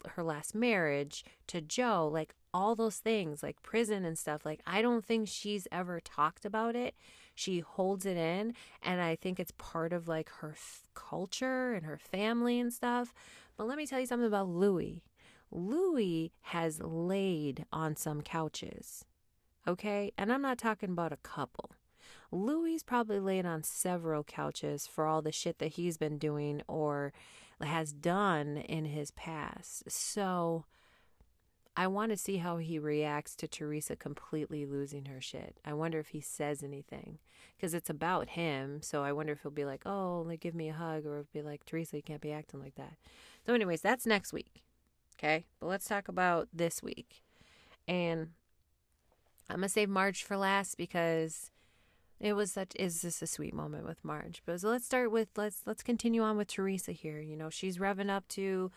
her 0.08 0.22
last 0.22 0.54
marriage 0.54 1.24
to 1.48 1.60
Joe, 1.60 2.08
like 2.10 2.34
all 2.54 2.74
those 2.74 2.96
things, 2.98 3.42
like 3.42 3.62
prison 3.62 4.04
and 4.04 4.18
stuff. 4.18 4.46
Like 4.46 4.60
I 4.66 4.80
don't 4.80 5.04
think 5.04 5.28
she's 5.28 5.68
ever 5.70 6.00
talked 6.00 6.44
about 6.44 6.76
it. 6.76 6.94
She 7.40 7.60
holds 7.60 8.04
it 8.04 8.18
in, 8.18 8.52
and 8.82 9.00
I 9.00 9.16
think 9.16 9.40
it's 9.40 9.54
part 9.56 9.94
of 9.94 10.06
like 10.06 10.28
her 10.40 10.50
f- 10.50 10.82
culture 10.92 11.72
and 11.72 11.86
her 11.86 11.96
family 11.96 12.60
and 12.60 12.70
stuff. 12.70 13.14
But 13.56 13.66
let 13.66 13.78
me 13.78 13.86
tell 13.86 13.98
you 13.98 14.04
something 14.04 14.26
about 14.26 14.50
Louis. 14.50 15.02
Louis 15.50 16.32
has 16.42 16.82
laid 16.82 17.64
on 17.72 17.96
some 17.96 18.20
couches. 18.20 19.06
Okay? 19.66 20.12
And 20.18 20.30
I'm 20.30 20.42
not 20.42 20.58
talking 20.58 20.90
about 20.90 21.14
a 21.14 21.16
couple. 21.16 21.70
Louis 22.30 22.82
probably 22.82 23.20
laid 23.20 23.46
on 23.46 23.62
several 23.62 24.22
couches 24.22 24.86
for 24.86 25.06
all 25.06 25.22
the 25.22 25.32
shit 25.32 25.60
that 25.60 25.72
he's 25.72 25.96
been 25.96 26.18
doing 26.18 26.60
or 26.68 27.14
has 27.62 27.94
done 27.94 28.58
in 28.58 28.84
his 28.84 29.12
past. 29.12 29.90
So 29.90 30.66
I 31.76 31.86
want 31.86 32.10
to 32.10 32.16
see 32.16 32.38
how 32.38 32.58
he 32.58 32.78
reacts 32.78 33.36
to 33.36 33.48
Teresa 33.48 33.96
completely 33.96 34.66
losing 34.66 35.06
her 35.06 35.20
shit. 35.20 35.58
I 35.64 35.72
wonder 35.72 35.98
if 35.98 36.08
he 36.08 36.20
says 36.20 36.62
anything 36.62 37.18
because 37.56 37.74
it's 37.74 37.88
about 37.88 38.30
him. 38.30 38.82
So 38.82 39.02
I 39.02 39.12
wonder 39.12 39.32
if 39.32 39.42
he'll 39.42 39.50
be 39.50 39.64
like, 39.64 39.82
oh, 39.86 40.24
like, 40.26 40.40
give 40.40 40.54
me 40.54 40.68
a 40.68 40.74
hug 40.74 41.06
or 41.06 41.24
be 41.32 41.42
like, 41.42 41.64
Teresa, 41.64 41.96
you 41.96 42.02
can't 42.02 42.20
be 42.20 42.32
acting 42.32 42.60
like 42.60 42.74
that. 42.74 42.94
So, 43.46 43.54
anyways, 43.54 43.80
that's 43.80 44.04
next 44.04 44.32
week. 44.32 44.62
Okay. 45.18 45.44
But 45.60 45.66
let's 45.66 45.86
talk 45.86 46.08
about 46.08 46.48
this 46.52 46.82
week. 46.82 47.22
And 47.86 48.30
I'm 49.48 49.56
going 49.56 49.62
to 49.62 49.68
save 49.68 49.88
Marge 49.88 50.22
for 50.22 50.36
last 50.36 50.76
because 50.76 51.50
it 52.20 52.34
was 52.34 52.52
such 52.52 52.72
is 52.76 53.02
this 53.02 53.22
a 53.22 53.26
sweet 53.26 53.54
moment 53.54 53.86
with 53.86 54.04
Marge. 54.04 54.42
But 54.44 54.60
so 54.60 54.68
let's 54.68 54.84
start 54.84 55.10
with 55.10 55.28
let's 55.36 55.62
let's 55.66 55.82
continue 55.82 56.22
on 56.22 56.36
with 56.36 56.48
Teresa 56.48 56.92
here. 56.92 57.20
You 57.20 57.36
know, 57.36 57.50
she's 57.50 57.78
revving 57.78 58.10
up 58.10 58.28
to 58.28 58.70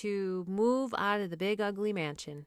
to 0.00 0.44
move 0.48 0.94
out 0.96 1.20
of 1.20 1.30
the 1.30 1.36
big 1.36 1.60
ugly 1.60 1.92
mansion. 1.92 2.46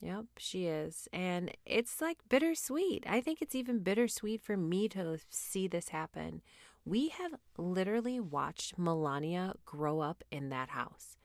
Yep, 0.00 0.26
she 0.38 0.66
is. 0.66 1.08
And 1.12 1.50
it's 1.64 2.00
like 2.00 2.18
bittersweet. 2.28 3.04
I 3.08 3.20
think 3.20 3.40
it's 3.40 3.54
even 3.54 3.78
bittersweet 3.78 4.42
for 4.42 4.56
me 4.56 4.88
to 4.90 5.18
see 5.30 5.66
this 5.66 5.88
happen. 5.88 6.42
We 6.84 7.08
have 7.08 7.34
literally 7.56 8.20
watched 8.20 8.78
Milania 8.78 9.54
grow 9.64 10.00
up 10.00 10.22
in 10.30 10.50
that 10.50 10.70
house. 10.70 11.16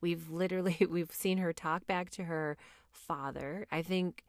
We've 0.00 0.28
literally 0.28 0.86
we've 0.90 1.12
seen 1.12 1.38
her 1.38 1.52
talk 1.52 1.86
back 1.86 2.10
to 2.10 2.24
her 2.24 2.56
father. 2.90 3.66
I 3.70 3.82
think 3.82 4.24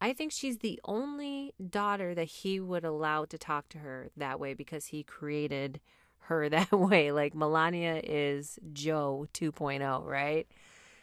I 0.00 0.12
think 0.12 0.32
she's 0.32 0.58
the 0.58 0.80
only 0.84 1.52
daughter 1.68 2.14
that 2.14 2.24
he 2.24 2.60
would 2.60 2.84
allow 2.84 3.24
to 3.26 3.36
talk 3.36 3.68
to 3.70 3.78
her 3.78 4.10
that 4.16 4.40
way 4.40 4.54
because 4.54 4.86
he 4.86 5.02
created 5.02 5.80
her 6.30 6.48
that 6.48 6.72
way. 6.72 7.12
Like 7.12 7.34
Milania 7.34 8.00
is 8.02 8.58
Joe 8.72 9.26
2.0, 9.34 10.06
right? 10.06 10.46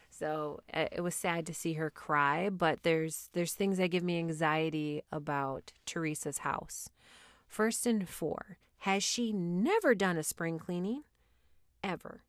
So 0.10 0.62
uh, 0.74 0.88
it 0.92 1.02
was 1.02 1.14
sad 1.14 1.46
to 1.46 1.54
see 1.54 1.74
her 1.74 1.92
cry, 1.92 2.50
but 2.50 2.82
there's 2.82 3.30
there's 3.34 3.54
things 3.54 3.78
that 3.78 3.92
give 3.92 4.04
me 4.04 4.18
anxiety 4.18 5.04
about 5.12 5.74
Teresa's 5.86 6.40
house. 6.40 6.90
First 7.48 7.86
and 7.86 8.10
four, 8.10 8.58
has 8.80 9.04
she 9.04 9.32
never 9.32 9.94
done 9.94 10.18
a 10.18 10.24
spring 10.24 10.58
cleaning? 10.58 11.04
Ever. 11.84 12.24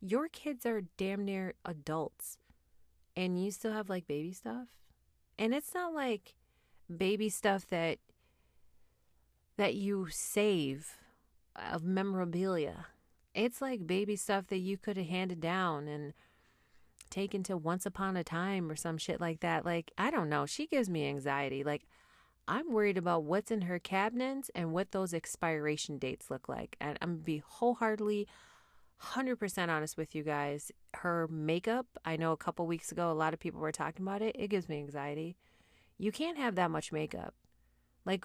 Your 0.00 0.28
kids 0.28 0.66
are 0.66 0.82
damn 0.96 1.24
near 1.24 1.54
adults 1.64 2.38
and 3.16 3.42
you 3.42 3.50
still 3.50 3.72
have 3.72 3.88
like 3.88 4.06
baby 4.06 4.32
stuff? 4.32 4.68
And 5.38 5.54
it's 5.54 5.74
not 5.74 5.94
like 5.94 6.34
baby 6.94 7.28
stuff 7.28 7.66
that 7.68 7.98
that 9.56 9.74
you 9.74 10.08
save 10.10 10.96
of 11.56 11.82
memorabilia. 11.84 12.86
It's 13.34 13.60
like 13.60 13.86
baby 13.86 14.16
stuff 14.16 14.48
that 14.48 14.58
you 14.58 14.76
could 14.76 14.96
have 14.96 15.06
handed 15.06 15.40
down 15.40 15.88
and 15.88 16.12
taken 17.10 17.42
to 17.44 17.56
once 17.56 17.84
upon 17.86 18.16
a 18.16 18.24
time 18.24 18.70
or 18.70 18.76
some 18.76 18.98
shit 18.98 19.20
like 19.20 19.40
that. 19.40 19.64
Like, 19.64 19.92
I 19.98 20.10
don't 20.10 20.28
know. 20.28 20.46
She 20.46 20.66
gives 20.66 20.88
me 20.88 21.08
anxiety. 21.08 21.62
Like, 21.64 21.82
I'm 22.48 22.72
worried 22.72 22.98
about 22.98 23.24
what's 23.24 23.50
in 23.50 23.62
her 23.62 23.78
cabinets 23.78 24.50
and 24.54 24.72
what 24.72 24.92
those 24.92 25.14
expiration 25.14 25.98
dates 25.98 26.30
look 26.30 26.48
like. 26.48 26.76
And 26.80 26.98
I'm 27.00 27.14
gonna 27.14 27.22
be 27.22 27.42
wholeheartedly 27.44 28.26
100% 29.02 29.68
honest 29.68 29.96
with 29.96 30.14
you 30.14 30.22
guys. 30.22 30.72
Her 30.94 31.28
makeup, 31.28 31.86
I 32.04 32.16
know 32.16 32.32
a 32.32 32.36
couple 32.36 32.66
weeks 32.66 32.92
ago, 32.92 33.10
a 33.10 33.12
lot 33.12 33.34
of 33.34 33.40
people 33.40 33.60
were 33.60 33.72
talking 33.72 34.04
about 34.04 34.22
it. 34.22 34.36
It 34.38 34.48
gives 34.48 34.68
me 34.68 34.78
anxiety. 34.78 35.36
You 35.98 36.12
can't 36.12 36.38
have 36.38 36.54
that 36.56 36.70
much 36.70 36.92
makeup. 36.92 37.34
Like, 38.04 38.24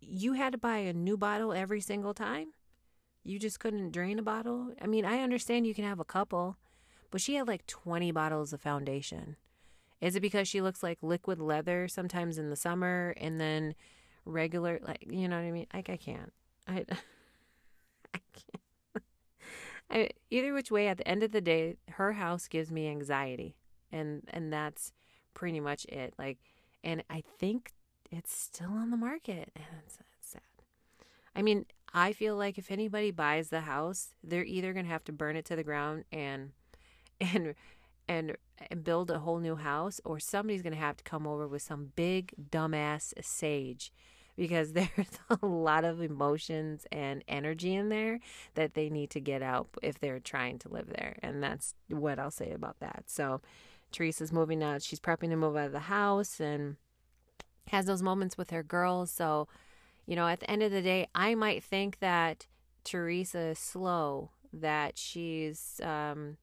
you 0.00 0.34
had 0.34 0.52
to 0.52 0.58
buy 0.58 0.78
a 0.78 0.92
new 0.92 1.16
bottle 1.16 1.52
every 1.52 1.80
single 1.80 2.14
time. 2.14 2.52
You 3.24 3.38
just 3.38 3.60
couldn't 3.60 3.92
drain 3.92 4.18
a 4.18 4.22
bottle. 4.22 4.72
I 4.80 4.86
mean, 4.86 5.04
I 5.04 5.20
understand 5.20 5.66
you 5.66 5.74
can 5.74 5.84
have 5.84 6.00
a 6.00 6.04
couple, 6.04 6.56
but 7.10 7.20
she 7.20 7.34
had 7.34 7.48
like 7.48 7.66
20 7.66 8.10
bottles 8.12 8.52
of 8.52 8.60
foundation. 8.60 9.36
Is 10.00 10.14
it 10.14 10.20
because 10.20 10.46
she 10.46 10.60
looks 10.60 10.82
like 10.82 10.98
liquid 11.02 11.40
leather 11.40 11.88
sometimes 11.88 12.38
in 12.38 12.50
the 12.50 12.56
summer 12.56 13.14
and 13.16 13.40
then 13.40 13.74
regular, 14.24 14.78
like, 14.82 15.04
you 15.08 15.28
know 15.28 15.36
what 15.36 15.44
I 15.44 15.50
mean? 15.50 15.66
Like, 15.74 15.90
I 15.90 15.96
can't. 15.96 16.32
I, 16.66 16.72
I 18.14 18.20
can't. 18.32 18.62
I, 19.90 20.08
either 20.30 20.52
which 20.52 20.70
way, 20.70 20.86
at 20.88 20.98
the 20.98 21.08
end 21.08 21.22
of 21.22 21.32
the 21.32 21.40
day, 21.40 21.76
her 21.90 22.12
house 22.12 22.46
gives 22.46 22.70
me 22.70 22.88
anxiety, 22.88 23.56
and 23.90 24.22
and 24.28 24.52
that's 24.52 24.92
pretty 25.34 25.60
much 25.60 25.84
it. 25.86 26.14
Like, 26.18 26.38
and 26.84 27.02
I 27.10 27.22
think 27.38 27.72
it's 28.10 28.36
still 28.36 28.70
on 28.70 28.90
the 28.90 28.96
market, 28.96 29.50
and 29.54 29.66
it's, 29.84 29.98
it's 30.18 30.30
sad. 30.32 30.40
I 31.34 31.42
mean, 31.42 31.66
I 31.92 32.12
feel 32.12 32.36
like 32.36 32.58
if 32.58 32.70
anybody 32.70 33.10
buys 33.10 33.48
the 33.48 33.62
house, 33.62 34.14
they're 34.22 34.44
either 34.44 34.72
gonna 34.72 34.88
have 34.88 35.04
to 35.04 35.12
burn 35.12 35.36
it 35.36 35.44
to 35.46 35.56
the 35.56 35.64
ground 35.64 36.04
and 36.12 36.52
and 37.20 37.54
and 38.08 38.36
and 38.70 38.84
build 38.84 39.10
a 39.10 39.20
whole 39.20 39.38
new 39.38 39.56
house, 39.56 40.00
or 40.04 40.18
somebody's 40.18 40.62
gonna 40.62 40.76
have 40.76 40.96
to 40.98 41.04
come 41.04 41.26
over 41.26 41.46
with 41.46 41.62
some 41.62 41.92
big 41.96 42.34
dumbass 42.50 43.12
sage 43.22 43.92
because 44.36 44.72
there's 44.74 45.18
a 45.28 45.44
lot 45.44 45.84
of 45.84 46.00
emotions 46.00 46.86
and 46.92 47.22
energy 47.28 47.74
in 47.74 47.88
there 47.88 48.20
that 48.54 48.74
they 48.74 48.88
need 48.88 49.10
to 49.10 49.20
get 49.20 49.42
out 49.42 49.68
if 49.82 49.98
they're 49.98 50.20
trying 50.20 50.58
to 50.60 50.68
live 50.68 50.88
there. 50.88 51.18
And 51.22 51.42
that's 51.42 51.74
what 51.88 52.18
I'll 52.18 52.30
say 52.30 52.52
about 52.52 52.78
that. 52.80 53.04
So 53.06 53.40
Teresa's 53.90 54.32
moving 54.32 54.62
out. 54.62 54.82
She's 54.82 55.00
prepping 55.00 55.30
to 55.30 55.36
move 55.36 55.56
out 55.56 55.66
of 55.66 55.72
the 55.72 55.80
house 55.80 56.40
and 56.40 56.76
has 57.70 57.86
those 57.86 58.02
moments 58.02 58.36
with 58.36 58.50
her 58.50 58.62
girls. 58.62 59.10
So, 59.10 59.48
you 60.06 60.16
know, 60.16 60.26
at 60.28 60.40
the 60.40 60.50
end 60.50 60.62
of 60.62 60.72
the 60.72 60.82
day, 60.82 61.08
I 61.14 61.34
might 61.34 61.62
think 61.62 61.98
that 62.00 62.46
Teresa 62.84 63.38
is 63.38 63.58
slow, 63.58 64.30
that 64.52 64.98
she's, 64.98 65.80
um, 65.84 66.36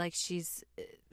like 0.00 0.14
she's 0.14 0.64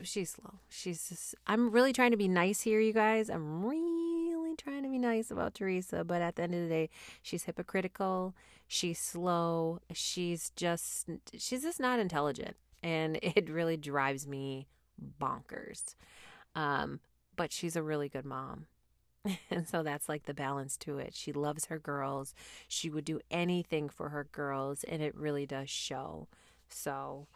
she's 0.01 0.32
slow. 0.32 0.59
She's 0.70 1.09
just 1.09 1.36
I'm 1.45 1.70
really 1.72 1.93
trying 1.93 2.11
to 2.11 2.18
be 2.18 2.30
nice 2.30 2.61
here, 2.61 2.80
you 2.80 2.93
guys. 2.93 3.30
I'm 3.30 3.65
really 3.65 4.55
trying 4.55 4.84
to 4.84 4.89
be 4.89 4.97
nice 4.97 5.30
about 5.30 5.53
Teresa, 5.53 6.03
but 6.03 6.22
at 6.22 6.38
the 6.38 6.43
end 6.43 6.55
of 6.55 6.61
the 6.61 6.70
day, 6.70 6.89
she's 7.22 7.43
hypocritical. 7.43 8.34
She's 8.68 8.97
slow. 8.97 9.82
She's 9.93 10.51
just 10.55 11.09
she's 11.38 11.63
just 11.63 11.80
not 11.80 11.99
intelligent, 11.99 12.55
and 12.82 13.20
it 13.22 13.49
really 13.49 13.78
drives 13.78 14.26
me 14.26 14.68
bonkers. 15.22 15.95
Um, 16.55 17.01
but 17.38 17.54
she's 17.54 17.78
a 17.78 17.84
really 17.84 18.10
good 18.10 18.26
mom. 18.26 18.68
And 19.50 19.68
so 19.68 19.84
that's 19.84 20.10
like 20.10 20.26
the 20.26 20.34
balance 20.34 20.78
to 20.78 20.98
it. 21.00 21.14
She 21.16 21.34
loves 21.34 21.66
her 21.66 21.80
girls. 21.80 22.34
She 22.68 22.90
would 22.90 23.06
do 23.06 23.20
anything 23.32 23.90
for 23.90 24.10
her 24.10 24.26
girls, 24.32 24.84
and 24.86 25.02
it 25.02 25.16
really 25.16 25.46
does 25.46 25.70
show. 25.70 26.28
So, 26.70 27.28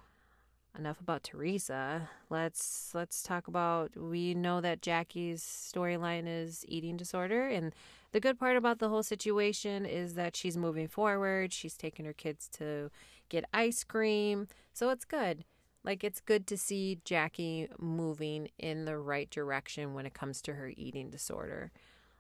enough 0.77 0.99
about 1.01 1.23
Teresa. 1.23 2.09
Let's 2.29 2.91
let's 2.93 3.23
talk 3.23 3.47
about 3.47 3.95
we 3.97 4.33
know 4.33 4.61
that 4.61 4.81
Jackie's 4.81 5.43
storyline 5.43 6.23
is 6.27 6.65
eating 6.67 6.97
disorder 6.97 7.47
and 7.47 7.73
the 8.11 8.19
good 8.19 8.39
part 8.39 8.57
about 8.57 8.79
the 8.79 8.89
whole 8.89 9.03
situation 9.03 9.85
is 9.85 10.15
that 10.15 10.35
she's 10.35 10.57
moving 10.57 10.87
forward. 10.87 11.53
She's 11.53 11.77
taking 11.77 12.05
her 12.05 12.13
kids 12.13 12.49
to 12.53 12.91
get 13.29 13.45
ice 13.53 13.83
cream. 13.83 14.47
So 14.73 14.89
it's 14.89 15.05
good. 15.05 15.45
Like 15.83 16.03
it's 16.03 16.19
good 16.19 16.45
to 16.47 16.57
see 16.57 16.99
Jackie 17.05 17.67
moving 17.79 18.49
in 18.59 18.85
the 18.85 18.97
right 18.97 19.29
direction 19.29 19.93
when 19.93 20.05
it 20.05 20.13
comes 20.13 20.41
to 20.43 20.53
her 20.53 20.71
eating 20.75 21.09
disorder. 21.09 21.71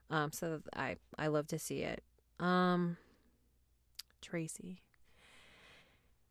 Um 0.09 0.31
so 0.31 0.61
I 0.75 0.97
I 1.17 1.27
love 1.27 1.47
to 1.47 1.59
see 1.59 1.79
it. 1.79 2.03
Um 2.39 2.97
Tracy 4.21 4.81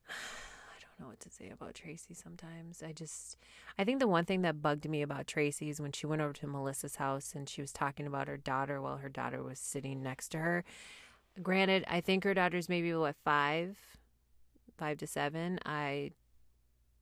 I 0.09 0.81
don't 0.81 1.01
know 1.01 1.09
what 1.09 1.20
to 1.20 1.31
say 1.31 1.51
about 1.51 1.74
Tracy 1.74 2.14
sometimes. 2.14 2.83
I 2.83 2.93
just, 2.93 3.37
I 3.78 3.85
think 3.85 4.01
the 4.01 4.09
one 4.09 4.24
thing 4.24 4.43
that 4.43 4.62
bugged 4.62 4.89
me 4.89 5.03
about 5.03 5.26
Tracy 5.26 5.70
is 5.70 5.81
when 5.81 5.93
she 5.93 6.07
went 6.07 6.22
over 6.22 6.33
to 6.35 6.47
Melissa's 6.47 6.97
house 6.97 7.33
and 7.35 7.49
she 7.49 7.61
was 7.61 7.72
talking 7.72 8.07
about 8.07 8.28
her 8.28 8.37
daughter 8.37 8.81
while 8.81 8.99
her 8.99 9.09
daughter 9.09 9.43
was 9.43 9.59
sitting 9.59 10.03
next 10.03 10.28
to 10.31 10.39
her. 10.39 10.64
Granted, 11.43 11.85
I 11.87 12.01
think 12.01 12.24
her 12.24 12.35
daughter's 12.35 12.68
maybe 12.68 12.93
what, 12.95 13.16
five, 13.24 13.78
five 14.76 14.99
to 14.99 15.07
seven. 15.07 15.59
I 15.64 16.11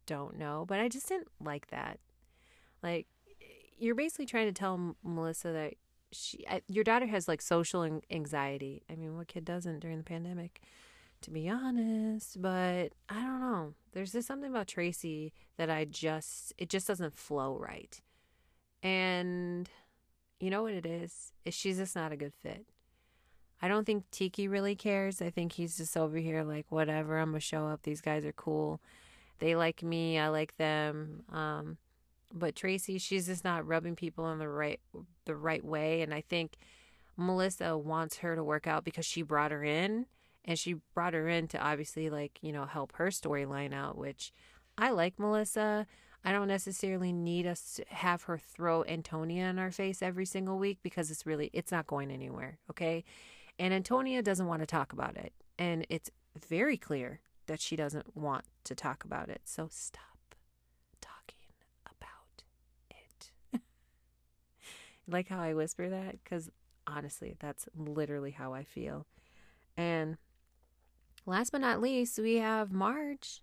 don't 0.09 0.37
know, 0.37 0.65
but 0.67 0.81
I 0.81 0.89
just 0.89 1.09
didn't 1.09 1.29
like 1.41 1.69
that. 1.69 2.01
Like, 2.83 3.07
you're 3.79 3.95
basically 3.95 4.27
trying 4.27 4.47
to 4.47 4.53
tell 4.53 4.97
Melissa 5.05 5.53
that 5.53 5.75
she, 6.11 6.45
I, 6.49 6.63
your 6.67 6.83
daughter 6.83 7.07
has 7.07 7.29
like 7.29 7.41
social 7.41 8.01
anxiety. 8.11 8.83
I 8.91 8.97
mean, 8.97 9.17
what 9.17 9.29
kid 9.29 9.45
doesn't 9.45 9.79
during 9.79 9.99
the 9.99 10.05
pandemic? 10.05 10.61
to 11.23 11.31
be 11.31 11.49
honest, 11.49 12.41
but 12.41 12.93
I 13.09 13.15
don't 13.15 13.41
know. 13.41 13.75
There's 13.93 14.13
just 14.13 14.29
something 14.29 14.51
about 14.51 14.69
Tracy 14.69 15.33
that 15.57 15.71
I 15.71 15.85
just, 15.85 16.53
it 16.59 16.69
just 16.69 16.87
doesn't 16.87 17.17
flow 17.17 17.57
right. 17.59 18.01
And 18.83 19.69
you 20.39 20.51
know 20.51 20.63
what 20.63 20.75
it 20.75 20.87
is? 20.87 21.33
is 21.45 21.55
she's 21.55 21.79
just 21.79 21.97
not 21.97 22.13
a 22.13 22.17
good 22.17 22.35
fit. 22.35 22.67
I 23.61 23.67
don't 23.67 23.85
think 23.85 24.09
Tiki 24.13 24.47
really 24.47 24.77
cares. 24.77 25.21
I 25.21 25.31
think 25.31 25.53
he's 25.53 25.77
just 25.77 25.97
over 25.97 26.19
here 26.19 26.45
like, 26.45 26.67
whatever, 26.69 27.19
I'm 27.19 27.31
going 27.31 27.41
to 27.41 27.47
show 27.47 27.67
up. 27.67 27.83
These 27.83 28.01
guys 28.01 28.25
are 28.25 28.33
cool. 28.33 28.81
They 29.39 29.57
like 29.57 29.83
me. 29.83 30.19
I 30.19 30.29
like 30.29 30.57
them. 30.57 31.23
Um, 31.33 31.79
but 32.33 32.57
Tracy, 32.57 32.99
she's 32.99 33.27
just 33.27 33.45
not 33.45 33.67
rubbing 33.67 33.97
people 33.97 34.31
in 34.31 34.39
the 34.39 34.49
right, 34.49 34.81
the 35.25 35.37
right 35.37 35.65
way. 35.65 36.03
And 36.03 36.13
I 36.13 36.21
think 36.21 36.57
Melissa 37.17 37.77
wants 37.77 38.19
her 38.19 38.37
to 38.37 38.45
work 38.45 38.67
out 38.67 38.85
because 38.85 39.07
she 39.07 39.23
brought 39.23 39.51
her 39.51 39.65
in 39.65 40.07
and 40.45 40.59
she 40.59 40.77
brought 40.95 41.15
her 41.15 41.29
in 41.29 41.49
to 41.49 41.59
obviously 41.59 42.11
like, 42.11 42.39
you 42.43 42.53
know, 42.53 42.67
help 42.67 42.93
her 42.97 43.09
storyline 43.09 43.75
out, 43.75 43.97
which 43.97 44.33
I 44.77 44.91
like 44.91 45.19
Melissa. 45.19 45.87
I 46.25 46.33
don't 46.33 46.49
necessarily 46.49 47.13
need 47.13 47.47
us 47.47 47.75
to 47.75 47.85
have 47.89 48.25
her 48.25 48.39
throw 48.39 48.85
Antonia 48.85 49.47
in 49.47 49.59
our 49.59 49.71
face 49.71 50.03
every 50.03 50.27
single 50.27 50.59
week 50.59 50.79
because 50.83 51.11
it's 51.11 51.27
really 51.27 51.51
it's 51.53 51.73
not 51.73 51.87
going 51.87 52.11
anywhere, 52.11 52.59
okay? 52.71 53.05
And 53.59 53.73
Antonia 53.73 54.23
doesn't 54.23 54.47
want 54.47 54.63
to 54.63 54.67
talk 54.67 54.93
about 54.93 55.17
it. 55.17 55.33
And 55.59 55.87
it's 55.89 56.11
very 56.49 56.77
clear 56.77 57.21
that 57.49 57.61
she 57.61 57.77
doesn't 57.77 58.17
want 58.17 58.45
to 58.65 58.75
talk 58.75 59.05
about 59.05 59.29
it. 59.29 59.43
So 59.45 59.69
stop 59.71 60.35
talking 61.01 61.53
about 61.85 62.45
it. 62.91 63.31
like 65.09 65.29
how 65.29 65.41
I 65.41 65.55
whisper 65.55 65.89
that 65.89 66.25
cuz 66.25 66.51
honestly, 66.87 67.37
that's 67.39 67.69
literally 67.77 68.31
how 68.31 68.55
I 68.55 68.65
feel. 68.65 69.07
And 69.77 70.17
last 71.27 71.51
but 71.51 71.61
not 71.61 71.81
least, 71.81 72.19
we 72.19 72.37
have 72.37 72.73
Marge. 72.73 73.43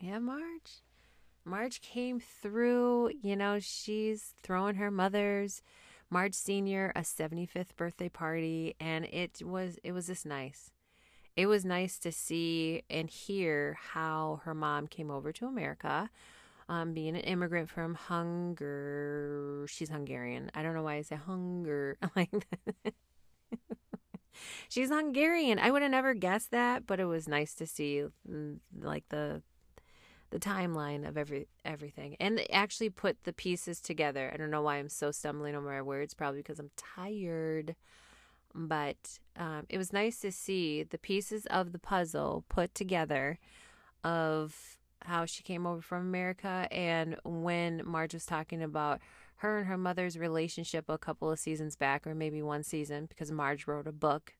We 0.00 0.08
have 0.08 0.22
Marge. 0.22 0.82
Marge 1.44 1.80
came 1.80 2.20
through, 2.20 3.12
you 3.22 3.34
know, 3.34 3.58
she's 3.58 4.34
throwing 4.42 4.74
her 4.76 4.90
mother's 4.90 5.62
Marge 6.10 6.34
Senior 6.34 6.92
a 6.94 7.00
75th 7.00 7.76
birthday 7.76 8.08
party 8.08 8.74
and 8.80 9.04
it 9.06 9.42
was 9.42 9.78
it 9.82 9.92
was 9.92 10.06
just 10.06 10.26
nice. 10.26 10.70
It 11.38 11.46
was 11.46 11.64
nice 11.64 12.00
to 12.00 12.10
see 12.10 12.82
and 12.90 13.08
hear 13.08 13.78
how 13.92 14.40
her 14.42 14.54
mom 14.54 14.88
came 14.88 15.08
over 15.08 15.30
to 15.34 15.46
America. 15.46 16.10
Um, 16.68 16.94
being 16.94 17.14
an 17.14 17.22
immigrant 17.22 17.70
from 17.70 17.94
Hunger, 17.94 19.64
she's 19.68 19.88
Hungarian. 19.88 20.50
I 20.52 20.64
don't 20.64 20.74
know 20.74 20.82
why 20.82 20.96
I 20.96 21.02
say 21.02 21.14
hunger 21.14 21.96
like 22.16 22.32
she's 24.68 24.88
Hungarian. 24.88 25.60
I 25.60 25.70
would 25.70 25.82
have 25.82 25.92
never 25.92 26.12
guessed 26.12 26.50
that, 26.50 26.88
but 26.88 26.98
it 26.98 27.04
was 27.04 27.28
nice 27.28 27.54
to 27.54 27.68
see 27.68 28.02
mm, 28.28 28.58
like 28.76 29.04
the 29.10 29.40
the 30.30 30.40
timeline 30.40 31.08
of 31.08 31.16
every 31.16 31.46
everything 31.64 32.16
and 32.18 32.40
actually 32.52 32.90
put 32.90 33.22
the 33.22 33.32
pieces 33.32 33.80
together. 33.80 34.28
I 34.34 34.38
don't 34.38 34.50
know 34.50 34.62
why 34.62 34.78
I'm 34.78 34.88
so 34.88 35.12
stumbling 35.12 35.54
over 35.54 35.70
my 35.70 35.82
words, 35.82 36.14
probably 36.14 36.40
because 36.40 36.58
I'm 36.58 36.72
tired. 36.76 37.76
But 38.54 39.18
um, 39.36 39.66
it 39.68 39.78
was 39.78 39.92
nice 39.92 40.20
to 40.20 40.32
see 40.32 40.82
the 40.82 40.98
pieces 40.98 41.46
of 41.46 41.72
the 41.72 41.78
puzzle 41.78 42.44
put 42.48 42.74
together 42.74 43.38
of 44.02 44.78
how 45.02 45.24
she 45.24 45.42
came 45.42 45.66
over 45.66 45.80
from 45.80 46.02
America 46.02 46.66
and 46.70 47.16
when 47.24 47.82
Marge 47.84 48.14
was 48.14 48.26
talking 48.26 48.62
about 48.62 49.00
her 49.36 49.58
and 49.58 49.68
her 49.68 49.78
mother's 49.78 50.18
relationship 50.18 50.86
a 50.88 50.98
couple 50.98 51.30
of 51.30 51.38
seasons 51.38 51.76
back, 51.76 52.06
or 52.06 52.14
maybe 52.14 52.42
one 52.42 52.64
season, 52.64 53.06
because 53.06 53.30
Marge 53.30 53.66
wrote 53.68 53.86
a 53.86 53.92
book. 53.92 54.34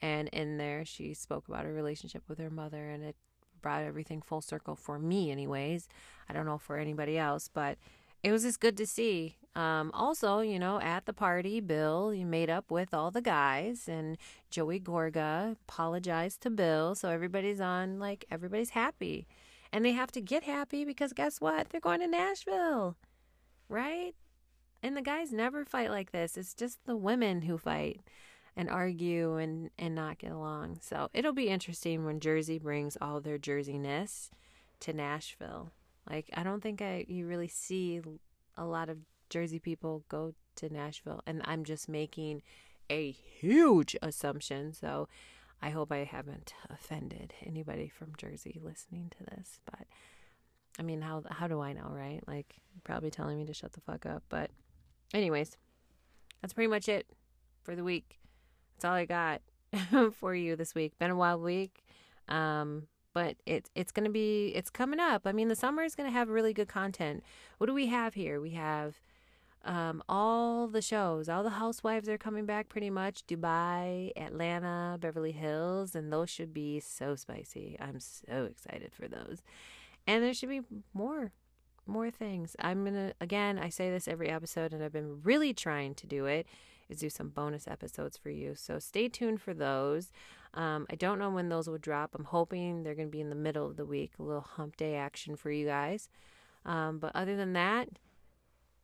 And 0.00 0.28
in 0.28 0.56
there, 0.56 0.84
she 0.84 1.14
spoke 1.14 1.48
about 1.48 1.64
her 1.64 1.72
relationship 1.72 2.22
with 2.28 2.38
her 2.38 2.48
mother, 2.48 2.88
and 2.88 3.02
it 3.02 3.16
brought 3.60 3.82
everything 3.82 4.22
full 4.22 4.40
circle 4.40 4.76
for 4.76 4.98
me, 4.98 5.30
anyways. 5.30 5.88
I 6.28 6.32
don't 6.32 6.46
know 6.46 6.58
for 6.58 6.78
anybody 6.78 7.18
else, 7.18 7.50
but 7.52 7.76
it 8.22 8.32
was 8.32 8.42
just 8.42 8.60
good 8.60 8.76
to 8.76 8.86
see. 8.86 9.36
Um, 9.56 9.90
also, 9.92 10.40
you 10.40 10.58
know, 10.58 10.80
at 10.80 11.06
the 11.06 11.12
party, 11.12 11.60
Bill 11.60 12.14
you 12.14 12.24
made 12.24 12.50
up 12.50 12.70
with 12.70 12.94
all 12.94 13.10
the 13.10 13.20
guys, 13.22 13.88
and 13.88 14.16
Joey 14.48 14.78
Gorga 14.78 15.56
apologized 15.68 16.42
to 16.42 16.50
Bill, 16.50 16.94
so 16.94 17.08
everybody's 17.08 17.60
on 17.60 17.98
like 17.98 18.24
everybody's 18.30 18.70
happy, 18.70 19.26
and 19.72 19.84
they 19.84 19.92
have 19.92 20.12
to 20.12 20.20
get 20.20 20.44
happy 20.44 20.84
because 20.84 21.12
guess 21.12 21.40
what? 21.40 21.68
They're 21.70 21.80
going 21.80 22.00
to 22.00 22.06
Nashville, 22.06 22.96
right? 23.68 24.14
And 24.82 24.96
the 24.96 25.02
guys 25.02 25.32
never 25.32 25.64
fight 25.64 25.90
like 25.90 26.12
this. 26.12 26.36
It's 26.36 26.54
just 26.54 26.78
the 26.86 26.96
women 26.96 27.42
who 27.42 27.58
fight 27.58 28.00
and 28.56 28.70
argue 28.70 29.36
and 29.36 29.70
and 29.78 29.94
not 29.94 30.18
get 30.18 30.30
along. 30.30 30.78
So 30.80 31.08
it'll 31.12 31.32
be 31.32 31.48
interesting 31.48 32.04
when 32.04 32.20
Jersey 32.20 32.58
brings 32.58 32.96
all 33.00 33.20
their 33.20 33.38
Jerseyness 33.38 34.30
to 34.80 34.92
Nashville. 34.92 35.72
Like 36.08 36.30
I 36.34 36.42
don't 36.42 36.62
think 36.62 36.82
I 36.82 37.04
you 37.08 37.26
really 37.26 37.48
see 37.48 38.00
a 38.56 38.64
lot 38.64 38.88
of 38.88 38.98
Jersey 39.28 39.58
people 39.58 40.04
go 40.08 40.34
to 40.56 40.68
Nashville, 40.68 41.22
and 41.26 41.42
I'm 41.44 41.64
just 41.64 41.88
making 41.88 42.42
a 42.88 43.10
huge 43.10 43.96
assumption. 44.02 44.72
So 44.72 45.08
I 45.62 45.70
hope 45.70 45.92
I 45.92 46.04
haven't 46.04 46.54
offended 46.68 47.34
anybody 47.44 47.88
from 47.88 48.12
Jersey 48.16 48.60
listening 48.62 49.12
to 49.18 49.24
this, 49.24 49.60
but. 49.64 49.86
I 50.78 50.82
mean, 50.82 51.02
how 51.02 51.22
how 51.28 51.46
do 51.46 51.60
I 51.60 51.74
know, 51.74 51.90
right? 51.90 52.22
Like, 52.26 52.60
probably 52.84 53.10
telling 53.10 53.36
me 53.36 53.44
to 53.44 53.52
shut 53.52 53.72
the 53.72 53.80
fuck 53.80 54.06
up. 54.06 54.22
But, 54.30 54.50
anyways, 55.12 55.58
that's 56.40 56.54
pretty 56.54 56.68
much 56.68 56.88
it 56.88 57.06
for 57.62 57.76
the 57.76 57.84
week. 57.84 58.18
That's 58.74 58.84
all 58.86 58.94
I 58.94 59.04
got 59.04 59.42
for 60.14 60.34
you 60.34 60.56
this 60.56 60.74
week. 60.74 60.98
Been 60.98 61.10
a 61.10 61.16
wild 61.16 61.42
week. 61.42 61.84
Um, 62.28 62.86
but 63.12 63.36
it's 63.46 63.70
it's 63.74 63.92
gonna 63.92 64.10
be 64.10 64.52
it's 64.54 64.70
coming 64.70 65.00
up. 65.00 65.26
I 65.26 65.32
mean, 65.32 65.48
the 65.48 65.56
summer 65.56 65.82
is 65.82 65.94
gonna 65.94 66.10
have 66.10 66.28
really 66.28 66.52
good 66.52 66.68
content. 66.68 67.22
What 67.58 67.66
do 67.66 67.74
we 67.74 67.86
have 67.86 68.14
here? 68.14 68.40
We 68.40 68.50
have 68.50 69.00
um, 69.64 70.02
all 70.08 70.68
the 70.68 70.80
shows. 70.80 71.28
All 71.28 71.42
the 71.42 71.50
housewives 71.50 72.08
are 72.08 72.18
coming 72.18 72.46
back 72.46 72.68
pretty 72.68 72.90
much. 72.90 73.26
Dubai, 73.26 74.12
Atlanta, 74.16 74.96
Beverly 74.98 75.32
Hills, 75.32 75.94
and 75.94 76.12
those 76.12 76.30
should 76.30 76.54
be 76.54 76.80
so 76.80 77.14
spicy. 77.14 77.76
I'm 77.80 78.00
so 78.00 78.44
excited 78.50 78.92
for 78.94 79.06
those. 79.06 79.42
And 80.06 80.24
there 80.24 80.34
should 80.34 80.48
be 80.48 80.62
more 80.94 81.32
more 81.86 82.10
things. 82.10 82.56
I'm 82.58 82.84
gonna 82.84 83.12
again. 83.20 83.58
I 83.58 83.68
say 83.68 83.90
this 83.90 84.08
every 84.08 84.28
episode, 84.28 84.72
and 84.72 84.82
I've 84.82 84.92
been 84.92 85.20
really 85.22 85.52
trying 85.52 85.94
to 85.96 86.06
do 86.06 86.26
it 86.26 86.46
is 86.90 86.98
do 86.98 87.10
some 87.10 87.28
bonus 87.28 87.66
episodes 87.68 88.16
for 88.16 88.30
you. 88.30 88.54
So 88.54 88.78
stay 88.78 89.08
tuned 89.08 89.40
for 89.40 89.54
those. 89.54 90.10
Um, 90.54 90.86
I 90.90 90.96
don't 90.96 91.18
know 91.18 91.30
when 91.30 91.48
those 91.48 91.68
will 91.68 91.78
drop. 91.78 92.14
I'm 92.14 92.24
hoping 92.24 92.82
they're 92.82 92.94
going 92.94 93.08
to 93.08 93.12
be 93.12 93.20
in 93.20 93.30
the 93.30 93.36
middle 93.36 93.66
of 93.66 93.76
the 93.76 93.86
week, 93.86 94.12
a 94.18 94.22
little 94.22 94.40
hump 94.40 94.76
day 94.76 94.96
action 94.96 95.36
for 95.36 95.50
you 95.50 95.66
guys. 95.66 96.08
Um, 96.66 96.98
but 96.98 97.12
other 97.14 97.36
than 97.36 97.52
that, 97.52 97.88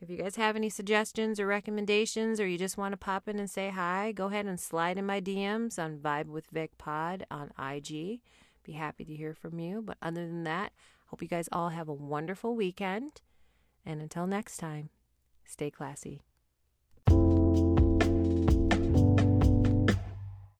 if 0.00 0.10
you 0.10 0.16
guys 0.16 0.36
have 0.36 0.56
any 0.56 0.68
suggestions 0.68 1.40
or 1.40 1.46
recommendations, 1.46 2.38
or 2.38 2.46
you 2.46 2.58
just 2.58 2.76
want 2.76 2.92
to 2.92 2.98
pop 2.98 3.28
in 3.28 3.38
and 3.38 3.50
say 3.50 3.70
hi, 3.70 4.12
go 4.12 4.26
ahead 4.26 4.46
and 4.46 4.60
slide 4.60 4.98
in 4.98 5.06
my 5.06 5.20
DMs 5.20 5.78
on 5.78 5.98
Vibe 5.98 6.26
with 6.26 6.46
Vic 6.48 6.76
Pod 6.76 7.26
on 7.30 7.50
IG. 7.58 8.20
Be 8.62 8.72
happy 8.72 9.04
to 9.04 9.14
hear 9.14 9.32
from 9.32 9.58
you. 9.58 9.82
But 9.82 9.96
other 10.02 10.26
than 10.26 10.44
that, 10.44 10.72
hope 11.06 11.22
you 11.22 11.28
guys 11.28 11.48
all 11.50 11.70
have 11.70 11.88
a 11.88 11.94
wonderful 11.94 12.54
weekend. 12.54 13.22
And 13.86 14.02
until 14.02 14.26
next 14.26 14.58
time, 14.58 14.90
stay 15.46 15.70
classy. 15.70 16.20